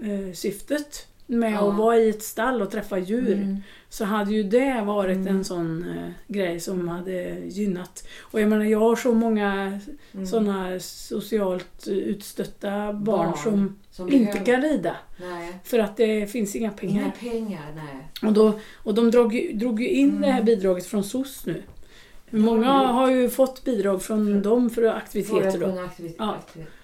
folkhälsosyftet 0.00 1.06
med 1.26 1.52
Ja. 1.52 1.68
att 1.70 1.76
vara 1.78 1.96
i 1.96 2.08
ett 2.08 2.22
stall 2.22 2.62
och 2.62 2.70
träffa 2.70 2.98
djur 2.98 3.32
Mm. 3.32 3.56
så 3.88 4.04
hade 4.04 4.32
ju 4.34 4.42
det 4.42 4.82
varit 4.86 5.16
Mm. 5.16 5.28
en 5.36 5.44
sån 5.44 5.84
eh, 5.88 6.10
grej 6.26 6.60
som 6.60 6.88
hade 6.88 7.38
gynnat. 7.48 8.08
Och 8.20 8.40
jag 8.40 8.48
menar 8.48 8.64
jag 8.64 8.78
har 8.78 8.96
så 8.96 9.14
många 9.14 9.80
Mm. 10.14 10.26
såna 10.26 10.80
socialt 10.80 11.86
utstötta 11.88 12.92
barn, 12.92 13.04
Barn 13.04 13.36
som, 13.38 13.78
Som 13.96 14.12
inte 14.12 14.38
kan 14.38 14.62
rida. 14.62 14.96
Nej, 15.20 15.52
För 15.64 15.78
att 15.78 15.96
det 15.96 16.26
finns 16.26 16.56
inga 16.56 16.70
pengar. 16.70 17.02
inga 17.02 17.10
pengar. 17.10 17.62
Nej. 17.76 18.28
Och, 18.28 18.32
då, 18.32 18.52
och 18.74 18.94
de 18.94 19.10
drog, 19.10 19.50
drog 19.54 19.80
ju 19.80 19.88
in 19.88 20.20
det 20.20 20.26
här 20.26 20.32
Mm. 20.40 20.44
bidraget 20.44 20.86
från 20.86 21.04
SOS 21.04 21.46
nu. 21.46 21.62
Många 22.30 22.70
har 22.72 23.10
ju 23.10 23.30
fått 23.30 23.64
bidrag 23.64 24.02
från 24.02 24.42
dem 24.42 24.70
för 24.70 24.82
aktiviteter 24.84 25.58
då. 25.58 25.66
kunna 25.66 25.84
aktivit- 25.84 26.16
Ja. 26.18 26.36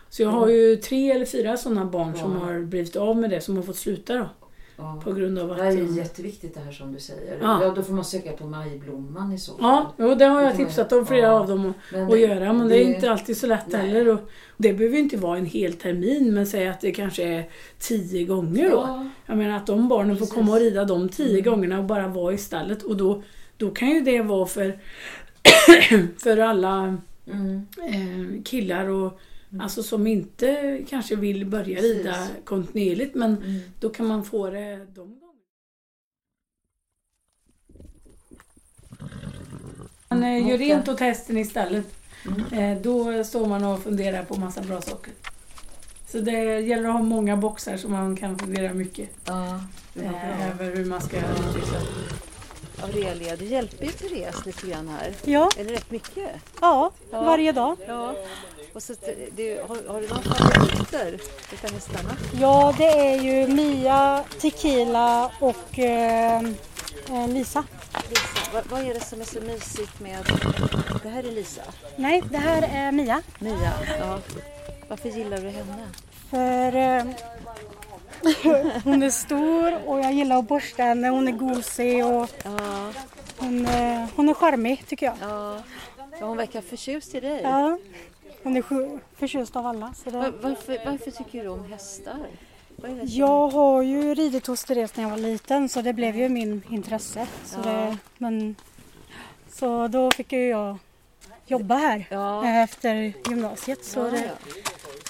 Så 0.08 0.22
jag 0.22 0.28
har 0.30 0.48
ju 0.48 0.76
tre 0.76 1.10
eller 1.10 1.24
fyra 1.26 1.56
sådana 1.56 1.84
barn 1.84 2.16
som 2.16 2.32
Ja. 2.32 2.38
har 2.38 2.60
blivit 2.60 2.96
av 2.96 3.16
med 3.16 3.30
det, 3.30 3.40
som 3.40 3.56
har 3.56 3.62
fått 3.62 3.76
sluta 3.76 4.14
då. 4.14 4.28
Ja. 4.80 5.00
På 5.04 5.12
grund 5.12 5.38
av 5.38 5.48
Det 5.48 5.54
att... 5.54 5.60
här 5.60 5.66
är 5.66 5.72
ju 5.76 5.96
jätteviktigt 5.96 6.54
det 6.54 6.60
här 6.60 6.72
som 6.72 6.92
du 6.92 7.00
säger. 7.00 7.38
Ja. 7.42 7.62
Ja. 7.64 7.72
då 7.76 7.82
får 7.82 7.92
man 7.92 8.04
söka 8.04 8.32
på 8.32 8.46
Majblomman 8.46 9.32
i 9.32 9.38
så 9.38 9.52
fall. 9.52 9.60
Ja, 9.62 9.92
jo, 9.98 10.14
det 10.14 10.24
har 10.24 10.40
jag 10.42 10.52
Det 10.52 10.56
tipsat 10.56 10.92
om 10.92 11.06
flera 11.06 11.20
ja. 11.26 11.30
av 11.40 11.48
dem 11.48 11.74
Men 11.92 12.12
att 12.12 12.20
göra, 12.20 12.52
men 12.52 12.68
det 12.68 12.74
är 12.74 12.84
det- 12.84 12.94
inte 12.94 13.10
alltid 13.10 13.36
så 13.36 13.46
lätt 13.46 13.66
Nej. 13.68 13.80
heller. 13.88 14.08
Och 14.14 14.20
det 14.56 14.72
behöver 14.72 14.98
inte 14.98 15.16
vara 15.16 15.38
en 15.38 15.46
hel 15.46 15.72
termin, 15.72 16.34
men 16.34 16.46
säg 16.46 16.68
att 16.68 16.80
det 16.80 16.92
kanske 16.92 17.22
är 17.24 17.48
tio 17.78 18.24
gånger 18.24 18.70
då. 18.70 18.76
Ja, 18.86 19.06
Jag 19.26 19.36
menar 19.38 19.56
att 19.56 19.66
de 19.66 19.88
barnen 19.88 20.16
får 20.16 20.20
Precis. 20.26 20.34
komma 20.34 20.52
och 20.52 20.58
rida 20.60 20.84
de 20.84 21.08
tio 21.08 21.38
Mm. 21.40 21.50
gångerna 21.50 21.78
och 21.78 21.84
bara 21.84 22.08
vara 22.08 22.32
i 22.32 22.38
stallet. 22.38 22.82
Och 22.82 22.96
då, 22.96 23.22
då 23.56 23.70
kan 23.70 23.88
ju 23.90 24.00
det 24.00 24.22
vara 24.22 24.46
för, 24.46 24.78
för 26.18 26.38
alla 26.38 26.96
mm. 27.32 27.66
eh, 27.78 28.42
killar 28.44 28.88
och 28.88 29.20
alltså 29.60 29.82
som 29.82 30.06
inte 30.06 30.80
kanske 30.88 31.16
vill 31.16 31.46
börja 31.46 31.76
Precis. 31.76 31.96
rida 31.96 32.26
kontinuerligt. 32.44 33.14
Men 33.14 33.36
Mm. 33.36 33.60
då 33.80 33.90
kan 33.90 34.06
man 34.06 34.24
få 34.24 34.50
det 34.50 34.76
de 34.76 34.94
gångerna. 34.94 35.26
Man 40.08 40.22
eh, 40.22 40.38
gör 40.48 40.54
Okej. 40.54 40.68
rent 40.68 40.88
åt 40.88 41.00
hästen 41.00 41.38
istället. 41.38 41.86
Mm. 42.26 42.52
Eh, 42.76 42.82
då 42.82 43.24
står 43.24 43.46
man 43.46 43.64
och 43.64 43.82
funderar 43.82 44.24
på 44.24 44.36
massa 44.36 44.62
bra 44.62 44.80
saker. 44.80 45.12
Så 46.08 46.18
det 46.18 46.60
gäller 46.60 46.88
att 46.88 46.94
ha 46.94 47.02
många 47.02 47.36
boxar 47.36 47.76
så 47.76 47.88
man 47.88 48.16
kan 48.16 48.38
fundera 48.38 48.74
mycket 48.74 49.08
Ja, 49.24 49.60
eh, 49.94 50.50
över 50.50 50.76
hur 50.76 50.84
man 50.84 51.00
ska 51.00 51.16
utveckla. 51.16 51.78
Aurelia, 52.82 53.36
du 53.36 53.44
hjälper 53.44 53.84
ju 53.84 53.90
Therese 53.92 54.46
lite 54.46 54.66
grann 54.66 54.88
här. 54.88 55.12
Ja, 55.24 55.48
Eller 55.58 55.70
rätt 55.70 55.90
mycket. 55.90 56.30
ja, 56.60 56.90
Ja. 57.10 57.22
varje 57.22 57.52
dag. 57.52 57.76
Ja. 57.86 58.14
Och 58.72 58.82
så, 58.82 58.94
du, 59.36 59.60
har, 59.68 59.92
har 59.92 60.00
du 60.00 60.08
några 60.08 60.22
favoriter 60.22 61.20
utav 61.52 61.70
hästarna? 61.72 62.16
Ja, 62.40 62.74
det 62.78 62.84
är 63.12 63.22
ju 63.22 63.46
Mia, 63.46 64.24
Tequila 64.40 65.30
och 65.40 65.78
eh, 65.78 66.40
eh, 67.10 67.28
Lisa. 67.28 67.64
Lisa, 68.08 68.50
vad, 68.52 68.66
vad 68.66 68.80
är 68.80 68.94
det 68.94 69.00
som 69.00 69.20
är 69.20 69.24
så 69.24 69.40
mysigt 69.40 70.00
med... 70.00 70.18
Det 71.02 71.08
här 71.08 71.22
är 71.22 71.32
Lisa. 71.32 71.62
Nej, 71.96 72.22
det 72.30 72.38
här 72.38 72.62
är 72.72 72.92
Mia. 72.92 73.22
Mia. 73.38 73.72
Ja. 73.98 74.18
Varför 74.88 75.08
gillar 75.08 75.38
du 75.38 75.48
henne? 75.48 75.88
För 76.30 76.76
eh, 76.76 77.04
hon 78.84 79.02
är 79.02 79.10
stor 79.10 79.88
och 79.88 80.00
jag 80.00 80.12
gillar 80.12 80.38
att 80.38 80.48
borsta 80.48 80.82
henne. 80.82 81.08
Hon 81.08 81.28
är 81.28 81.32
gosig 81.32 82.06
och 82.06 82.30
Ja, 82.44 82.92
hon, 83.36 83.66
eh, 83.66 84.04
hon 84.16 84.28
är 84.28 84.34
charmig 84.34 84.86
tycker 84.86 85.06
jag. 85.06 85.14
ja. 85.20 85.62
ja 86.20 86.26
hon 86.26 86.36
verkar 86.36 86.60
förtjust 86.60 87.14
i 87.14 87.20
dig. 87.20 87.40
Ja, 87.42 87.78
hon 88.42 88.56
är 88.56 88.62
förtjust 89.16 89.56
av 89.56 89.66
alla. 89.66 89.94
Var, 90.04 90.12
det... 90.22 90.30
varför, 90.42 90.78
varför 90.84 91.10
tycker 91.10 91.42
du 91.42 91.48
om 91.48 91.64
hästar? 91.72 92.26
Jag 93.04 93.48
har 93.48 93.82
ju 93.82 94.14
ridit 94.14 94.46
hos 94.46 94.64
Therese 94.64 94.96
när 94.96 95.04
jag 95.04 95.10
var 95.10 95.16
liten 95.18 95.68
så 95.68 95.82
det 95.82 95.92
blev 95.92 96.16
ju 96.16 96.28
min 96.28 96.62
intresse. 96.70 97.26
Så, 97.44 97.58
Ja. 97.64 97.70
det, 97.70 97.96
men, 98.18 98.54
så 99.52 99.88
då 99.88 100.10
fick 100.10 100.32
ju 100.32 100.48
jag 100.48 100.78
jobba 101.46 101.74
här 101.74 102.06
Ja. 102.10 102.44
eh, 102.44 102.56
efter 102.62 103.12
gymnasiet. 103.28 103.84
Så 103.84 104.00
Ja, 104.00 104.04
det. 104.10 104.30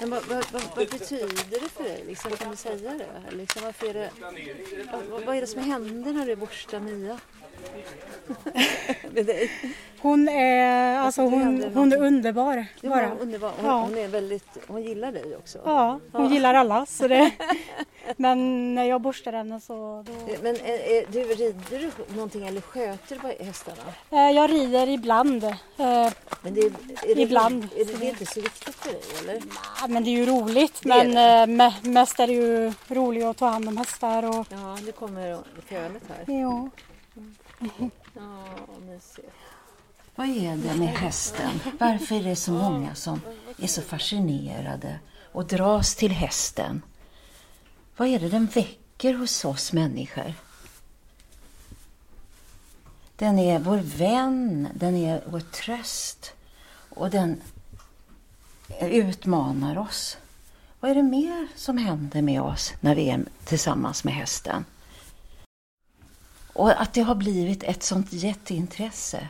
Men 0.00 0.10
vad, 0.10 0.26
vad, 0.26 0.44
vad, 0.52 0.62
vad 0.76 0.88
betyder 0.90 1.60
det 1.60 1.68
för 1.68 1.84
dig? 1.84 2.04
Liksom, 2.06 2.30
kan 2.30 2.50
du 2.50 2.56
säga 2.56 2.92
det? 3.30 3.36
Liksom, 3.36 3.62
varför 3.64 3.86
är 3.86 3.94
det 3.94 4.10
vad, 4.92 5.02
vad- 5.10 5.22
vad 5.24 5.36
är 5.36 5.40
det 5.40 5.46
som 5.46 5.62
händer 5.62 6.12
när 6.12 6.26
du 6.26 6.36
borstar 6.36 6.80
Mia? 6.80 7.18
Hon 10.02 10.28
är, 10.28 10.98
alltså, 10.98 11.22
det 11.22 11.36
hon, 11.36 11.64
hon 11.74 11.92
är 11.92 11.96
underbar 12.02 12.66
Det 12.80 12.88
bara. 12.88 13.08
var 13.08 13.20
underbar. 13.20 13.50
Hon, 13.56 13.66
Ja. 13.66 13.80
hon, 13.80 13.98
är 13.98 14.08
väldigt, 14.08 14.44
hon 14.66 14.82
gillar 14.82 15.12
dig 15.12 15.36
också. 15.36 15.58
Ja, 15.64 16.00
hon 16.12 16.24
Ja. 16.24 16.32
gillar 16.32 16.54
alla. 16.54 16.86
Så 16.86 17.08
det, 17.08 17.30
men 18.16 18.74
när 18.74 18.84
jag 18.84 19.00
borstar 19.00 19.32
henne 19.32 19.60
så 19.60 20.04
då, 20.06 20.12
Men 20.42 20.56
är, 20.56 20.90
är, 20.90 21.04
du, 21.12 21.22
rider 21.22 21.90
du 22.08 22.14
någonting 22.14 22.46
eller 22.48 22.60
sköter 22.60 23.18
du 23.38 23.44
hästarna? 23.44 23.82
eh, 24.10 24.30
Jag 24.30 24.50
rider 24.50 24.88
ibland. 24.88 25.44
Eh, 25.44 25.54
Men 26.42 26.54
det, 26.54 26.60
är, 26.60 26.66
är 27.10 27.14
det, 27.14 27.20
Ibland. 27.22 27.68
Är 27.76 27.84
det, 27.84 28.00
det 28.00 28.06
är 28.06 28.10
inte 28.10 28.26
så 28.26 28.40
viktigt 28.40 28.74
för 28.74 28.90
dig 28.92 29.00
eller? 29.22 29.42
ja, 29.80 29.86
men 29.88 30.04
det 30.04 30.10
är 30.10 30.16
ju 30.16 30.26
roligt. 30.26 30.80
Det 30.82 30.90
är 30.92 31.08
Men 31.08 31.60
eh, 31.60 31.64
me- 31.64 31.88
mest 31.88 32.20
är 32.20 32.26
det 32.26 32.32
ju 32.32 32.72
roligt 32.88 33.24
att 33.24 33.36
ta 33.36 33.46
hand 33.48 33.68
om 33.68 33.76
hästar. 33.76 34.22
Och, 34.40 34.46
Ja, 34.50 34.78
nu 34.86 34.92
kommer 34.92 35.38
fölet 35.68 36.02
här. 36.08 36.34
ja. 36.34 36.68
Ja, 37.60 38.44
mysigt. 38.86 39.32
Vad 40.14 40.28
är 40.28 40.56
det 40.56 40.74
med 40.74 40.88
hästen? 40.88 41.60
Varför 41.78 42.14
är 42.14 42.22
det 42.22 42.36
så 42.36 42.52
många 42.52 42.94
som 42.94 43.20
är 43.58 43.66
så 43.66 43.82
fascinerade 43.82 44.98
och 45.32 45.46
dras 45.46 45.94
till 45.94 46.10
hästen? 46.12 46.82
Vad 47.96 48.08
är 48.08 48.18
det 48.18 48.28
den 48.28 48.46
väcker 48.46 49.14
hos 49.14 49.44
oss 49.44 49.72
människor? 49.72 50.34
Den 53.16 53.38
är 53.38 53.58
vår 53.58 53.78
vän, 53.78 54.68
den 54.74 54.96
är 54.96 55.24
vår 55.26 55.40
tröst 55.40 56.32
och 56.88 57.10
den 57.10 57.42
utmanar 58.80 59.78
oss. 59.78 60.16
Vad 60.80 60.90
är 60.90 60.94
det 60.94 61.02
mer 61.02 61.48
som 61.56 61.78
händer 61.78 62.22
med 62.22 62.42
oss 62.42 62.72
när 62.80 62.94
vi 62.94 63.10
är 63.10 63.24
tillsammans 63.44 64.04
med 64.04 64.14
hästen? 64.14 64.64
Och 66.60 66.82
att 66.82 66.94
det 66.94 67.02
har 67.02 67.14
blivit 67.14 67.62
ett 67.62 67.82
sånt 67.82 68.12
jätteintresse. 68.12 69.28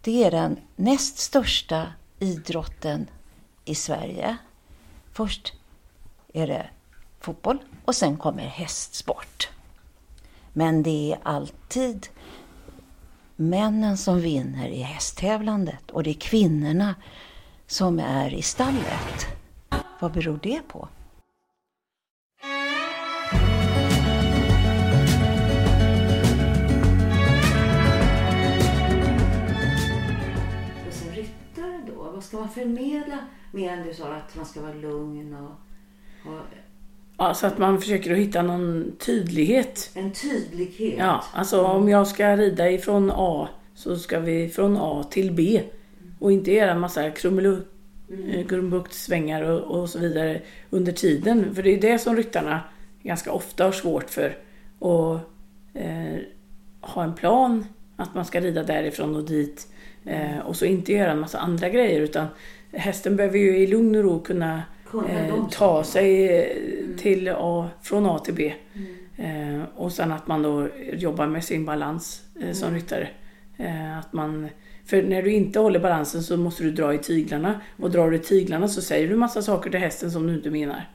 Det 0.00 0.24
är 0.24 0.30
den 0.30 0.60
näst 0.76 1.18
största 1.18 1.92
idrotten 2.18 3.10
i 3.64 3.74
Sverige. 3.74 4.36
Först 5.12 5.52
är 6.34 6.46
det 6.46 6.70
fotboll 7.20 7.58
och 7.84 7.94
sen 7.94 8.16
kommer 8.16 8.42
hästsport. 8.42 9.48
Men 10.52 10.82
det 10.82 11.12
är 11.12 11.18
alltid 11.22 12.08
männen 13.36 13.98
som 13.98 14.20
vinner 14.20 14.68
i 14.68 14.82
hästtävlandet 14.82 15.90
och 15.90 16.02
det 16.02 16.10
är 16.10 16.20
kvinnorna 16.20 16.94
som 17.66 17.98
är 17.98 18.34
i 18.34 18.42
stallet. 18.42 19.26
Vad 20.00 20.12
beror 20.12 20.38
det 20.42 20.62
på? 20.68 20.88
Förmedla 32.50 33.18
mer 33.52 33.72
än 33.72 33.86
du 33.86 33.94
sa 33.94 34.14
att 34.14 34.36
man 34.36 34.46
ska 34.46 34.60
vara 34.60 34.74
lugn 34.74 35.34
och 35.34 36.30
ha 36.30 36.40
Ja, 37.20 37.34
så 37.34 37.46
att 37.46 37.58
man 37.58 37.80
försöker 37.80 38.12
att 38.12 38.18
hitta 38.18 38.42
någon 38.42 38.92
tydlighet. 38.98 39.90
en 39.94 40.12
tydlighet? 40.12 40.98
Ja, 40.98 41.24
alltså 41.32 41.62
om 41.62 41.88
jag 41.88 42.06
ska 42.06 42.36
rida 42.36 42.70
ifrån 42.70 43.12
A 43.14 43.48
så 43.74 43.96
ska 43.96 44.20
vi 44.20 44.48
från 44.48 44.76
A 44.80 45.04
till 45.10 45.32
B. 45.32 45.62
Och 46.18 46.32
inte 46.32 46.52
göra 46.52 46.70
en 46.70 46.80
massa 46.80 47.06
eh, 47.06 47.12
krumbuktsvängar 48.48 49.42
och, 49.42 49.80
och 49.80 49.90
så 49.90 49.98
vidare 49.98 50.42
under 50.70 50.92
tiden. 50.92 51.54
För 51.54 51.62
det 51.62 51.70
är 51.70 51.80
det 51.80 51.98
som 51.98 52.16
ryttarna 52.16 52.60
ganska 53.02 53.32
ofta 53.32 53.64
har 53.64 53.72
svårt 53.72 54.10
för. 54.10 54.36
Att 54.78 55.20
eh, 55.74 56.18
ha 56.80 57.04
en 57.04 57.14
plan, 57.14 57.64
att 57.96 58.14
man 58.14 58.24
ska 58.24 58.40
rida 58.40 58.62
därifrån 58.62 59.16
och 59.16 59.24
dit. 59.24 59.68
Eh, 60.08 60.38
och 60.46 60.56
så 60.56 60.64
inte 60.64 60.92
göra 60.92 61.10
en 61.12 61.20
massa 61.20 61.38
andra 61.38 61.68
grejer 61.68 62.00
utan 62.00 62.26
hästen 62.72 63.16
behöver 63.16 63.38
ju 63.38 63.56
i 63.58 63.66
lugn 63.66 63.96
och 63.96 64.02
ro 64.04 64.20
kunna 64.20 64.62
eh, 65.08 65.48
ta 65.50 65.84
sig 65.84 66.36
eh, 66.38 66.46
till 66.98 67.28
A, 67.36 67.68
från 67.82 68.06
A 68.06 68.18
till 68.18 68.34
B. 68.34 68.52
Eh, 69.16 69.62
och 69.76 69.92
sen 69.92 70.12
att 70.12 70.26
man 70.26 70.42
då 70.42 70.68
jobbar 70.92 71.26
med 71.26 71.44
sin 71.44 71.64
balans 71.64 72.22
eh, 72.42 72.52
som 72.52 72.74
ryttare. 72.74 73.08
Eh, 73.56 73.98
att 73.98 74.12
man, 74.12 74.48
för 74.86 75.02
när 75.02 75.22
du 75.22 75.32
inte 75.32 75.58
håller 75.58 75.80
balansen 75.80 76.22
så 76.22 76.36
måste 76.36 76.62
du 76.62 76.70
dra 76.70 76.94
i 76.94 76.98
tyglarna. 76.98 77.60
Och 77.76 77.90
drar 77.90 78.10
du 78.10 78.16
i 78.16 78.20
tyglarna 78.20 78.68
så 78.68 78.82
säger 78.82 79.08
du 79.08 79.16
massa 79.16 79.42
saker 79.42 79.70
till 79.70 79.80
hästen 79.80 80.10
som 80.10 80.26
du 80.26 80.34
inte 80.34 80.50
menar. 80.50 80.88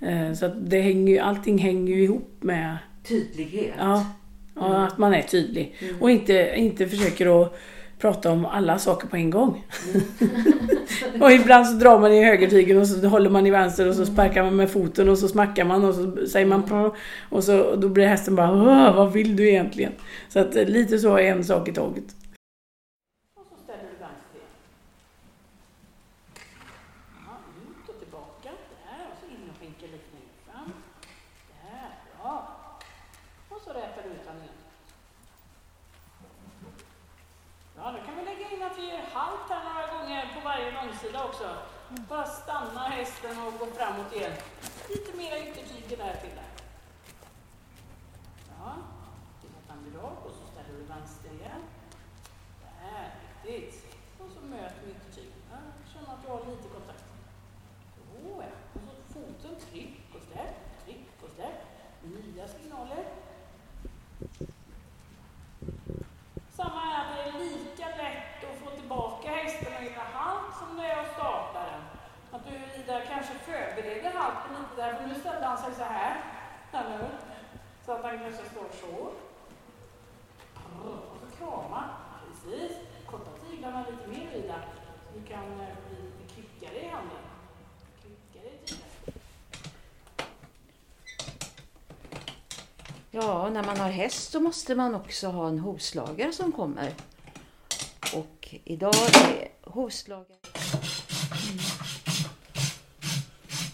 Eh, 0.00 0.32
så 0.32 0.46
att 0.46 0.70
det 0.70 0.80
hänger, 0.80 1.12
ju- 1.12 1.18
allting 1.18 1.58
hänger 1.58 1.94
ju 1.96 2.02
ihop 2.02 2.30
med 2.40 2.76
Tydlighet? 3.08 3.74
ja, 3.78 4.06
ja, 4.54 4.86
att 4.86 4.98
man 4.98 5.14
är 5.14 5.22
tydlig. 5.22 5.74
Och 6.00 6.10
inte, 6.10 6.52
inte 6.56 6.88
försöker 6.88 7.42
att 7.42 7.58
prata 8.04 8.30
om 8.30 8.46
alla 8.46 8.78
saker 8.78 9.08
på 9.08 9.16
en 9.16 9.30
gång. 9.30 9.64
och 11.20 11.32
ibland 11.32 11.66
så 11.66 11.72
drar 11.72 11.98
man 11.98 12.12
i 12.12 12.24
högertygen 12.24 12.78
och 12.78 12.86
så 12.88 13.08
håller 13.08 13.30
man 13.30 13.46
i 13.46 13.50
vänster 13.50 13.88
och 13.88 13.94
så 13.94 14.06
sparkar 14.06 14.42
man 14.44 14.56
med 14.56 14.70
foten 14.70 15.08
och 15.08 15.18
så 15.18 15.28
smackar 15.28 15.64
man 15.64 15.84
och 15.84 15.94
så 15.94 16.26
säger 16.26 16.46
man 16.46 16.62
på 16.62 16.96
och 17.30 17.44
så 17.44 17.60
och 17.60 17.78
då 17.78 17.88
blir 17.88 18.06
hästen 18.06 18.36
bara 18.36 18.52
"Åh, 18.52 18.96
vad 18.96 19.12
vill 19.12 19.36
du 19.36 19.48
egentligen? 19.48 19.92
Så 20.28 20.38
att 20.38 20.56
eh, 20.56 20.64
lite 20.64 20.98
så 20.98 21.16
är 21.16 21.22
en 21.32 21.44
sak 21.44 21.68
i 21.68 21.72
taget. 21.72 22.04
Och 23.36 23.46
så 23.50 23.54
ställer 23.64 23.82
du 23.82 23.96
vänster 24.06 24.36
igen. 24.36 24.52
Ja, 27.26 27.32
ut 27.68 27.88
och 27.88 27.98
tillbaka. 28.02 28.50
Där. 28.84 29.04
Och 29.10 29.16
så 29.20 29.26
in 29.34 29.50
och 29.50 29.56
skänker 29.60 29.86
lite 29.94 30.10
längre 30.16 30.34
fram. 30.48 30.72
Där, 31.62 31.88
bra. 32.22 32.34
Och 33.48 33.60
så 33.64 33.70
rätar 33.70 34.00
du 34.04 34.08
ut 34.16 34.24
den 34.28 34.36
igen. 34.36 34.58
Ja, 37.78 37.90
då 37.96 37.98
kan 38.06 38.14
vi 38.18 38.22
lägga 38.30 38.46
in 38.54 38.62
att 38.68 38.78
vi 38.80 38.84
gör 38.92 39.04
halt 39.16 39.46
här 39.52 39.62
några 39.68 39.86
gånger 39.94 40.22
på 40.34 40.40
varje 40.48 40.68
långsida 40.78 41.18
också. 41.28 41.48
Bara 42.08 42.26
stanna 42.26 42.80
hästen 42.98 43.34
och 43.46 43.52
gå 44.14 44.20
framåt 44.20 44.20
igen. 44.20 44.32
Lite 44.88 45.16
mera 45.16 45.38
yttertyger 45.38 45.96
där 45.96 46.14
till 46.14 46.30
där. 46.30 46.50
Ja, 48.48 48.74
till 49.40 49.50
att 49.58 49.68
han 49.68 49.82
blir 49.82 50.00
rak 50.00 50.18
och 50.24 50.30
så 50.30 50.46
ställer 50.52 50.78
du 50.78 50.84
vänster 50.84 51.30
igen. 51.30 51.62
Där, 52.62 53.14
riktigt. 53.44 53.96
Och 54.18 54.30
så 54.30 54.40
möter 54.46 54.80
vi 54.84 54.90
yttertygen. 54.90 55.38
Ja, 55.50 55.58
känn 55.92 56.06
att 56.06 56.22
du 56.22 56.28
har 56.28 56.38
lite 56.38 56.68
kontakt. 56.68 57.04
Så 57.96 58.02
ja. 58.40 58.46
Och 58.74 58.80
så 58.80 59.12
foten, 59.12 59.56
tryck 59.70 60.00
och 60.14 60.20
där, 60.34 60.50
tryck 60.84 61.08
och 61.22 61.30
där. 61.36 61.54
Nya 62.02 62.48
signaler. 62.48 63.04
Samma 66.56 66.80
här, 66.80 67.16
det 67.16 67.22
är 67.28 67.40
lika 67.40 67.88
lätt 67.88 68.44
att 68.50 68.58
få 68.58 68.76
tillbaka 68.76 69.28
hästen 69.28 69.76
och 69.76 69.84
göra 69.84 70.04
halt 70.12 70.56
som 70.58 70.76
det 70.76 70.86
är 70.86 71.00
att 71.00 71.12
starta 71.14 71.60
den. 71.70 71.82
Att 72.34 72.44
du 72.46 72.80
Ida 72.80 73.00
kanske 73.00 73.34
förbereder 73.34 74.10
halten 74.10 74.56
lite 74.60 74.82
där, 74.82 74.94
för 74.94 75.06
nu 75.06 75.14
ställde 75.14 75.46
han 75.46 75.58
sig 75.58 75.74
så 75.74 75.82
här. 75.82 76.20
Här 76.72 76.98
nu. 76.98 77.08
Så 77.86 77.92
att 77.92 78.02
han 78.04 78.18
kanske 78.18 78.44
står 78.44 78.68
så. 78.80 79.10
Och 80.84 81.18
så 81.20 81.36
krama. 81.38 81.84
Precis. 82.26 82.72
Korta 83.06 83.30
tyglarna 83.50 83.84
lite 83.90 84.08
mer 84.08 84.36
Ida. 84.36 84.54
Så 85.04 85.18
du 85.18 85.23
kan 85.34 85.44
eh, 85.44 85.66
bli 85.88 85.96
lite 85.96 86.34
kvickare 86.34 86.86
i 86.86 86.88
handen. 86.88 87.18
Kvickare 88.02 88.48
i. 88.48 88.74
Ja, 93.10 93.50
när 93.50 93.64
man 93.64 93.76
har 93.80 93.90
häst 93.90 94.32
så 94.32 94.40
måste 94.40 94.74
man 94.74 94.94
också 94.94 95.28
ha 95.28 95.48
en 95.48 95.58
hovslagare 95.58 96.32
som 96.32 96.52
kommer. 96.52 96.92
Och 98.14 98.54
idag 98.64 98.94
är 98.94 99.48
hovslagare... 99.62 100.38
Mm. 101.48 101.58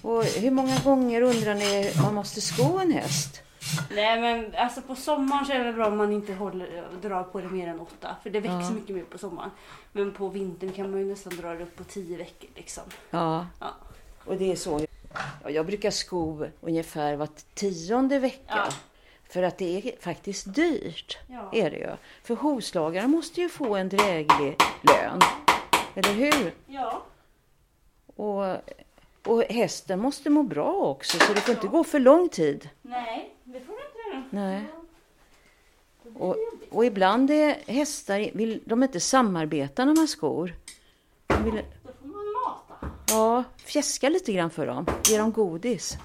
Och 0.02 0.24
hur 0.24 0.50
många 0.50 0.78
gånger 0.78 1.22
undrar 1.22 1.54
ni 1.54 1.92
man 2.02 2.14
måste 2.14 2.40
sko 2.40 2.78
en 2.78 2.92
häst? 2.92 3.42
Nej 3.90 4.20
men 4.20 4.54
alltså 4.56 4.82
på 4.82 4.94
sommaren 4.94 5.46
så 5.46 5.52
är 5.52 5.64
det 5.64 5.72
bra 5.72 5.86
om 5.86 5.96
man 5.96 6.12
inte 6.12 6.34
håller, 6.34 6.84
drar 7.02 7.22
på 7.22 7.40
det 7.40 7.48
mer 7.48 7.68
än 7.68 7.80
åtta. 7.80 8.16
För 8.22 8.30
det 8.30 8.40
växer 8.40 8.58
Ja. 8.60 8.70
mycket 8.70 8.96
mer 8.96 9.02
på 9.04 9.18
sommaren. 9.18 9.50
Men 9.92 10.12
på 10.12 10.28
vintern 10.28 10.72
kan 10.72 10.90
man 10.90 11.00
ju 11.00 11.06
nästan 11.06 11.36
dra 11.36 11.54
det 11.54 11.62
upp 11.62 11.76
på 11.76 11.84
tio 11.84 12.16
veckor 12.16 12.48
liksom. 12.54 12.82
Ja, 13.10 13.46
Ja. 13.60 13.66
och 14.24 14.36
det 14.36 14.52
är 14.52 14.56
så. 14.56 14.86
Ja, 15.44 15.50
jag 15.50 15.66
brukar 15.66 15.90
sko 15.90 16.46
ungefär 16.60 17.16
var 17.16 17.28
tionde 17.54 18.18
vecka. 18.18 18.42
Ja. 18.56 18.68
För 19.28 19.42
att 19.42 19.58
det 19.58 19.76
är 19.78 20.02
faktiskt 20.02 20.54
dyrt. 20.54 21.18
Ja. 21.26 21.50
Är 21.52 21.70
det 21.70 21.76
ju. 21.76 21.90
För 22.22 22.34
hovslagare 22.34 23.06
måste 23.06 23.40
ju 23.40 23.48
få 23.48 23.76
en 23.76 23.88
dräglig 23.88 24.56
lön. 24.82 25.20
Eller 25.94 26.12
hur? 26.14 26.54
Ja. 26.66 27.02
Och, 28.16 28.56
och 29.26 29.42
hästen 29.42 29.98
måste 30.00 30.30
må 30.30 30.42
bra 30.42 30.72
också, 30.72 31.18
så 31.18 31.32
det 31.34 31.40
får 31.40 31.54
inte 31.54 31.66
gå 31.68 31.84
för 31.84 31.98
lång 31.98 32.28
tid. 32.28 32.68
Nej, 32.82 33.34
det 33.44 33.60
får 33.60 33.72
du 33.72 33.78
inte 33.86 34.16
göra. 34.36 34.44
Nej. 34.46 34.64
Och, 36.14 36.36
och 36.70 36.84
ibland 36.84 37.30
är 37.30 37.56
hästar, 37.66 38.30
vill 38.34 38.62
de 38.66 38.82
inte 38.82 39.00
samarbeta 39.00 39.84
när 39.84 39.94
man 39.94 40.08
skor. 40.08 40.54
De 41.26 41.44
vill, 41.44 41.54
Då 41.82 41.92
får 42.00 42.08
man 42.08 42.24
mata. 42.46 42.86
ja, 43.08 43.44
fjäska 43.64 44.08
lite 44.08 44.32
grann 44.32 44.50
för 44.50 44.66
dem. 44.66 44.86
Ge 45.08 45.18
dem 45.18 45.32
godis. 45.32 45.98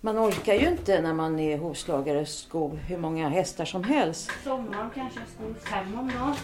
Man 0.00 0.18
orkar 0.18 0.54
ju 0.54 0.68
inte 0.68 1.00
när 1.00 1.14
man 1.14 1.38
är 1.38 1.58
hovslagare 1.58 2.26
sko 2.26 2.76
hur 2.86 2.96
många 2.98 3.28
hästar 3.28 3.64
som 3.64 3.84
helst. 3.84 4.30
Sommaren 4.44 4.90
kanske 4.94 5.20
skor 5.36 5.54
fem 5.70 5.98
om 5.98 6.08
dagen. 6.18 6.34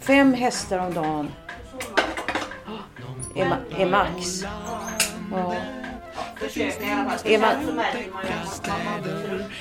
Fem 0.00 0.34
hästar 0.34 0.78
om 0.78 0.94
dagen 0.94 1.30
sommaren. 1.70 3.20
är, 3.36 3.44
ma- 3.44 3.80
är 3.82 3.86
max. 3.90 4.42
Ja. 5.30 5.54
Är 7.24 7.38
man- 7.38 7.78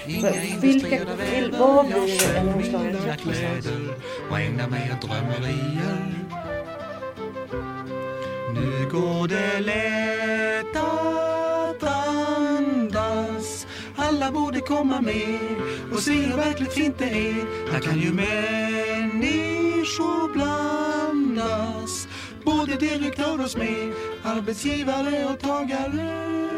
Vilka, 0.05 0.31
vil, 0.61 1.55
vad 1.59 1.85
blir 1.85 2.35
en 2.35 2.47
hovslagare 2.49 2.95
trött 3.01 3.25
någonstans? 3.25 3.67
Nu 8.53 8.89
går 8.91 9.27
det 9.27 9.59
lätt 9.59 10.75
att 10.75 10.99
andas. 10.99 11.30
Alla 14.22 14.32
borde 14.32 14.61
komma 14.61 15.01
med 15.01 15.39
och 15.93 15.99
se 15.99 16.11
hur 16.11 16.38
verkligt 16.38 16.74
fint 16.74 16.97
det 16.97 17.05
är. 17.05 17.72
Här 17.72 17.80
kan 17.80 17.99
ju 17.99 18.13
människor 18.13 20.34
blandas. 20.34 22.07
Både 22.45 22.76
direktör 22.76 23.43
och 23.43 23.51
smed, 23.51 23.93
arbetsgivare 24.24 25.26
och 25.34 25.39
tagare. 25.39 26.41
Eh, 26.43 26.49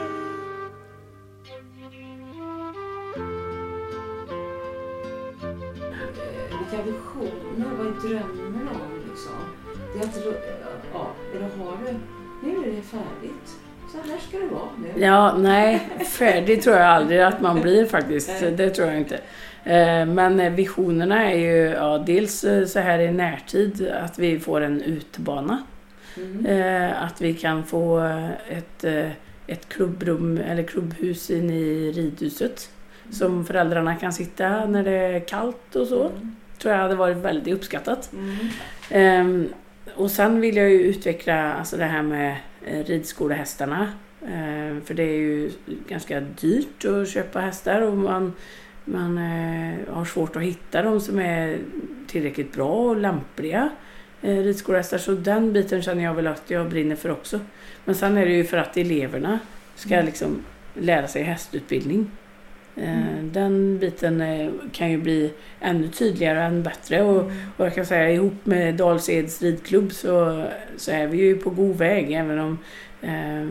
Vilka 6.60 6.84
visioner, 6.86 7.72
vad 7.78 7.88
är 7.88 7.92
drömmen 8.08 8.68
om 8.68 9.00
liksom? 9.10 9.42
Det 9.94 10.00
är 10.00 10.04
att, 10.04 10.18
ja, 10.94 11.12
eller 11.36 11.50
har 11.58 11.78
du, 11.86 11.94
nu 12.48 12.58
är 12.58 12.72
det 12.76 12.82
färdigt. 12.82 13.58
Så 13.94 13.98
här 14.12 14.18
ska 14.28 14.38
det 14.38 14.46
vara 14.48 14.70
nu. 14.96 15.02
Ja, 15.04 15.38
nej, 15.38 15.90
färdig 16.10 16.62
tror 16.64 16.76
jag 16.76 16.86
aldrig 16.86 17.22
att 17.22 17.42
man 17.42 17.62
blir 17.62 17.86
faktiskt. 17.86 18.30
Det 18.40 18.70
tror 18.70 18.88
jag 18.88 18.98
inte. 18.98 19.16
Eh, 19.64 20.06
Men 20.06 20.40
eh, 20.40 20.52
visionerna 20.54 21.32
är 21.32 21.38
ju 21.38 21.70
ja, 21.70 21.98
dels 21.98 22.44
eh, 22.44 22.66
så 22.66 22.80
här 22.80 23.00
i 23.00 23.12
närtid 23.12 23.88
att 24.04 24.20
vi 24.20 24.40
får 24.40 24.62
en 24.62 24.82
utbana. 24.82 25.64
Eh, 26.48 27.04
Att 27.04 27.22
vi 27.22 27.34
kan 27.34 27.64
få 27.64 28.00
ett, 28.50 28.84
ett 29.48 29.70
klubbrum 29.70 30.38
eller 30.38 30.64
klubbhus 30.64 31.30
inne 31.30 31.54
i 31.54 31.92
ridhuset. 31.92 32.70
Som 33.12 33.46
föräldrarna 33.46 33.96
kan 33.96 34.14
sitta 34.14 34.66
när 34.66 34.84
det 34.84 34.92
är 34.92 35.20
kallt 35.20 35.76
och 35.76 35.88
så. 35.88 36.12
Tror 36.58 36.74
jag 36.74 36.82
hade 36.82 36.96
varit 36.96 37.18
väldigt 37.18 37.54
uppskattat. 37.54 38.12
Ehm, 38.90 39.50
och 39.96 40.12
sen 40.12 40.42
vill 40.42 40.56
jag 40.58 40.70
ju 40.70 40.82
utveckla 40.82 41.54
alltså 41.54 41.78
det 41.78 41.86
här 41.86 42.02
med 42.02 42.36
ridskolehästarna. 42.86 43.92
Ehm, 44.28 44.82
för 44.82 44.94
det 44.94 45.04
är 45.04 45.18
ju 45.18 45.52
ganska 45.88 46.20
dyrt 46.20 46.86
att 46.86 47.10
köpa 47.10 47.40
hästar 47.40 47.82
och 47.82 47.98
man 47.98 48.34
man 48.86 49.18
eh, 49.18 49.94
har 49.94 50.06
svårt 50.06 50.36
att 50.36 50.42
hitta 50.42 50.82
de 50.82 51.02
som 51.02 51.20
är 51.20 51.58
tillräckligt 52.08 52.54
bra 52.54 52.74
och 52.74 52.98
lämpliga 52.98 53.70
eh, 54.22 54.38
ridskolehästar. 54.38 54.98
Så 54.98 55.12
den 55.12 55.54
biten 55.54 55.82
känner 55.82 56.04
jag 56.04 56.14
väl 56.14 56.28
att 56.28 56.44
jag 56.48 56.70
brinner 56.70 56.96
för 56.96 57.12
också. 57.12 57.40
Men 57.86 57.96
sen 57.96 58.18
är 58.18 58.26
det 58.26 58.34
ju 58.34 58.44
för 58.44 58.58
att 58.58 58.78
eleverna 58.78 59.40
ska 59.76 59.94
Mm. 59.94 60.06
liksom 60.06 60.44
lära 60.74 61.08
sig 61.08 61.24
hästutbildning. 61.24 62.12
Eh, 62.76 63.24
Den 63.24 63.78
biten 63.80 64.22
eh, 64.22 64.50
kan 64.72 64.92
ju 64.92 64.98
bli 64.98 65.32
ännu 65.62 65.88
tydligare 65.88 66.38
och 66.40 66.46
ännu 66.46 66.62
bättre. 66.62 67.02
Och, 67.04 67.18
och 67.58 67.66
jag 67.66 67.76
kan 67.76 67.86
säga 67.86 68.12
ihop 68.12 68.34
med 68.44 68.76
Dalseds 68.76 69.42
ridklubb 69.42 69.92
så, 69.94 70.46
så 70.78 70.92
är 70.92 71.08
vi 71.08 71.18
ju 71.18 71.36
på 71.38 71.50
god 71.50 71.78
väg 71.78 72.12
även 72.12 72.40
om 72.40 72.58
eh, 73.02 73.48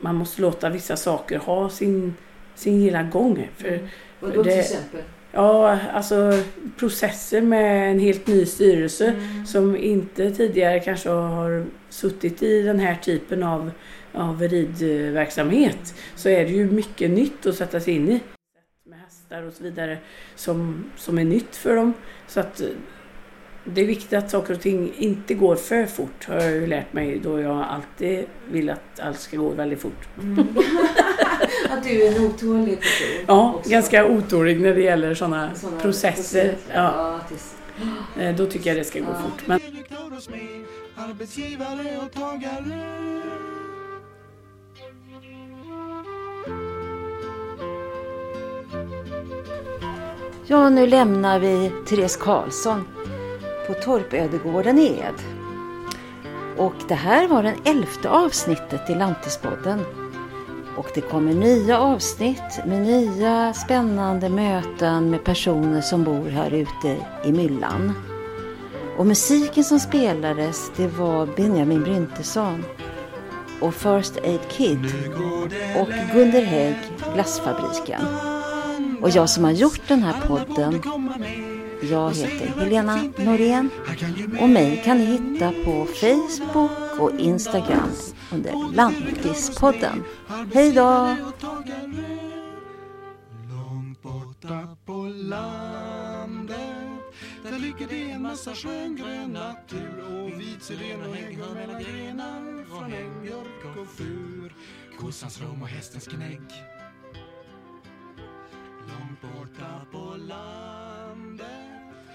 man 0.00 0.14
måste 0.14 0.42
låta 0.42 0.68
vissa 0.70 0.96
saker 0.96 1.38
ha 1.38 1.68
sin, 1.68 2.14
sin 2.54 2.80
gilla 2.80 3.02
gång. 3.02 3.48
För, 3.56 3.78
Vadå 4.20 4.34
för 4.34 4.42
till 4.50 4.60
exempel? 4.60 5.00
Ja, 5.32 5.78
alltså 5.92 6.32
processer 6.78 7.40
med 7.42 7.90
en 7.90 7.98
helt 8.00 8.26
ny 8.26 8.46
styrelse 8.46 9.08
Mm. 9.08 9.46
som 9.46 9.76
inte 9.76 10.30
tidigare 10.30 10.80
kanske 10.80 11.08
har 11.10 11.64
suttit 11.88 12.42
i 12.42 12.62
den 12.62 12.78
här 12.80 12.94
typen 12.94 13.42
av, 13.42 13.70
av 14.12 14.42
ridverksamhet. 14.42 15.94
Så 16.16 16.28
är 16.28 16.44
det 16.44 16.50
ju 16.50 16.70
mycket 16.70 17.10
nytt 17.10 17.46
att 17.46 17.54
sätta 17.54 17.80
sig 17.80 17.94
in 17.94 18.08
i. 18.08 18.20
Hästar 19.30 19.42
och 19.46 19.52
så 19.52 19.62
vidare 19.64 19.98
som, 20.34 20.84
som 20.96 21.18
är 21.18 21.24
nytt 21.24 21.56
för 21.56 21.76
dem. 21.76 21.92
Så 22.26 22.40
att 22.40 22.60
eh, 22.60 22.66
det 23.64 23.80
är 23.80 23.86
viktigt 23.86 24.12
att 24.12 24.30
saker 24.30 24.54
och 24.54 24.60
ting 24.60 24.92
inte 24.96 25.34
går 25.34 25.56
för 25.56 25.86
fort 25.86 26.24
har 26.28 26.34
jag 26.34 26.50
ju 26.52 26.66
lärt 26.66 26.92
mig 26.92 27.18
då 27.24 27.40
jag 27.40 27.56
alltid 27.70 28.24
vill 28.50 28.70
att 28.70 29.00
allt 29.00 29.20
ska 29.20 29.36
gå 29.36 29.48
väldigt 29.48 29.80
fort. 29.80 30.08
Att 31.70 31.84
du 31.84 32.02
är 32.02 32.16
en 32.16 32.24
otålig 32.26 32.80
person. 32.80 33.24
Ja, 33.26 33.54
också. 33.54 33.70
ganska 33.70 34.06
otålig 34.06 34.60
när 34.60 34.74
det 34.74 34.80
gäller 34.82 35.14
sådana 35.14 35.54
Såna 35.54 35.80
processer. 35.80 36.54
Ja. 36.74 37.20
Ja. 38.16 38.22
Eh, 38.22 38.36
Då 38.36 38.46
tycker 38.46 38.70
jag 38.70 38.76
det 38.76 38.84
ska 38.84 38.98
gå 39.00 39.06
Ja. 39.06 39.22
fort. 39.22 39.46
Men 39.46 39.60
Ja, 50.50 50.70
nu 50.70 50.86
lämnar 50.86 51.38
vi 51.38 51.72
Therese 51.88 52.16
Karlsson 52.16 52.84
på 53.66 53.74
Torpödegården 53.74 54.78
i 54.78 54.86
Ed. 54.86 55.14
Och 56.56 56.74
det 56.88 56.94
här 56.94 57.28
var 57.28 57.42
det 57.42 57.54
elfte 57.64 58.10
avsnittet 58.10 58.90
i 58.90 58.94
Lantispodden. 58.94 59.80
Och 60.76 60.86
det 60.94 61.00
kommer 61.00 61.34
nya 61.34 61.78
avsnitt 61.78 62.60
med 62.66 62.82
nya 62.82 63.54
spännande 63.54 64.28
möten 64.28 65.10
med 65.10 65.24
personer 65.24 65.80
som 65.80 66.04
bor 66.04 66.28
här 66.28 66.50
ute 66.50 66.96
i 67.24 67.32
myllan. 67.32 67.92
Och 68.98 69.06
musiken 69.06 69.64
som 69.64 69.80
spelades 69.80 70.72
det 70.76 70.88
var 70.88 71.28
Benjamin 71.36 71.82
Bryntesson 71.82 72.64
och 73.60 73.74
First 73.74 74.16
Aid 74.24 74.48
Kid 74.48 74.94
och 75.80 75.88
Gunder 76.14 76.42
Hägg, 76.42 76.76
Glassfabriken. 77.14 78.29
Och 79.02 79.10
jag 79.10 79.30
som 79.30 79.44
har 79.44 79.50
gjort 79.50 79.88
den 79.88 80.02
här 80.02 80.26
podden, 80.26 80.82
jag 81.90 82.10
heter 82.14 82.46
Helena 82.46 83.02
Norén 83.18 83.70
och 84.40 84.48
mig 84.48 84.82
kan 84.84 84.98
ni 84.98 85.04
hitta 85.04 85.52
på 85.64 85.86
Facebook 85.86 87.00
och 87.00 87.20
Instagram 87.20 87.90
under 88.32 88.74
Lantispodden. 88.74 90.04
Hej 90.54 90.72
då! 90.72 91.16
Långt 93.50 94.02
borta 94.02 94.76
på 94.86 94.92
landet 95.02 96.60
Där 97.44 97.58
ligger 97.58 97.86
det 97.88 98.10
en 98.10 98.22
massa 98.22 98.54
skön 98.54 98.96
grön 98.96 99.30
natur 99.32 100.04
Och 100.10 100.40
vit 100.40 100.62
syren 100.62 101.00
och 101.08 101.16
häng 101.16 101.38
mellan 101.54 101.82
grenar 101.82 102.64
Från 102.68 102.92
äng, 102.92 103.22
björk 103.22 103.78
och 103.80 103.88
fur 103.88 104.54
Kossans 105.00 105.40
rom 105.40 105.62
och 105.62 105.68
hästens 105.68 106.06
gnägg 106.06 106.40
Långt 108.92 109.20
borta 109.20 109.86
på 109.92 110.16
landet. 110.16 111.46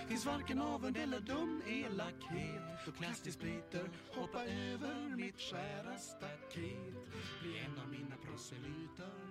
Finns 0.08 0.26
varken 0.26 0.62
avund 0.62 0.98
eller 0.98 1.20
dum 1.20 1.62
elakhet. 1.68 2.62
Då 2.86 2.92
Klastis 2.92 3.40
biter 3.40 3.90
hoppa 4.16 4.44
över 4.46 5.16
mitt 5.18 5.42
skära 5.42 5.98
staket 5.98 6.96
Bli 7.42 7.60
en 7.60 7.80
av 7.80 7.90
mina 7.90 8.16
proselyter. 8.16 9.25